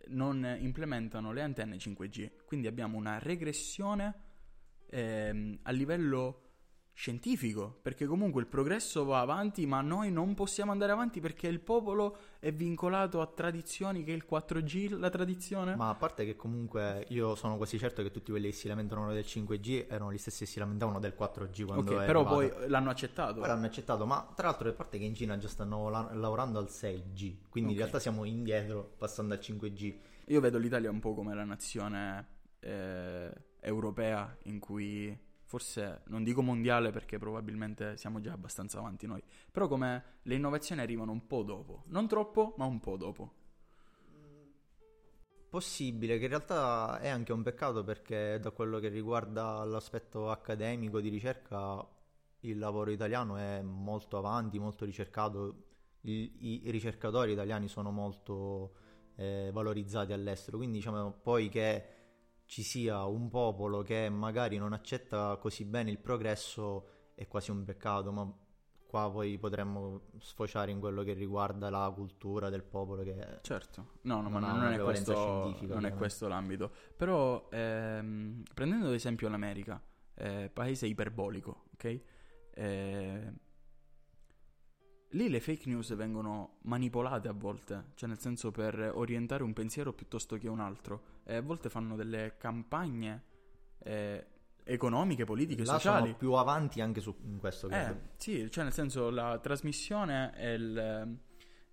non 0.09 0.57
implementano 0.61 1.33
le 1.33 1.43
antenne 1.43 1.77
5G, 1.77 2.45
quindi 2.45 2.67
abbiamo 2.67 2.97
una 2.97 3.19
regressione 3.19 4.15
ehm, 4.91 5.59
a 5.63 5.71
livello 5.71 6.52
scientifico, 6.95 7.79
perché 7.83 8.07
comunque 8.07 8.41
il 8.43 8.47
progresso 8.47 9.05
va 9.05 9.21
avanti, 9.21 9.67
ma 9.67 9.81
noi 9.81 10.13
non 10.13 10.35
possiamo 10.35 10.73
andare 10.73 10.93
avanti 10.93 11.21
perché 11.21 11.49
il 11.49 11.61
popolo 11.61 12.17
è 12.39 12.53
vincolato 12.53 13.21
a 13.21 13.27
tradizioni 13.27 14.05
che 14.05 14.13
il 14.13 14.25
4G, 14.31 14.99
la 14.99 15.09
tradizione. 15.11 15.75
Ma 15.75 15.89
a 15.89 15.95
parte 15.95 16.25
che 16.25 16.37
comunque 16.37 17.07
io 17.09 17.35
sono 17.35 17.57
quasi 17.57 17.79
certo 17.79 18.03
che 18.03 18.11
tutti 18.11 18.31
quelli 18.31 18.51
che 18.51 18.55
si 18.55 18.69
lamentano 18.69 19.13
del 19.13 19.25
5G 19.27 19.87
erano 19.89 20.13
gli 20.13 20.19
stessi 20.19 20.45
che 20.45 20.51
si 20.51 20.59
lamentavano 20.59 20.99
del 21.01 21.15
4G 21.19 21.65
quando 21.65 21.93
ok, 21.97 22.05
però 22.05 22.21
arrivato. 22.27 22.57
poi 22.59 22.69
l'hanno 22.69 22.91
accettato. 22.91 23.39
Poi 23.41 23.49
l'hanno 23.49 23.67
accettato, 23.67 24.07
ma 24.07 24.31
tra 24.37 24.49
l'altro 24.49 24.69
a 24.69 24.73
parte 24.73 24.99
che 24.99 25.05
in 25.05 25.15
Cina 25.15 25.39
già 25.39 25.49
stanno 25.49 25.89
la- 25.89 26.11
lavorando 26.13 26.59
al 26.59 26.69
6G, 26.69 27.49
quindi 27.49 27.71
Ok. 27.71 27.77
in 27.77 27.79
realtà 27.79 27.99
siamo 27.99 28.25
indietro 28.25 28.93
passando 28.99 29.33
al 29.35 29.41
5G. 29.41 29.95
Io 30.27 30.41
vedo 30.41 30.59
l'Italia 30.59 30.91
un 30.91 31.01
po' 31.01 31.15
come 31.15 31.35
la 31.35 31.45
nazione 31.45 32.29
eh, 32.61 33.33
europea 33.61 34.37
in 34.45 34.59
cui 34.61 35.19
forse 35.53 36.01
non 36.07 36.25
dico 36.25 36.41
mondiale 36.41 36.93
perché 36.93 37.19
probabilmente 37.19 37.99
siamo 37.99 38.21
già 38.21 38.33
abbastanza 38.33 38.79
avanti 38.79 39.07
noi, 39.07 39.23
però 39.51 39.69
come 39.69 40.21
le 40.23 40.35
innovazioni 40.37 40.81
arrivano 40.81 41.13
un 41.13 41.27
po' 41.27 41.43
dopo, 41.43 41.83
non 41.89 42.09
troppo, 42.09 42.55
ma 42.57 42.65
un 42.65 42.81
po' 42.81 42.97
dopo. 42.97 43.33
Possibile, 45.51 46.17
che 46.17 46.23
in 46.23 46.31
realtà 46.31 47.01
è 47.01 47.09
anche 47.09 47.35
un 47.35 47.43
peccato 47.43 47.85
perché 47.85 48.39
da 48.41 48.51
quello 48.51 48.79
che 48.79 48.89
riguarda 48.89 49.63
l'aspetto 49.65 50.31
accademico 50.31 51.03
di 51.03 51.11
ricerca 51.11 51.87
il 52.41 52.59
lavoro 52.59 52.91
italiano 52.91 53.37
è 53.37 53.61
molto 53.61 54.17
avanti, 54.17 54.59
molto 54.59 54.87
ricercato, 54.87 55.65
I, 56.01 56.63
i 56.67 56.71
ricercatori 56.71 57.33
italiani 57.33 57.69
sono 57.69 57.91
molto 57.91 58.73
eh, 59.17 59.51
valorizzati 59.53 60.15
all'estero, 60.15 60.57
quindi 60.57 60.79
diciamo 60.79 61.13
poi 61.23 61.51
che 61.51 62.02
ci 62.53 62.63
sia 62.63 63.07
un 63.07 63.31
popolo 63.31 63.81
che 63.81 64.11
magari 64.11 64.59
non 64.59 64.75
accetta 64.75 65.39
così 65.39 65.65
bene 65.65 65.91
il 65.91 65.99
progresso 65.99 67.13
è 67.15 67.27
quasi 67.27 67.51
un 67.51 67.65
peccato, 67.65 68.13
ma 68.13 68.31
qua 68.87 69.11
poi 69.11 69.39
potremmo 69.39 70.11
sfociare 70.19 70.71
in 70.71 70.79
quello 70.79 71.03
che 71.03 71.15
riguarda 71.15 71.71
la 71.71 71.91
cultura 71.95 72.51
del 72.51 72.63
popolo 72.63 73.05
che 73.05 73.39
Certo, 73.41 73.93
no, 74.03 74.21
no, 74.21 74.29
ma 74.29 74.39
Non 74.41 74.59
non, 74.59 74.73
è 74.75 74.79
questo, 74.79 75.57
non 75.63 75.87
è 75.87 75.95
questo 75.95 76.29
l'ambito. 76.29 76.71
Però, 76.95 77.49
ehm, 77.51 78.43
prendendo 78.53 78.89
ad 78.89 78.93
esempio 78.93 79.31
l'America, 79.31 79.83
eh, 80.13 80.51
paese 80.53 80.87
iperbolico, 80.87 81.69
ok? 81.73 82.01
Eh, 82.53 83.33
lì 85.13 85.29
le 85.29 85.41
fake 85.41 85.69
news 85.69 85.95
vengono 85.95 86.57
manipolate 86.63 87.29
a 87.29 87.33
volte, 87.33 87.85
cioè 87.95 88.09
nel 88.09 88.19
senso 88.19 88.51
per 88.51 88.93
orientare 88.95 89.43
un 89.43 89.53
pensiero 89.53 89.93
piuttosto 89.93 90.37
che 90.37 90.49
un 90.49 90.61
altro. 90.61 91.03
E 91.25 91.37
a 91.37 91.43
volte 91.43 91.69
fanno 91.71 91.97
delle 91.97 92.35
campagne 92.39 93.23
eh, 93.79 94.27
economiche, 94.65 95.25
politiche, 95.25 95.65
là 95.65 95.73
sociali. 95.75 96.05
sono 96.07 96.17
più 96.17 96.33
avanti 96.33 96.81
anche 96.81 97.01
su 97.01 97.15
in 97.25 97.39
questo. 97.39 97.69
Eh, 97.69 97.95
sì, 98.17 98.51
cioè 98.51 98.65
nel 98.65 98.73
senso 98.73 99.11
la 99.11 99.39
trasmissione 99.39 100.33
e, 100.37 100.53
il- 100.55 101.19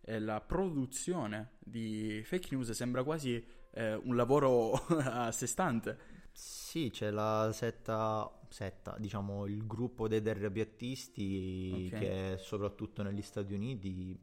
e 0.01 0.19
la 0.19 0.41
produzione 0.41 1.51
di 1.59 2.21
fake 2.23 2.47
news 2.55 2.71
sembra 2.71 3.03
quasi 3.03 3.43
eh, 3.71 3.93
un 3.93 4.15
lavoro 4.15 4.71
a 4.89 5.31
sé 5.31 5.45
stante. 5.45 6.08
Sì, 6.41 6.89
c'è 6.89 7.09
la 7.11 7.49
setta, 7.51 8.31
setta, 8.47 8.95
diciamo 8.97 9.45
il 9.45 9.65
gruppo 9.67 10.07
dei 10.07 10.21
terrapiattisti 10.21 11.91
Ok. 11.91 11.99
che 11.99 12.35
soprattutto 12.39 13.03
negli 13.03 13.21
Stati 13.21 13.53
Uniti 13.53 14.17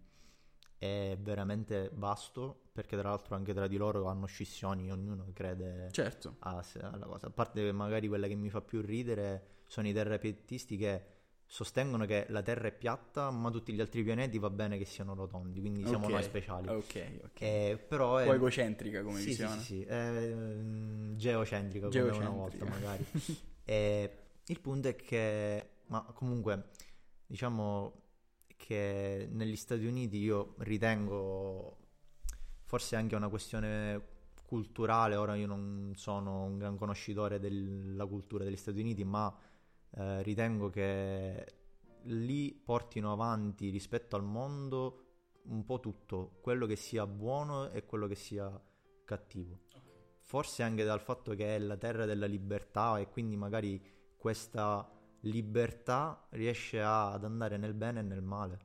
è 0.78 1.16
veramente 1.20 1.90
vasto 1.94 2.68
perché 2.72 2.96
tra 2.96 3.10
l'altro 3.10 3.34
anche 3.34 3.52
tra 3.52 3.66
di 3.66 3.76
loro 3.76 4.06
hanno 4.06 4.24
scissioni, 4.26 4.90
ognuno 4.90 5.30
crede 5.34 5.88
Certo, 5.90 6.36
a 6.40 6.64
alla 6.80 7.06
cosa. 7.06 7.26
A 7.26 7.30
parte 7.30 7.62
che 7.62 7.72
magari 7.72 8.08
quella 8.08 8.26
che 8.28 8.34
mi 8.34 8.48
fa 8.48 8.62
più 8.62 8.80
ridere 8.80 9.62
sono 9.66 9.86
i 9.88 9.92
terrapiattisti 9.92 10.76
che 10.78 11.04
sostengono 11.46 12.04
che 12.06 12.26
la 12.28 12.42
Terra 12.42 12.68
è 12.68 12.72
piatta 12.72 13.30
ma 13.30 13.50
tutti 13.50 13.72
gli 13.72 13.80
altri 13.80 14.02
pianeti 14.02 14.38
va 14.38 14.50
bene 14.50 14.78
che 14.78 14.84
siano 14.84 15.14
rotondi, 15.14 15.60
quindi 15.60 15.86
siamo 15.86 16.06
Ok, 16.06 16.12
noi 16.12 16.22
speciali. 16.22 16.68
ok, 16.68 17.20
ok. 17.24 17.40
Eh, 17.40 17.84
però 17.88 18.16
è... 18.16 18.22
Un 18.22 18.28
po' 18.28 18.34
egocentrica 18.34 19.02
come 19.02 19.16
Sì, 19.18 19.22
sì, 19.22 19.28
visione. 19.28 19.60
sì, 19.60 19.64
sì, 19.64 19.82
è, 19.84 20.32
mm, 20.34 21.14
geocentrica 21.16 21.88
come 21.88 22.00
una 22.00 22.10
Geocentrica. 22.10 22.30
volta 22.30 22.64
magari. 22.64 23.04
E 23.68 24.18
il 24.46 24.60
punto 24.60 24.86
è 24.88 24.94
che, 24.94 25.70
ma 25.86 26.02
comunque, 26.14 26.68
diciamo 27.26 28.02
che 28.56 29.28
negli 29.30 29.56
Stati 29.56 29.84
Uniti 29.84 30.18
io 30.18 30.54
ritengo, 30.58 31.76
forse 32.64 32.94
anche 32.96 33.16
una 33.16 33.28
questione 33.28 34.14
culturale, 34.46 35.16
ora 35.16 35.34
io 35.34 35.48
non 35.48 35.92
sono 35.96 36.44
un 36.44 36.58
gran 36.58 36.76
conoscitore 36.76 37.40
della 37.40 38.06
cultura 38.06 38.44
degli 38.44 38.56
Stati 38.56 38.78
Uniti, 38.80 39.02
ma 39.02 39.36
eh, 39.96 40.22
ritengo 40.22 40.70
che 40.70 41.46
lì 42.04 42.52
portino 42.54 43.12
avanti 43.12 43.70
rispetto 43.70 44.16
al 44.16 44.22
mondo 44.24 45.02
un 45.44 45.64
po' 45.64 45.80
tutto, 45.80 46.38
quello 46.40 46.66
che 46.66 46.76
sia 46.76 47.06
buono 47.06 47.70
e 47.70 47.84
quello 47.84 48.06
che 48.06 48.14
sia 48.16 48.50
cattivo. 49.04 49.60
Forse 50.22 50.62
anche 50.62 50.84
dal 50.84 51.00
fatto 51.00 51.34
che 51.34 51.54
è 51.56 51.58
la 51.58 51.76
terra 51.76 52.04
della 52.04 52.26
libertà 52.26 52.98
e 52.98 53.08
quindi 53.08 53.36
magari 53.36 53.80
questa 54.16 54.88
libertà 55.20 56.26
riesce 56.30 56.80
a- 56.82 57.12
ad 57.12 57.24
andare 57.24 57.56
nel 57.56 57.74
bene 57.74 58.00
e 58.00 58.02
nel 58.02 58.22
male. 58.22 58.58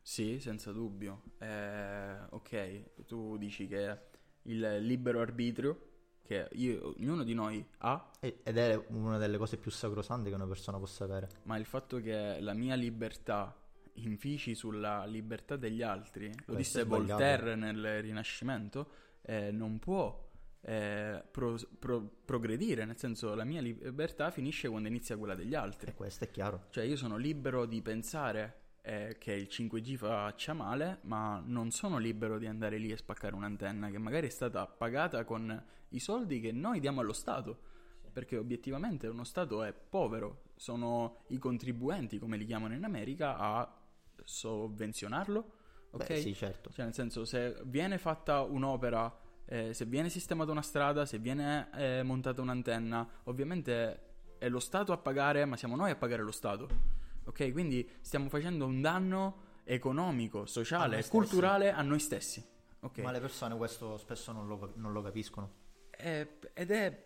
Sì, 0.00 0.38
senza 0.40 0.72
dubbio. 0.72 1.22
Eh, 1.38 2.16
ok, 2.30 3.04
tu 3.06 3.36
dici 3.36 3.66
che 3.66 3.98
il 4.42 4.78
libero 4.80 5.20
arbitrio 5.20 5.85
che 6.26 6.48
io- 6.52 6.94
ognuno 6.98 7.22
di 7.22 7.32
noi 7.34 7.64
ha 7.78 8.10
Ed 8.20 8.58
è 8.58 8.84
una 8.88 9.16
delle 9.18 9.38
cose 9.38 9.56
più 9.56 9.70
sacrosante 9.70 10.28
che 10.28 10.34
una 10.34 10.46
persona 10.46 10.78
possa 10.78 11.04
avere. 11.04 11.28
Ma 11.44 11.56
il 11.56 11.64
fatto 11.64 12.00
che 12.00 12.40
la 12.40 12.52
mia 12.52 12.74
libertà 12.74 13.56
infici 13.94 14.54
sulla 14.54 15.04
libertà 15.06 15.56
degli 15.56 15.82
altri, 15.82 16.26
lo 16.46 16.54
Questo 16.54 16.78
disse. 16.78 16.84
Voltaire 16.84 17.54
nel 17.54 18.02
Rinascimento, 18.02 18.88
eh, 19.22 19.50
non 19.50 19.78
può 19.78 20.24
eh, 20.68 21.22
pro- 21.30 21.56
pro- 21.78 22.10
progredire, 22.24 22.84
nel 22.84 22.96
senso 22.98 23.34
la 23.36 23.44
mia 23.44 23.60
libertà 23.60 24.30
finisce 24.32 24.68
quando 24.68 24.88
inizia 24.88 25.16
quella 25.16 25.36
degli 25.36 25.54
altri. 25.54 25.92
E 25.92 25.94
questo 25.94 26.24
è 26.24 26.30
chiaro. 26.30 26.64
Cioè 26.70 26.82
io 26.84 26.96
sono 26.96 27.16
libero 27.16 27.66
di 27.66 27.80
pensare 27.82 28.64
eh, 28.86 29.16
che 29.18 29.32
il 29.32 29.48
5G 29.50 29.96
faccia 29.96 30.52
male, 30.52 30.98
ma 31.02 31.42
non 31.44 31.72
sono 31.72 31.98
libero 31.98 32.38
di 32.38 32.46
andare 32.46 32.78
lì 32.78 32.92
e 32.92 32.96
spaccare 32.96 33.34
un'antenna 33.34 33.90
che 33.90 33.98
magari 33.98 34.28
è 34.28 34.30
stata 34.30 34.64
pagata 34.64 35.24
con 35.24 35.60
i 35.88 35.98
soldi 35.98 36.38
che 36.38 36.52
noi 36.52 36.78
diamo 36.78 37.00
allo 37.00 37.12
Stato. 37.12 37.74
Perché 38.12 38.36
obiettivamente 38.36 39.08
uno 39.08 39.24
Stato 39.24 39.64
è 39.64 39.72
povero, 39.74 40.44
sono 40.54 41.24
i 41.28 41.38
contribuenti, 41.38 42.20
come 42.20 42.36
li 42.36 42.46
chiamano 42.46 42.74
in 42.74 42.84
America, 42.84 43.36
a 43.36 43.76
sovvenzionarlo. 44.22 45.50
Ok? 45.90 46.06
Beh, 46.06 46.20
sì, 46.20 46.32
certo. 46.32 46.70
Cioè, 46.70 46.84
nel 46.84 46.94
senso, 46.94 47.24
se 47.24 47.60
viene 47.64 47.98
fatta 47.98 48.42
un'opera, 48.42 49.14
eh, 49.46 49.74
se 49.74 49.84
viene 49.84 50.08
sistemata 50.08 50.52
una 50.52 50.62
strada, 50.62 51.04
se 51.04 51.18
viene 51.18 51.68
eh, 51.74 52.02
montata 52.04 52.40
un'antenna, 52.40 53.06
ovviamente 53.24 54.00
è 54.38 54.48
lo 54.48 54.60
Stato 54.60 54.92
a 54.92 54.96
pagare, 54.96 55.44
ma 55.44 55.56
siamo 55.56 55.74
noi 55.74 55.90
a 55.90 55.96
pagare 55.96 56.22
lo 56.22 56.30
Stato. 56.32 57.04
Ok? 57.26 57.52
Quindi 57.52 57.88
stiamo 58.00 58.28
facendo 58.28 58.66
un 58.66 58.80
danno 58.80 59.44
economico, 59.64 60.42
A 60.42 60.46
sociale 60.46 60.96
stessi. 60.96 61.10
culturale 61.10 61.70
a 61.72 61.82
noi 61.82 61.98
stessi. 61.98 62.44
Ok? 62.80 62.98
Ma 62.98 63.10
le 63.10 63.20
persone 63.20 63.56
questo 63.56 63.96
spesso 63.98 64.32
non 64.32 64.46
lo, 64.46 64.72
non 64.76 64.92
lo 64.92 65.02
capiscono. 65.02 65.64
È- 65.90 66.26
ed 66.52 66.70
è 66.70 67.04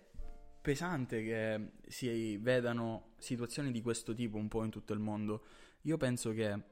pesante 0.61 1.23
che 1.23 1.71
si 1.89 2.37
vedano 2.37 3.13
situazioni 3.19 3.71
di 3.73 3.81
questo 3.81 4.13
tipo 4.13 4.37
un 4.37 4.49
po' 4.49 4.63
in 4.65 4.71
tutto 4.71 4.93
il 4.93 4.99
mondo. 5.01 5.45
Io 5.83 5.97
penso 5.97 6.33
che 6.33 6.63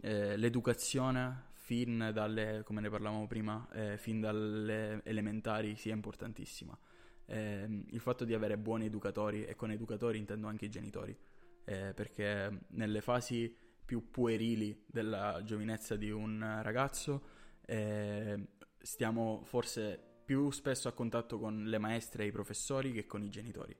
eh, 0.00 0.36
l'educazione 0.36 1.46
fin 1.54 2.10
dalle, 2.12 2.62
come 2.64 2.80
ne 2.80 2.90
parlavamo 2.90 3.26
prima, 3.26 3.66
eh, 3.72 3.96
fin 3.96 4.20
dalle 4.20 5.00
elementari 5.04 5.74
sia 5.76 5.94
importantissima. 5.94 6.78
Ehm, 7.26 7.86
il 7.88 8.00
fatto 8.00 8.24
di 8.24 8.34
avere 8.34 8.58
buoni 8.58 8.84
educatori, 8.84 9.44
e 9.46 9.54
con 9.56 9.70
educatori 9.70 10.18
intendo 10.18 10.46
anche 10.46 10.66
i 10.66 10.68
genitori, 10.68 11.16
eh, 11.64 11.92
perché 11.94 12.66
nelle 12.68 13.00
fasi 13.00 13.54
più 13.84 14.10
puerili 14.10 14.84
della 14.86 15.42
giovinezza 15.44 15.96
di 15.96 16.10
un 16.10 16.60
ragazzo, 16.62 17.26
eh, 17.66 18.48
stiamo 18.78 19.42
forse 19.44 20.00
più 20.24 20.50
spesso 20.50 20.88
a 20.88 20.92
contatto 20.92 21.38
con 21.38 21.64
le 21.64 21.78
maestre 21.78 22.24
e 22.24 22.28
i 22.28 22.32
professori 22.32 22.92
che 22.92 23.06
con 23.06 23.22
i 23.22 23.28
genitori. 23.28 23.76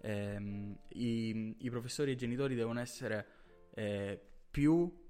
Eh, 0.00 0.76
i, 0.90 1.56
i, 1.58 1.70
professori 1.70 2.10
e 2.10 2.14
i 2.14 2.16
genitori 2.16 2.54
devono 2.54 2.80
essere 2.80 3.26
eh, 3.74 4.20
più 4.50 5.06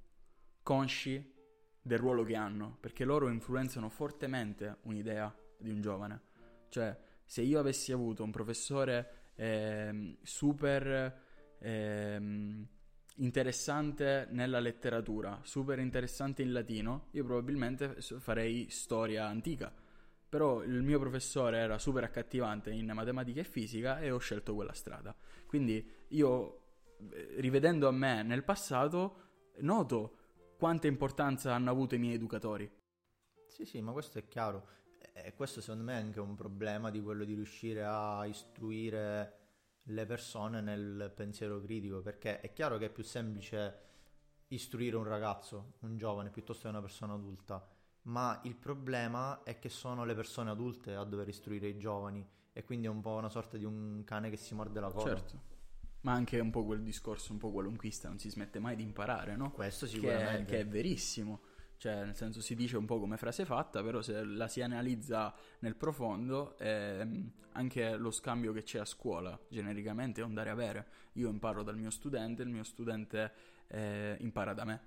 consci 0.62 1.34
del 1.80 1.98
ruolo 1.98 2.22
che 2.22 2.34
hanno, 2.34 2.76
perché 2.80 3.04
loro 3.04 3.28
influenzano 3.28 3.88
fortemente 3.88 4.78
un'idea 4.82 5.34
di 5.58 5.70
un 5.70 5.80
giovane. 5.80 6.20
Cioè, 6.68 6.96
se 7.24 7.42
io 7.42 7.58
avessi 7.58 7.92
avuto 7.92 8.22
un 8.22 8.30
professore 8.30 9.32
eh, 9.36 10.18
super 10.22 11.26
eh, 11.60 12.66
interessante 13.16 14.28
nella 14.30 14.60
letteratura, 14.60 15.40
super 15.42 15.78
interessante 15.78 16.42
in 16.42 16.52
latino, 16.52 17.08
io 17.12 17.24
probabilmente 17.24 18.00
farei 18.00 18.68
storia 18.70 19.26
antica. 19.26 19.72
Però 20.28 20.62
il 20.62 20.82
mio 20.82 20.98
professore 20.98 21.58
era 21.58 21.78
super 21.78 22.04
accattivante 22.04 22.70
in 22.70 22.90
matematica 22.92 23.40
e 23.40 23.44
fisica 23.44 23.98
e 23.98 24.10
ho 24.10 24.18
scelto 24.18 24.54
quella 24.54 24.74
strada. 24.74 25.16
Quindi 25.46 25.90
io, 26.08 26.60
eh, 27.10 27.36
rivedendo 27.38 27.88
a 27.88 27.92
me 27.92 28.22
nel 28.22 28.44
passato, 28.44 29.22
noto 29.60 30.16
quanta 30.58 30.86
importanza 30.86 31.54
hanno 31.54 31.70
avuto 31.70 31.94
i 31.94 31.98
miei 31.98 32.14
educatori. 32.14 32.70
Sì, 33.46 33.64
sì, 33.64 33.80
ma 33.80 33.92
questo 33.92 34.18
è 34.18 34.28
chiaro. 34.28 34.68
E 35.14 35.34
questo 35.34 35.60
secondo 35.60 35.84
me 35.84 35.94
è 35.94 36.02
anche 36.02 36.20
un 36.20 36.34
problema 36.34 36.90
di 36.90 37.00
quello 37.00 37.24
di 37.24 37.34
riuscire 37.34 37.84
a 37.84 38.26
istruire 38.26 39.37
le 39.88 40.06
persone 40.06 40.60
nel 40.60 41.12
pensiero 41.14 41.60
critico, 41.60 42.00
perché 42.00 42.40
è 42.40 42.52
chiaro 42.52 42.78
che 42.78 42.86
è 42.86 42.90
più 42.90 43.04
semplice 43.04 43.86
istruire 44.48 44.96
un 44.96 45.04
ragazzo, 45.04 45.74
un 45.80 45.96
giovane, 45.96 46.30
piuttosto 46.30 46.62
che 46.62 46.68
una 46.68 46.80
persona 46.80 47.14
adulta, 47.14 47.66
ma 48.02 48.40
il 48.44 48.54
problema 48.56 49.42
è 49.42 49.58
che 49.58 49.68
sono 49.68 50.04
le 50.04 50.14
persone 50.14 50.50
adulte 50.50 50.94
a 50.94 51.04
dover 51.04 51.28
istruire 51.28 51.68
i 51.68 51.78
giovani 51.78 52.26
e 52.52 52.64
quindi 52.64 52.86
è 52.86 52.90
un 52.90 53.00
po' 53.00 53.16
una 53.16 53.28
sorta 53.28 53.56
di 53.56 53.64
un 53.64 54.02
cane 54.04 54.30
che 54.30 54.36
si 54.36 54.54
morde 54.54 54.80
la 54.80 54.90
coda. 54.90 55.16
Certo. 55.16 55.56
Ma 56.00 56.12
anche 56.12 56.38
un 56.38 56.50
po' 56.50 56.64
quel 56.64 56.82
discorso 56.82 57.32
un 57.32 57.38
po' 57.38 57.50
qualunquista, 57.50 58.08
non 58.08 58.18
si 58.18 58.30
smette 58.30 58.58
mai 58.60 58.76
di 58.76 58.82
imparare, 58.82 59.36
no? 59.36 59.50
Questo 59.50 59.86
sicuramente. 59.86 60.36
Che 60.36 60.42
è, 60.42 60.44
che 60.44 60.60
è 60.60 60.66
verissimo 60.66 61.40
cioè 61.78 62.04
nel 62.04 62.16
senso 62.16 62.40
si 62.40 62.54
dice 62.54 62.76
un 62.76 62.86
po' 62.86 62.98
come 62.98 63.16
frase 63.16 63.44
fatta, 63.44 63.82
però 63.82 64.02
se 64.02 64.24
la 64.24 64.48
si 64.48 64.60
analizza 64.60 65.32
nel 65.60 65.76
profondo, 65.76 66.58
ehm, 66.58 67.30
anche 67.52 67.96
lo 67.96 68.10
scambio 68.10 68.52
che 68.52 68.64
c'è 68.64 68.80
a 68.80 68.84
scuola 68.84 69.38
genericamente 69.48 70.20
è 70.20 70.24
un 70.24 70.34
dare 70.34 70.50
avere. 70.50 70.86
Io 71.14 71.28
imparo 71.28 71.62
dal 71.62 71.76
mio 71.76 71.90
studente, 71.90 72.42
il 72.42 72.48
mio 72.48 72.64
studente 72.64 73.32
eh, 73.68 74.16
impara 74.20 74.54
da 74.54 74.64
me. 74.64 74.80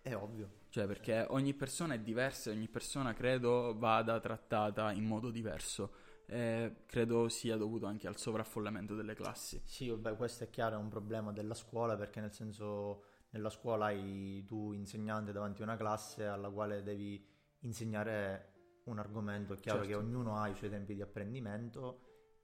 È 0.00 0.14
ovvio. 0.14 0.56
Cioè 0.70 0.86
perché 0.86 1.26
ogni 1.28 1.52
persona 1.52 1.94
è 1.94 2.00
diversa 2.00 2.50
e 2.50 2.54
ogni 2.54 2.68
persona 2.68 3.12
credo 3.12 3.76
vada 3.76 4.18
trattata 4.18 4.90
in 4.92 5.04
modo 5.04 5.30
diverso. 5.30 6.06
Eh, 6.24 6.82
credo 6.86 7.28
sia 7.28 7.56
dovuto 7.56 7.86
anche 7.86 8.06
al 8.06 8.16
sovraffollamento 8.16 8.94
delle 8.94 9.14
classi. 9.14 9.60
Sì, 9.64 9.88
vabbè, 9.88 10.16
questo 10.16 10.44
è 10.44 10.50
chiaro, 10.50 10.76
è 10.76 10.78
un 10.78 10.88
problema 10.88 11.32
della 11.32 11.54
scuola 11.54 11.96
perché 11.96 12.20
nel 12.20 12.32
senso 12.32 13.07
nella 13.30 13.50
scuola 13.50 13.86
hai 13.86 14.44
tu 14.46 14.72
insegnante 14.72 15.32
davanti 15.32 15.62
a 15.62 15.64
una 15.64 15.76
classe 15.76 16.24
alla 16.26 16.50
quale 16.50 16.82
devi 16.82 17.24
insegnare 17.60 18.54
un 18.84 18.98
argomento, 18.98 19.52
è 19.52 19.58
chiaro 19.58 19.84
certo. 19.84 19.92
che 19.92 20.04
ognuno 20.04 20.38
ha 20.38 20.48
i 20.48 20.54
suoi 20.54 20.70
tempi 20.70 20.94
di 20.94 21.02
apprendimento, 21.02 22.00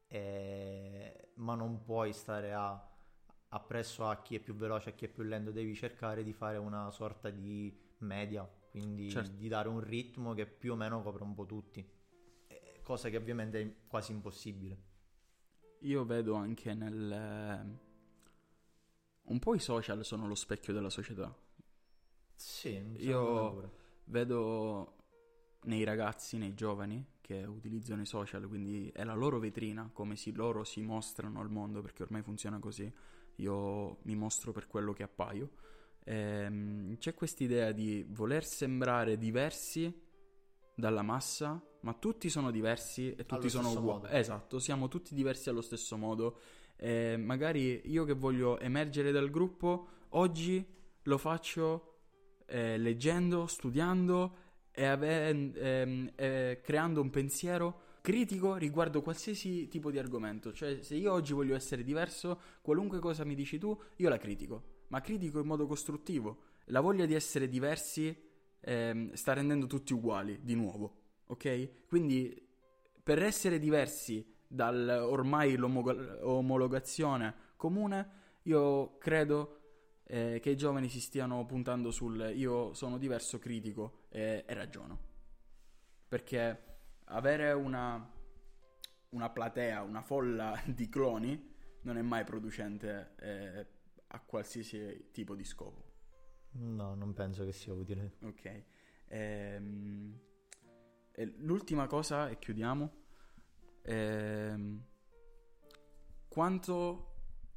e... 0.09 1.33
ma 1.37 1.55
non 1.55 1.83
puoi 1.83 2.13
stare 2.13 2.53
a... 2.53 2.97
appresso 3.49 4.07
a 4.07 4.21
chi 4.21 4.37
è 4.37 4.41
più 4.41 4.55
veloce, 4.55 4.91
a 4.91 4.93
chi 4.93 5.07
è 5.07 5.09
più 5.09 5.23
lento, 5.23 5.51
devi 5.51 5.75
cercare 5.75 6.23
di 6.23 6.33
fare 6.33 6.59
una 6.59 6.91
sorta 6.91 7.31
di 7.31 7.75
media, 7.99 8.47
quindi 8.71 9.09
certo. 9.11 9.37
di 9.37 9.49
dare 9.49 9.69
un 9.69 9.81
ritmo 9.81 10.35
che 10.35 10.47
più 10.47 10.73
o 10.73 10.77
meno 10.77 11.03
copre 11.03 11.23
un 11.23 11.35
po' 11.35 11.47
tutti, 11.47 11.89
cosa 12.83 13.09
che 13.09 13.17
ovviamente 13.17 13.61
è 13.61 13.75
quasi 13.87 14.13
impossibile. 14.13 14.93
Io 15.81 16.05
vedo 16.05 16.35
anche 16.35 16.75
nel 16.75 17.79
un 19.27 19.39
po' 19.39 19.55
i 19.55 19.61
social 19.61 20.05
sono 20.05 20.27
lo 20.27 20.35
specchio 20.35 20.73
della 20.73 20.91
società. 20.91 21.35
Sì, 22.35 22.97
io 22.99 23.73
vedo 24.05 24.97
nei 25.63 25.85
ragazzi, 25.85 26.37
nei 26.37 26.55
giovani 26.55 27.13
che 27.21 27.45
utilizzano 27.45 28.03
i 28.03 28.07
social, 28.07 28.47
quindi 28.47 28.91
è 28.93 29.03
la 29.03 29.15
loro 29.15 29.39
vetrina, 29.39 29.89
come 29.93 30.15
si, 30.15 30.33
loro 30.33 30.63
si 30.63 30.83
mostrano 30.83 31.41
al 31.41 31.51
mondo, 31.51 31.81
perché 31.81 32.03
ormai 32.03 32.23
funziona 32.23 32.59
così. 32.59 32.93
Io 33.37 33.99
mi 34.03 34.15
mostro 34.15 34.53
per 34.53 34.67
quello 34.67 34.93
che 34.93 35.05
appaio. 35.05 35.51
Ehm, 36.05 36.99
c'è 36.99 37.15
questa 37.15 37.43
idea 37.43 37.73
di 37.73 38.05
voler 38.11 38.45
sembrare 38.45 39.17
diversi 39.17 40.03
dalla 40.75 41.03
massa, 41.03 41.63
ma 41.81 41.95
tutti 41.95 42.29
sono 42.29 42.51
diversi 42.51 43.13
e 43.13 43.25
tutti 43.25 43.47
allo 43.47 43.49
sono 43.49 43.71
uguali. 43.71 44.09
Esatto, 44.11 44.59
siamo 44.59 44.89
tutti 44.89 45.15
diversi 45.15 45.49
allo 45.49 45.63
stesso 45.63 45.97
modo 45.97 46.39
eh, 46.77 47.17
magari 47.17 47.83
io 47.85 48.05
che 48.05 48.15
voglio 48.15 48.59
emergere 48.59 49.13
dal 49.13 49.31
gruppo, 49.31 49.89
oggi 50.11 50.65
lo 51.03 51.19
faccio 51.19 51.99
eh, 52.47 52.79
leggendo, 52.79 53.47
studiando 53.47 54.37
e 54.71 54.85
ave- 54.85 56.13
eh, 56.17 56.61
creando 56.63 57.01
un 57.01 57.11
pensiero 57.11 57.81
critico 58.01 58.57
riguardo 58.57 59.01
qualsiasi 59.01 59.67
tipo 59.69 59.91
di 59.91 59.99
argomento. 59.99 60.53
Cioè, 60.53 60.83
se 60.83 60.95
io 60.95 61.13
oggi 61.13 61.33
voglio 61.33 61.55
essere 61.55 61.83
diverso, 61.83 62.39
qualunque 62.61 62.99
cosa 62.99 63.25
mi 63.25 63.35
dici 63.35 63.59
tu, 63.59 63.75
io 63.97 64.09
la 64.11 64.19
critico, 64.19 64.83
ma 64.89 65.01
critico 65.01 65.41
in 65.41 65.47
modo 65.47 65.67
costruttivo. 65.67 66.43
La 66.67 66.81
voglia 66.81 67.07
di 67.07 67.15
essere 67.15 67.49
diversi 67.49 68.15
ehm, 68.61 69.13
sta 69.13 69.33
rendendo 69.33 69.67
tutti 69.67 69.95
uguali, 69.95 70.41
di 70.43 70.55
nuovo, 70.55 70.97
ok? 71.27 71.87
Quindi 71.87 72.47
per 73.03 73.23
essere 73.23 73.59
diversi 73.59 74.34
dal 74.49 74.89
ormai 74.89 75.57
l'omologazione 75.57 77.35
comune, 77.57 78.23
io 78.43 78.97
credo 78.99 79.61
eh, 80.05 80.39
che 80.41 80.51
i 80.51 80.57
giovani 80.57 80.89
si 80.89 81.01
stiano 81.01 81.45
puntando 81.47 81.91
sul 81.91 82.33
io 82.35 82.75
sono 82.75 82.99
diverso 82.99 83.39
critico 83.39 84.07
e, 84.09 84.45
e 84.47 84.55
ragiono. 84.55 85.13
Perché 86.09 86.77
avere 87.05 87.53
una, 87.53 88.13
una, 89.11 89.31
platea, 89.31 89.83
una 89.83 90.03
folla 90.03 90.61
di 90.67 90.89
cloni 90.89 91.53
non 91.83 91.97
è 91.97 92.03
mai 92.03 92.25
producente 92.25 93.15
eh, 93.19 93.67
a 94.09 94.21
qualsiasi 94.21 95.09
tipo 95.11 95.35
di 95.35 95.45
scopo. 95.45 95.93
No, 96.53 96.95
non 96.95 97.13
penso 97.15 97.45
che 97.45 97.53
sia 97.53 97.73
utile. 97.73 98.17
Ok. 98.23 98.65
Ehm, 99.09 100.19
l'ultima 101.39 101.87
cosa, 101.87 102.29
e 102.29 102.39
chiudiamo, 102.39 103.04
ehm, 103.85 104.85
quanto 106.29 107.13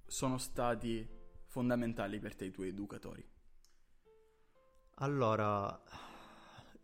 sono 0.05 0.37
stati 0.37 1.07
fondamentali 1.45 2.19
per 2.19 2.35
te 2.35 2.45
i 2.45 2.51
tuoi 2.51 2.69
educatori? 2.69 3.25
Allora, 4.95 5.83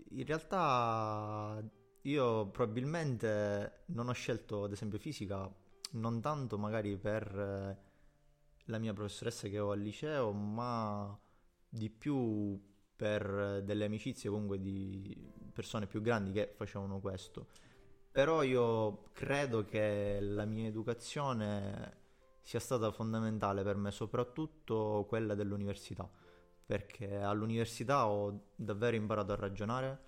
in 0.09 0.25
realtà 0.25 1.63
io 2.01 2.47
probabilmente 2.47 3.83
non 3.87 4.09
ho 4.09 4.13
scelto 4.13 4.65
ad 4.65 4.71
esempio 4.71 4.99
fisica 4.99 5.49
non 5.91 6.21
tanto 6.21 6.57
magari 6.57 6.97
per 6.97 7.23
eh, 7.37 7.77
la 8.65 8.77
mia 8.77 8.93
professoressa 8.93 9.47
che 9.47 9.59
ho 9.59 9.71
al 9.71 9.79
liceo, 9.79 10.31
ma 10.31 11.17
di 11.67 11.89
più 11.89 12.59
per 12.95 13.61
delle 13.63 13.85
amicizie 13.85 14.29
comunque 14.29 14.59
di 14.59 15.31
persone 15.51 15.87
più 15.87 16.01
grandi 16.01 16.31
che 16.31 16.53
facevano 16.55 16.99
questo. 16.99 17.47
Però 18.13 18.43
io 18.43 19.05
credo 19.13 19.65
che 19.65 20.19
la 20.21 20.45
mia 20.45 20.67
educazione 20.67 21.97
sia 22.43 22.59
stata 22.59 22.91
fondamentale 22.91 23.63
per 23.63 23.75
me, 23.75 23.89
soprattutto 23.89 25.05
quella 25.09 25.33
dell'università, 25.33 26.07
perché 26.63 27.17
all'università 27.17 28.07
ho 28.07 28.49
davvero 28.55 28.95
imparato 28.95 29.31
a 29.31 29.35
ragionare 29.35 30.03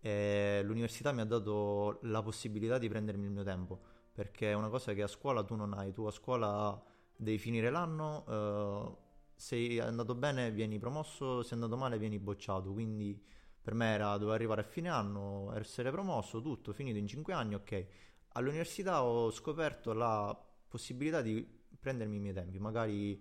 e 0.00 0.60
l'università 0.64 1.12
mi 1.12 1.22
ha 1.22 1.24
dato 1.24 1.98
la 2.02 2.20
possibilità 2.22 2.76
di 2.76 2.90
prendermi 2.90 3.24
il 3.24 3.30
mio 3.30 3.42
tempo, 3.42 3.80
perché 4.12 4.50
è 4.50 4.54
una 4.54 4.68
cosa 4.68 4.92
che 4.92 5.02
a 5.02 5.06
scuola 5.06 5.42
tu 5.42 5.54
non 5.54 5.72
hai, 5.72 5.92
tu 5.94 6.04
a 6.04 6.10
scuola 6.10 6.78
devi 7.16 7.38
finire 7.38 7.70
l'anno, 7.70 8.26
eh, 8.28 8.96
sei 9.34 9.80
andato 9.80 10.14
bene 10.14 10.50
vieni 10.50 10.78
promosso, 10.78 11.42
se 11.42 11.52
è 11.52 11.54
andato 11.54 11.78
male 11.78 11.96
vieni 11.96 12.18
bocciato, 12.18 12.70
quindi 12.74 13.18
per 13.66 13.74
me 13.74 13.94
era, 13.94 14.12
dovevo 14.12 14.30
arrivare 14.30 14.60
a 14.60 14.64
fine 14.64 14.88
anno, 14.88 15.52
essere 15.56 15.90
promosso, 15.90 16.40
tutto, 16.40 16.72
finito 16.72 16.98
in 16.98 17.08
5 17.08 17.32
anni, 17.32 17.56
ok. 17.56 17.86
All'università 18.34 19.02
ho 19.02 19.28
scoperto 19.32 19.92
la 19.92 20.40
possibilità 20.68 21.20
di 21.20 21.44
prendermi 21.80 22.14
i 22.14 22.20
miei 22.20 22.32
tempi, 22.32 22.60
magari 22.60 23.20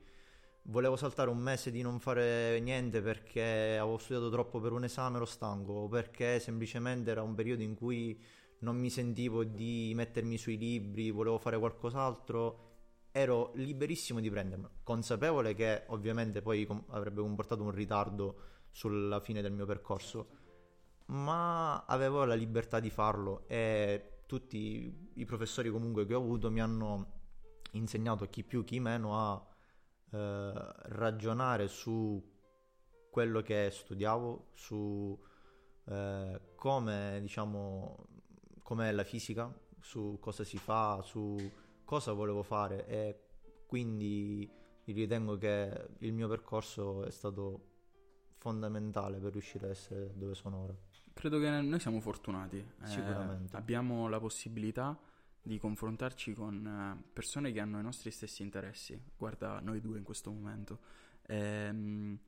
volevo 0.65 0.97
saltare 0.97 1.31
un 1.31 1.39
mese 1.39 1.71
di 1.71 1.81
non 1.81 1.99
fare 1.99 2.59
niente 2.59 3.01
perché 3.01 3.75
avevo 3.79 3.97
studiato 3.97 4.29
troppo 4.29 4.59
per 4.59 4.71
un 4.71 4.83
esame, 4.83 5.15
ero 5.15 5.25
stanco, 5.25 5.71
o 5.71 5.87
perché 5.87 6.39
semplicemente 6.39 7.09
era 7.09 7.23
un 7.23 7.33
periodo 7.33 7.63
in 7.63 7.73
cui 7.73 8.21
non 8.59 8.77
mi 8.77 8.91
sentivo 8.91 9.43
di 9.43 9.93
mettermi 9.95 10.37
sui 10.37 10.59
libri, 10.59 11.09
volevo 11.09 11.39
fare 11.39 11.57
qualcos'altro. 11.57 12.73
Ero 13.11 13.49
liberissimo 13.55 14.19
di 14.19 14.29
prendermelo, 14.29 14.69
consapevole 14.83 15.55
che 15.55 15.85
ovviamente 15.87 16.43
poi 16.43 16.65
com- 16.65 16.83
avrebbe 16.89 17.21
comportato 17.21 17.63
un 17.63 17.71
ritardo 17.71 18.54
sulla 18.75 19.21
fine 19.21 19.41
del 19.41 19.53
mio 19.53 19.65
percorso, 19.65 20.27
ma 21.05 21.85
avevo 21.85 22.25
la 22.25 22.33
libertà 22.33 22.81
di 22.81 22.89
farlo 22.89 23.47
e 23.47 24.23
tutti 24.25 25.11
i 25.13 25.23
professori 25.23 25.69
comunque 25.69 26.05
che 26.05 26.13
ho 26.13 26.19
avuto 26.19 26.51
mi 26.51 26.59
hanno 26.59 27.13
insegnato 27.71 28.25
chi 28.25 28.43
più 28.43 28.65
chi 28.65 28.81
meno 28.81 29.17
a 29.17 29.47
eh, 30.11 30.73
ragionare 30.87 31.69
su 31.69 32.21
quello 33.09 33.41
che 33.41 33.69
studiavo, 33.71 34.49
su 34.53 35.17
eh, 35.85 36.41
come 36.57 37.19
diciamo 37.21 38.07
com'è 38.61 38.91
la 38.91 39.05
fisica, 39.05 39.57
su 39.79 40.17
cosa 40.19 40.43
si 40.43 40.57
fa, 40.57 41.01
su 41.01 41.37
cosa 41.85 42.11
volevo 42.11 42.43
fare 42.43 42.85
e 42.87 43.19
quindi 43.67 44.51
ritengo 44.83 45.37
che 45.37 45.87
il 45.99 46.11
mio 46.11 46.27
percorso 46.27 47.05
è 47.05 47.11
stato 47.11 47.74
fondamentale 48.45 49.17
per 49.17 49.31
riuscire 49.31 49.65
a 49.65 49.69
essere 49.71 50.11
dove 50.13 50.35
sono 50.35 50.57
ora. 50.65 50.75
Credo 51.13 51.39
che 51.39 51.49
noi 51.49 51.79
siamo 51.79 51.99
fortunati. 51.99 52.57
Eh, 52.57 52.85
Sicuramente. 52.85 53.55
abbiamo 53.55 54.07
la 54.07 54.19
possibilità 54.19 54.95
di 55.41 55.57
confrontarci 55.57 56.33
con 56.33 56.63
eh, 56.63 57.09
persone 57.11 57.51
che 57.51 57.59
hanno 57.59 57.79
i 57.79 57.81
nostri 57.81 58.11
stessi 58.11 58.43
interessi. 58.43 59.01
Guarda 59.17 59.59
noi 59.61 59.81
due 59.81 59.97
in 59.97 60.03
questo 60.03 60.29
momento. 60.29 60.77
Ehm, 61.23 62.19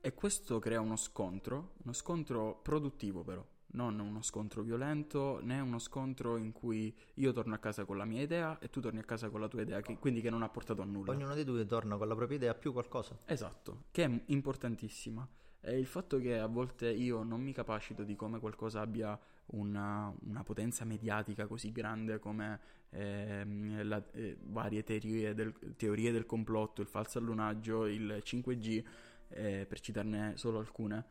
e 0.00 0.12
questo 0.14 0.58
crea 0.58 0.80
uno 0.80 0.96
scontro, 0.96 1.74
uno 1.84 1.92
scontro 1.92 2.58
produttivo 2.60 3.22
però, 3.22 3.46
non 3.72 3.98
uno 3.98 4.22
scontro 4.22 4.62
violento 4.62 5.40
né 5.42 5.60
uno 5.60 5.78
scontro 5.78 6.36
in 6.36 6.52
cui 6.52 6.94
io 7.14 7.32
torno 7.32 7.54
a 7.54 7.58
casa 7.58 7.84
con 7.84 7.96
la 7.96 8.04
mia 8.04 8.22
idea 8.22 8.58
e 8.58 8.68
tu 8.68 8.80
torni 8.80 8.98
a 8.98 9.04
casa 9.04 9.28
con 9.28 9.40
la 9.40 9.48
tua 9.48 9.62
idea, 9.62 9.80
che, 9.80 9.96
quindi 9.98 10.20
che 10.20 10.30
non 10.30 10.42
ha 10.42 10.48
portato 10.48 10.82
a 10.82 10.84
nulla. 10.84 11.12
Ognuno 11.12 11.34
dei 11.34 11.44
due 11.44 11.64
torna 11.66 11.96
con 11.96 12.08
la 12.08 12.14
propria 12.14 12.36
idea 12.36 12.54
più 12.54 12.72
qualcosa. 12.72 13.18
Esatto, 13.26 13.84
che 13.90 14.04
è 14.04 14.20
importantissima. 14.26 15.26
E 15.62 15.78
il 15.78 15.86
fatto 15.86 16.18
che 16.18 16.38
a 16.38 16.46
volte 16.46 16.90
io 16.90 17.22
non 17.22 17.42
mi 17.42 17.52
capacito 17.52 18.02
di 18.02 18.16
come 18.16 18.38
qualcosa 18.38 18.80
abbia 18.80 19.18
una, 19.52 20.12
una 20.26 20.42
potenza 20.42 20.84
mediatica 20.84 21.46
così 21.46 21.70
grande 21.70 22.18
come 22.18 22.60
ehm, 22.90 23.86
la, 23.86 24.02
eh, 24.12 24.38
varie 24.42 24.82
teorie 24.82 25.34
del, 25.34 25.54
teorie 25.76 26.12
del 26.12 26.24
complotto, 26.24 26.80
il 26.80 26.86
falso 26.86 27.18
allunaggio, 27.18 27.86
il 27.86 28.22
5G, 28.24 28.84
eh, 29.28 29.66
per 29.68 29.80
citarne 29.80 30.32
solo 30.36 30.58
alcune, 30.58 31.04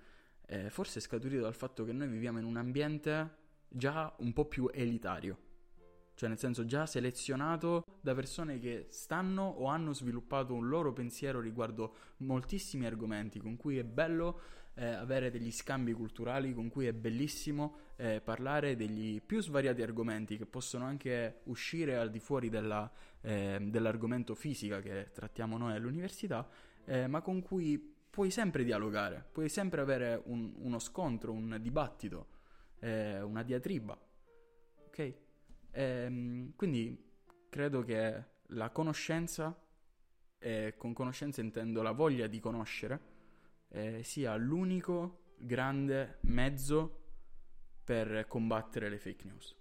eh, 0.49 0.69
forse 0.69 0.97
è 0.99 1.01
scaturito 1.01 1.43
dal 1.43 1.53
fatto 1.53 1.85
che 1.85 1.91
noi 1.93 2.07
viviamo 2.07 2.39
in 2.39 2.45
un 2.45 2.57
ambiente 2.57 3.37
già 3.67 4.13
un 4.17 4.33
po' 4.33 4.45
più 4.45 4.69
elitario. 4.73 5.47
Cioè, 6.15 6.27
nel 6.27 6.39
senso, 6.39 6.65
già 6.65 6.85
selezionato 6.85 7.85
da 8.01 8.13
persone 8.13 8.59
che 8.59 8.87
stanno 8.89 9.47
o 9.47 9.67
hanno 9.67 9.93
sviluppato 9.93 10.53
un 10.53 10.67
loro 10.67 10.91
pensiero 10.91 11.39
riguardo 11.39 11.93
moltissimi 12.17 12.85
argomenti, 12.85 13.39
con 13.39 13.55
cui 13.55 13.77
è 13.77 13.83
bello 13.83 14.41
eh, 14.73 14.85
avere 14.85 15.29
degli 15.29 15.51
scambi 15.51 15.93
culturali, 15.93 16.53
con 16.53 16.67
cui 16.69 16.87
è 16.87 16.93
bellissimo 16.93 17.77
eh, 17.95 18.19
parlare 18.19 18.75
degli 18.75 19.21
più 19.21 19.41
svariati 19.41 19.81
argomenti 19.81 20.35
che 20.35 20.45
possono 20.45 20.83
anche 20.83 21.41
uscire 21.43 21.95
al 21.95 22.09
di 22.09 22.19
fuori 22.19 22.49
della, 22.49 22.91
eh, 23.21 23.59
dell'argomento 23.61 24.35
fisica 24.35 24.81
che 24.81 25.11
trattiamo 25.13 25.57
noi 25.57 25.73
all'università, 25.73 26.45
eh, 26.85 27.07
ma 27.07 27.21
con 27.21 27.41
cui 27.41 27.97
puoi 28.09 28.31
sempre 28.31 28.63
dialogare, 28.63 29.25
puoi 29.31 29.49
sempre 29.49 29.81
avere 29.81 30.21
un, 30.25 30.53
uno 30.57 30.79
scontro, 30.79 31.31
un 31.31 31.57
dibattito, 31.61 32.27
eh, 32.79 33.21
una 33.21 33.43
diatriba. 33.43 33.97
Ok? 34.87 35.13
Ehm, 35.71 36.55
quindi 36.55 37.07
credo 37.49 37.83
che 37.83 38.23
la 38.47 38.69
conoscenza, 38.71 39.57
e 40.37 40.73
con 40.77 40.93
conoscenza 40.93 41.41
intendo 41.41 41.81
la 41.81 41.91
voglia 41.91 42.27
di 42.27 42.39
conoscere, 42.39 43.17
eh, 43.69 44.03
sia 44.03 44.35
l'unico 44.35 45.33
grande 45.37 46.17
mezzo 46.21 46.97
per 47.83 48.27
combattere 48.27 48.89
le 48.89 48.99
fake 48.99 49.25
news. 49.25 49.55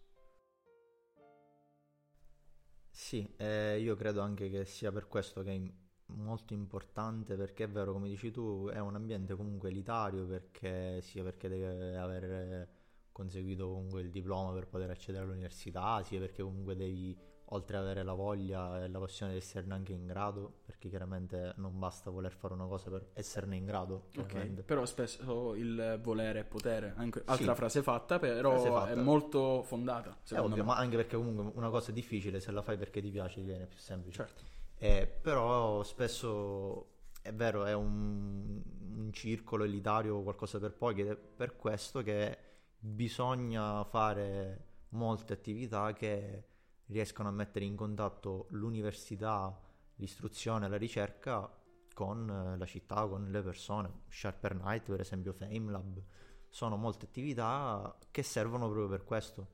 Sì, 2.90 3.32
eh, 3.36 3.78
io 3.80 3.94
credo 3.94 4.20
anche 4.20 4.50
che 4.50 4.64
sia 4.64 4.90
per 4.90 5.06
questo 5.06 5.42
che 5.42 5.72
molto 6.14 6.52
importante, 6.54 7.36
perché 7.36 7.64
è 7.64 7.68
vero, 7.68 7.92
come 7.92 8.08
dici 8.08 8.30
tu, 8.30 8.68
è 8.68 8.78
un 8.78 8.94
ambiente 8.94 9.34
comunque 9.34 9.68
elitario, 9.70 10.26
perché 10.26 11.00
sia 11.02 11.22
perché 11.22 11.48
deve 11.48 11.96
aver 11.96 12.68
conseguito 13.12 13.68
comunque 13.68 14.00
il 14.02 14.10
diploma 14.10 14.52
per 14.52 14.68
poter 14.68 14.90
accedere 14.90 15.24
all'università, 15.24 16.02
sia 16.04 16.18
perché 16.20 16.42
comunque 16.42 16.76
devi, 16.76 17.16
oltre 17.50 17.76
ad 17.76 17.84
avere 17.84 18.02
la 18.04 18.12
voglia 18.12 18.82
e 18.84 18.88
la 18.88 18.98
passione 19.00 19.32
di 19.32 19.38
esserne 19.38 19.74
anche 19.74 19.92
in 19.92 20.06
grado, 20.06 20.60
perché 20.64 20.88
chiaramente 20.88 21.52
non 21.56 21.78
basta 21.78 22.10
voler 22.10 22.32
fare 22.32 22.54
una 22.54 22.66
cosa 22.66 22.90
per 22.90 23.10
esserne 23.14 23.56
in 23.56 23.64
grado. 23.64 24.08
Ok, 24.18 24.62
però 24.62 24.84
spesso 24.86 25.54
il 25.54 25.98
volere 26.02 26.40
è 26.40 26.44
potere, 26.44 26.92
anche, 26.96 27.22
altra 27.26 27.52
Sì. 27.52 27.58
frase 27.58 27.82
fatta, 27.82 28.18
però 28.18 28.50
Frase 28.50 28.68
fatta. 28.68 28.92
è 28.92 28.94
molto 29.02 29.62
fondata, 29.64 30.16
È 30.28 30.38
ovvio, 30.38 30.56
me. 30.62 30.62
ma 30.62 30.76
anche 30.76 30.96
perché 30.96 31.16
comunque 31.16 31.50
una 31.54 31.70
cosa 31.70 31.90
è 31.90 31.92
difficile, 31.92 32.38
se 32.40 32.50
la 32.52 32.62
fai 32.62 32.76
perché 32.78 33.00
ti 33.00 33.10
piace 33.10 33.40
diviene 33.40 33.66
più 33.66 33.78
semplice. 33.78 34.16
Certo. 34.16 34.56
Eh, 34.78 35.06
però 35.06 35.82
spesso 35.82 36.98
è 37.20 37.34
vero, 37.34 37.64
è 37.64 37.74
un, 37.74 38.62
un 38.96 39.12
circolo 39.12 39.64
elitario, 39.64 40.22
qualcosa 40.22 40.58
per 40.58 40.74
pochi, 40.74 41.00
ed 41.00 41.08
è 41.08 41.16
per 41.16 41.56
questo 41.56 42.02
che 42.02 42.38
bisogna 42.78 43.82
fare 43.84 44.66
molte 44.90 45.32
attività 45.32 45.92
che 45.92 46.44
riescano 46.86 47.28
a 47.28 47.32
mettere 47.32 47.64
in 47.64 47.74
contatto 47.74 48.46
l'università, 48.50 49.60
l'istruzione, 49.96 50.68
la 50.68 50.76
ricerca 50.76 51.52
con 51.92 52.30
eh, 52.30 52.56
la 52.56 52.66
città, 52.66 53.06
con 53.06 53.28
le 53.30 53.42
persone. 53.42 54.02
Sharper 54.08 54.54
Night, 54.54 54.88
per 54.88 55.00
esempio, 55.00 55.32
FameLab, 55.32 56.02
sono 56.48 56.76
molte 56.76 57.06
attività 57.06 57.98
che 58.10 58.22
servono 58.22 58.66
proprio 58.68 58.88
per 58.88 59.04
questo, 59.04 59.46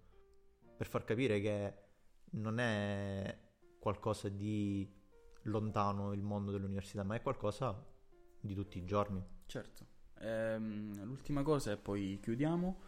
per 0.76 0.86
far 0.86 1.04
capire 1.04 1.40
che 1.40 1.74
non 2.32 2.58
è 2.58 3.38
qualcosa 3.78 4.28
di 4.28 5.02
lontano 5.44 6.12
il 6.12 6.22
mondo 6.22 6.50
dell'università, 6.50 7.02
ma 7.02 7.14
è 7.14 7.22
qualcosa 7.22 7.82
di 8.40 8.54
tutti 8.54 8.78
i 8.78 8.84
giorni. 8.84 9.22
Certo. 9.46 9.86
Ehm, 10.20 11.04
l'ultima 11.04 11.42
cosa 11.42 11.72
e 11.72 11.76
poi 11.76 12.18
chiudiamo. 12.22 12.80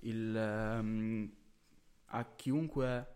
Il, 0.00 0.36
ehm, 0.36 1.32
a 2.06 2.24
chiunque 2.34 3.14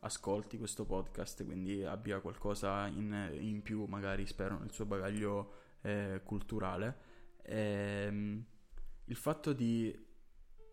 ascolti 0.00 0.56
questo 0.58 0.84
podcast, 0.84 1.44
quindi 1.44 1.84
abbia 1.84 2.20
qualcosa 2.20 2.86
in, 2.86 3.36
in 3.38 3.62
più, 3.62 3.84
magari 3.84 4.26
spero, 4.26 4.58
nel 4.58 4.72
suo 4.72 4.86
bagaglio 4.86 5.52
eh, 5.82 6.22
culturale, 6.24 6.98
ehm, 7.42 8.44
il 9.04 9.16
fatto 9.16 9.52
di 9.52 10.08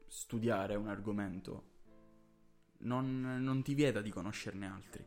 studiare 0.07 0.75
un 0.75 0.87
argomento 0.87 1.75
non, 2.79 3.37
non 3.41 3.61
ti 3.63 3.73
vieta 3.73 4.01
di 4.01 4.09
conoscerne 4.09 4.67
altri. 4.67 5.05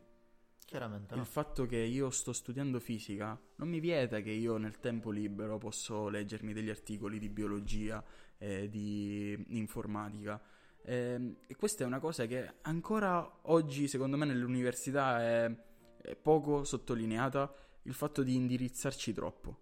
Chiaramente 0.71 1.17
Il 1.17 1.25
fatto 1.25 1.67
che 1.67 1.79
io 1.79 2.11
sto 2.11 2.33
studiando 2.33 2.79
fisica 2.79 3.37
non 3.57 3.69
mi 3.69 3.81
vieta 3.81 4.21
che 4.21 4.31
io 4.31 4.57
nel 4.57 4.79
tempo 4.79 5.11
libero 5.11 5.59
posso 5.59 6.09
leggermi 6.09 6.53
degli 6.53 6.71
articoli 6.71 7.19
di 7.19 7.29
biologia, 7.29 8.01
eh, 8.39 8.69
di 8.69 9.47
informatica. 9.49 10.41
Ehm, 10.85 11.39
e 11.49 11.57
questa 11.57 11.83
è 11.83 11.87
una 11.89 11.99
cosa 11.99 12.25
che 12.27 12.59
ancora 12.63 13.41
oggi, 13.47 13.89
secondo 13.89 14.17
me, 14.17 14.27
nell'università 14.27 15.21
è, 15.21 15.53
è 16.03 16.15
poco 16.15 16.63
sottolineata, 16.63 17.53
il 17.83 17.95
fatto 17.95 18.23
di 18.23 18.37
indirizzarci 18.37 19.13
troppo. 19.13 19.59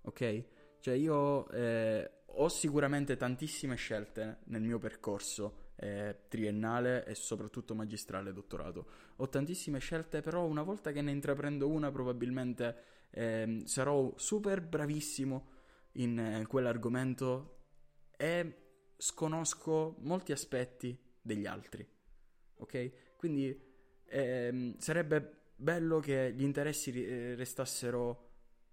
Ok? 0.00 0.44
Cioè 0.80 0.94
io 0.94 1.46
eh, 1.50 2.10
ho 2.24 2.48
sicuramente 2.48 3.18
tantissime 3.18 3.76
scelte 3.76 4.38
nel 4.44 4.62
mio 4.62 4.78
percorso 4.78 5.67
eh, 5.80 6.24
triennale 6.28 7.04
e 7.04 7.14
soprattutto 7.14 7.74
magistrale 7.74 8.32
dottorato. 8.32 8.86
Ho 9.16 9.28
tantissime 9.28 9.78
scelte, 9.78 10.20
però 10.20 10.44
una 10.44 10.62
volta 10.62 10.90
che 10.92 11.02
ne 11.02 11.12
intraprendo 11.12 11.68
una 11.68 11.90
probabilmente 11.90 12.76
ehm, 13.10 13.64
sarò 13.64 14.12
super 14.16 14.60
bravissimo 14.60 15.50
in 15.92 16.18
eh, 16.18 16.46
quell'argomento 16.46 17.56
e 18.16 18.56
sconosco 18.96 19.96
molti 20.00 20.32
aspetti 20.32 20.98
degli 21.20 21.46
altri. 21.46 21.86
Ok? 22.56 23.16
Quindi 23.16 23.56
ehm, 24.06 24.78
sarebbe 24.78 25.36
bello 25.54 26.00
che 26.00 26.32
gli 26.34 26.42
interessi 26.42 27.04
eh, 27.04 27.34
restassero 27.36 28.26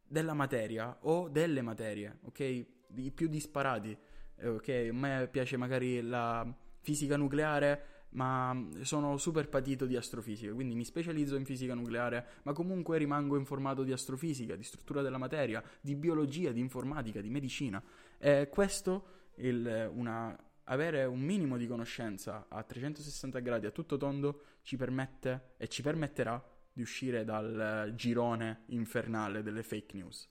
della 0.07 0.33
materia 0.33 0.97
o 1.01 1.29
delle 1.29 1.61
materie, 1.61 2.19
ok? 2.23 2.39
I 2.39 3.11
più 3.13 3.27
disparati. 3.27 3.95
Eh, 4.37 4.47
ok, 4.47 4.87
a 4.89 4.93
me 4.93 5.27
piace 5.31 5.57
magari 5.57 6.01
la 6.01 6.63
fisica 6.85 7.17
nucleare, 7.17 7.93
ma 8.09 8.55
sono 8.81 9.17
super 9.17 9.49
patito 9.49 9.87
di 9.87 9.97
astrofisica, 9.97 10.53
quindi 10.53 10.75
mi 10.75 10.85
specializzo 10.85 11.35
in 11.35 11.43
fisica 11.43 11.73
nucleare, 11.73 12.27
ma 12.43 12.53
comunque 12.53 12.99
rimango 12.99 13.37
informato 13.37 13.83
di 13.83 13.91
astrofisica, 13.91 14.55
di 14.55 14.63
struttura 14.63 15.01
della 15.01 15.17
materia, 15.17 15.63
di 15.81 15.95
biologia, 15.95 16.51
di 16.51 16.59
informatica, 16.59 17.21
di 17.21 17.29
medicina. 17.29 17.83
E 18.19 18.47
questo, 18.49 19.31
il, 19.37 19.89
una, 19.93 20.37
avere 20.65 21.05
un 21.05 21.19
minimo 21.19 21.57
di 21.57 21.65
conoscenza 21.65 22.45
a 22.47 22.61
360 22.61 23.39
gradi 23.39 23.65
a 23.65 23.71
tutto 23.71 23.97
tondo, 23.97 24.43
ci 24.61 24.77
permette 24.77 25.55
e 25.57 25.67
ci 25.67 25.81
permetterà 25.81 26.41
di 26.71 26.83
uscire 26.83 27.25
dal 27.25 27.93
girone 27.95 28.63
infernale 28.67 29.41
delle 29.41 29.63
fake 29.63 29.97
news. 29.97 30.29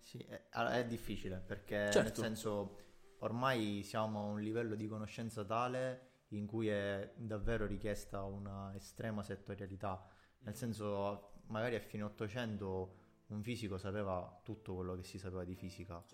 Sì, 0.00 0.18
è, 0.18 0.48
è 0.50 0.84
difficile 0.84 1.42
perché 1.44 1.90
Certo. 1.90 2.00
nel 2.00 2.14
senso 2.14 2.83
ormai 3.24 3.82
siamo 3.82 4.20
a 4.20 4.24
un 4.32 4.40
livello 4.40 4.74
di 4.74 4.86
conoscenza 4.86 5.44
tale 5.44 6.12
in 6.28 6.46
cui 6.46 6.68
è 6.68 7.12
davvero 7.16 7.66
richiesta 7.66 8.22
una 8.22 8.74
estrema 8.74 9.22
settorialità. 9.22 10.06
Nel 10.40 10.54
senso, 10.54 11.32
magari 11.46 11.74
a 11.76 11.80
fine 11.80 12.02
800 12.02 13.02
un 13.28 13.42
fisico 13.42 13.78
sapeva 13.78 14.40
tutto 14.42 14.74
quello 14.74 14.94
che 14.94 15.04
si 15.04 15.18
sapeva 15.18 15.44
di 15.44 15.54
fisica. 15.54 16.04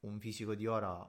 Un 0.00 0.18
fisico 0.18 0.54
di 0.54 0.66
ora 0.66 1.08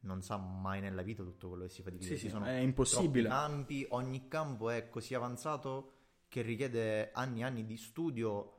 non 0.00 0.20
sa 0.20 0.36
mai 0.36 0.80
nella 0.80 1.02
vita 1.02 1.22
tutto 1.22 1.48
quello 1.48 1.64
che 1.64 1.70
si 1.70 1.82
fa 1.82 1.90
di 1.90 1.98
fisica. 1.98 2.16
Sì, 2.16 2.28
sì, 2.28 2.50
è 2.50 2.58
impossibile. 2.58 3.28
campi, 3.28 3.86
ogni 3.90 4.28
campo 4.28 4.68
è 4.68 4.90
così 4.90 5.14
avanzato 5.14 5.92
che 6.28 6.42
richiede 6.42 7.12
anni 7.12 7.40
e 7.40 7.44
anni 7.44 7.64
di 7.64 7.76
studio 7.76 8.58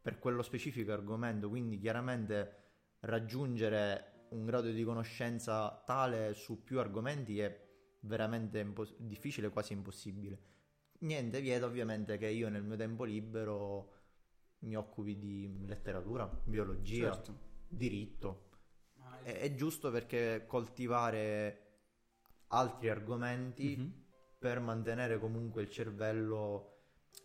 per 0.00 0.18
quello 0.18 0.42
specifico 0.42 0.92
argomento, 0.92 1.48
quindi 1.48 1.78
chiaramente 1.78 2.62
raggiungere 3.00 4.13
un 4.30 4.44
grado 4.44 4.70
di 4.70 4.82
conoscenza 4.84 5.82
tale 5.86 6.34
su 6.34 6.62
più 6.64 6.78
argomenti 6.80 7.38
è 7.40 7.62
veramente 8.00 8.58
impos- 8.58 8.94
difficile, 8.98 9.50
quasi 9.50 9.72
impossibile. 9.72 10.38
Niente 11.00 11.40
vieta 11.40 11.66
ovviamente 11.66 12.16
che 12.18 12.28
io 12.28 12.48
nel 12.48 12.62
mio 12.62 12.76
tempo 12.76 13.04
libero 13.04 13.92
mi 14.60 14.76
occupi 14.76 15.18
di 15.18 15.64
letteratura, 15.66 16.26
biologia, 16.44 17.12
Certo. 17.12 17.38
diritto. 17.68 18.48
È, 19.22 19.32
è 19.38 19.54
giusto 19.54 19.90
perché 19.90 20.44
coltivare 20.46 21.60
altri 22.48 22.88
argomenti 22.88 23.76
Mhm. 23.76 24.02
per 24.38 24.60
mantenere 24.60 25.18
comunque 25.18 25.62
il 25.62 25.70
cervello 25.70 26.70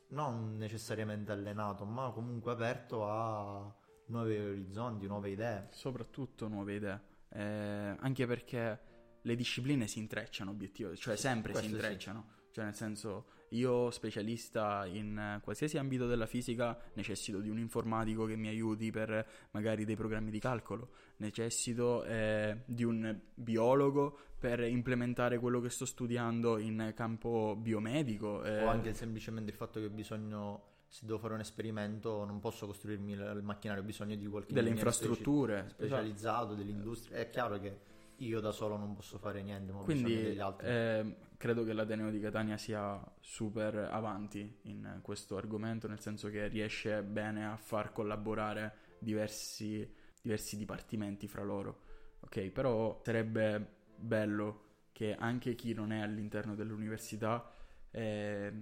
non 0.09 0.57
necessariamente 0.57 1.31
allenato, 1.31 1.85
ma 1.85 2.11
comunque 2.11 2.51
aperto 2.51 3.07
a 3.07 3.73
nuovi 4.09 4.37
orizzonti, 4.37 5.07
nuove 5.07 5.29
idee. 5.29 5.67
Soprattutto 5.71 6.47
nuove 6.47 6.75
idee. 6.75 7.01
Eh, 7.29 7.95
anche 7.99 8.25
perché 8.25 8.79
le 9.21 9.35
discipline 9.35 9.87
si 9.87 9.99
intrecciano, 9.99 10.51
obiettivo, 10.51 10.95
cioè 10.95 11.15
sempre 11.15 11.53
si 11.53 11.59
questo 11.59 11.69
sì. 11.69 11.75
intrecciano. 11.75 12.37
Cioè, 12.51 12.65
nel 12.65 12.73
senso, 12.73 13.25
io 13.49 13.91
specialista 13.91 14.85
in 14.85 15.39
qualsiasi 15.43 15.77
ambito 15.77 16.07
della 16.07 16.25
fisica 16.25 16.77
necessito 16.93 17.39
di 17.39 17.49
un 17.49 17.59
informatico 17.59 18.25
che 18.25 18.35
mi 18.35 18.47
aiuti 18.47 18.89
per 18.91 19.25
magari 19.51 19.85
dei 19.85 19.95
programmi 19.95 20.31
di 20.31 20.39
calcolo, 20.39 20.89
necessito 21.17 22.03
eh, 22.05 22.63
di 22.65 22.83
un 22.83 23.19
biologo 23.33 24.17
per 24.39 24.61
implementare 24.61 25.37
quello 25.37 25.59
che 25.59 25.69
sto 25.69 25.85
studiando 25.85 26.57
in 26.57 26.93
campo 26.95 27.55
biomedico. 27.55 28.43
eh, 28.43 28.63
O 28.63 28.67
anche 28.67 28.93
semplicemente 28.93 29.51
il 29.51 29.57
fatto 29.57 29.79
che 29.79 29.85
ho 29.85 29.91
bisogno, 29.91 30.68
se 30.89 31.05
devo 31.05 31.19
fare 31.19 31.35
un 31.35 31.39
esperimento, 31.39 32.25
non 32.25 32.39
posso 32.39 32.65
costruirmi 32.65 33.11
il 33.11 33.39
macchinario, 33.43 33.83
ho 33.83 33.85
bisogno 33.85 34.15
di 34.15 34.25
qualche 34.25 34.53
delle 34.53 34.69
infrastrutture. 34.69 35.59
esatto. 35.59 35.83
specializzato, 35.83 36.55
dell'industria. 36.55 37.19
È 37.19 37.29
chiaro 37.29 37.59
che 37.59 37.79
io 38.17 38.39
da 38.39 38.51
solo 38.51 38.75
non 38.75 38.95
posso 38.95 39.19
fare 39.19 39.41
niente, 39.43 39.71
ma 39.71 39.81
Quindi 39.83 40.03
bisogno 40.03 40.27
degli 40.27 40.39
altri. 40.39 40.67
eh, 40.67 41.15
credo 41.37 41.63
che 41.63 41.73
l'Ateneo 41.73 42.09
di 42.09 42.19
Catania 42.19 42.57
sia 42.57 42.99
super 43.19 43.75
avanti 43.91 44.59
in 44.63 44.99
questo 45.03 45.37
argomento, 45.37 45.87
nel 45.87 45.99
senso 45.99 46.29
che 46.29 46.47
riesce 46.47 47.03
bene 47.03 47.45
a 47.45 47.55
far 47.55 47.91
collaborare 47.91 48.73
diversi, 48.97 49.87
diversi 50.21 50.57
dipartimenti 50.57 51.27
fra 51.27 51.43
loro. 51.43 51.81
Ok, 52.21 52.49
però 52.49 52.99
sarebbe 53.03 53.77
bello 53.95 54.63
che 54.91 55.15
anche 55.15 55.53
chi 55.55 55.73
non 55.73 55.91
è 55.91 56.01
all'interno 56.01 56.55
dell'università, 56.55 57.49
eh, 57.91 58.53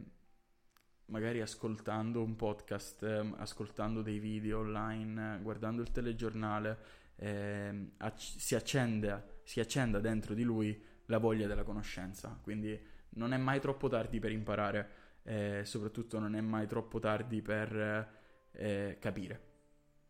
magari 1.08 1.42
ascoltando 1.42 2.24
un 2.24 2.36
podcast, 2.36 3.04
ehm, 3.04 3.36
ascoltando 3.38 4.02
dei 4.02 4.20
video 4.20 4.60
online, 4.60 5.40
guardando 5.42 5.82
il 5.82 5.92
telegiornale, 5.92 6.78
ehm, 7.16 7.92
acc- 7.98 8.40
si 8.40 8.56
accende 8.56 9.36
si 9.48 9.62
accenda 9.62 10.02
dentro 10.02 10.34
di 10.34 10.44
lui 10.44 10.78
la 11.06 11.20
voglia 11.20 11.48
della 11.48 11.64
conoscenza. 11.64 12.38
Quindi 12.42 12.78
non 13.12 13.32
è 13.32 13.38
mai 13.38 13.62
troppo 13.62 13.88
tardi 13.88 14.20
per 14.20 14.32
imparare, 14.32 14.90
e 15.24 15.62
soprattutto 15.64 16.20
non 16.20 16.36
è 16.36 16.42
mai 16.42 16.68
troppo 16.68 17.00
tardi 17.00 17.42
per 17.42 18.12
eh, 18.52 18.98
capire. 19.00 19.42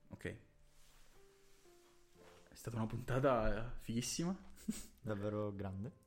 Ok. 0.10 0.26
È 2.50 2.56
stata 2.56 2.78
una 2.78 2.88
puntata 2.88 3.58
eh, 3.58 3.72
fighissima. 3.82 4.36
Davvero 5.00 5.54
grande. 5.56 6.06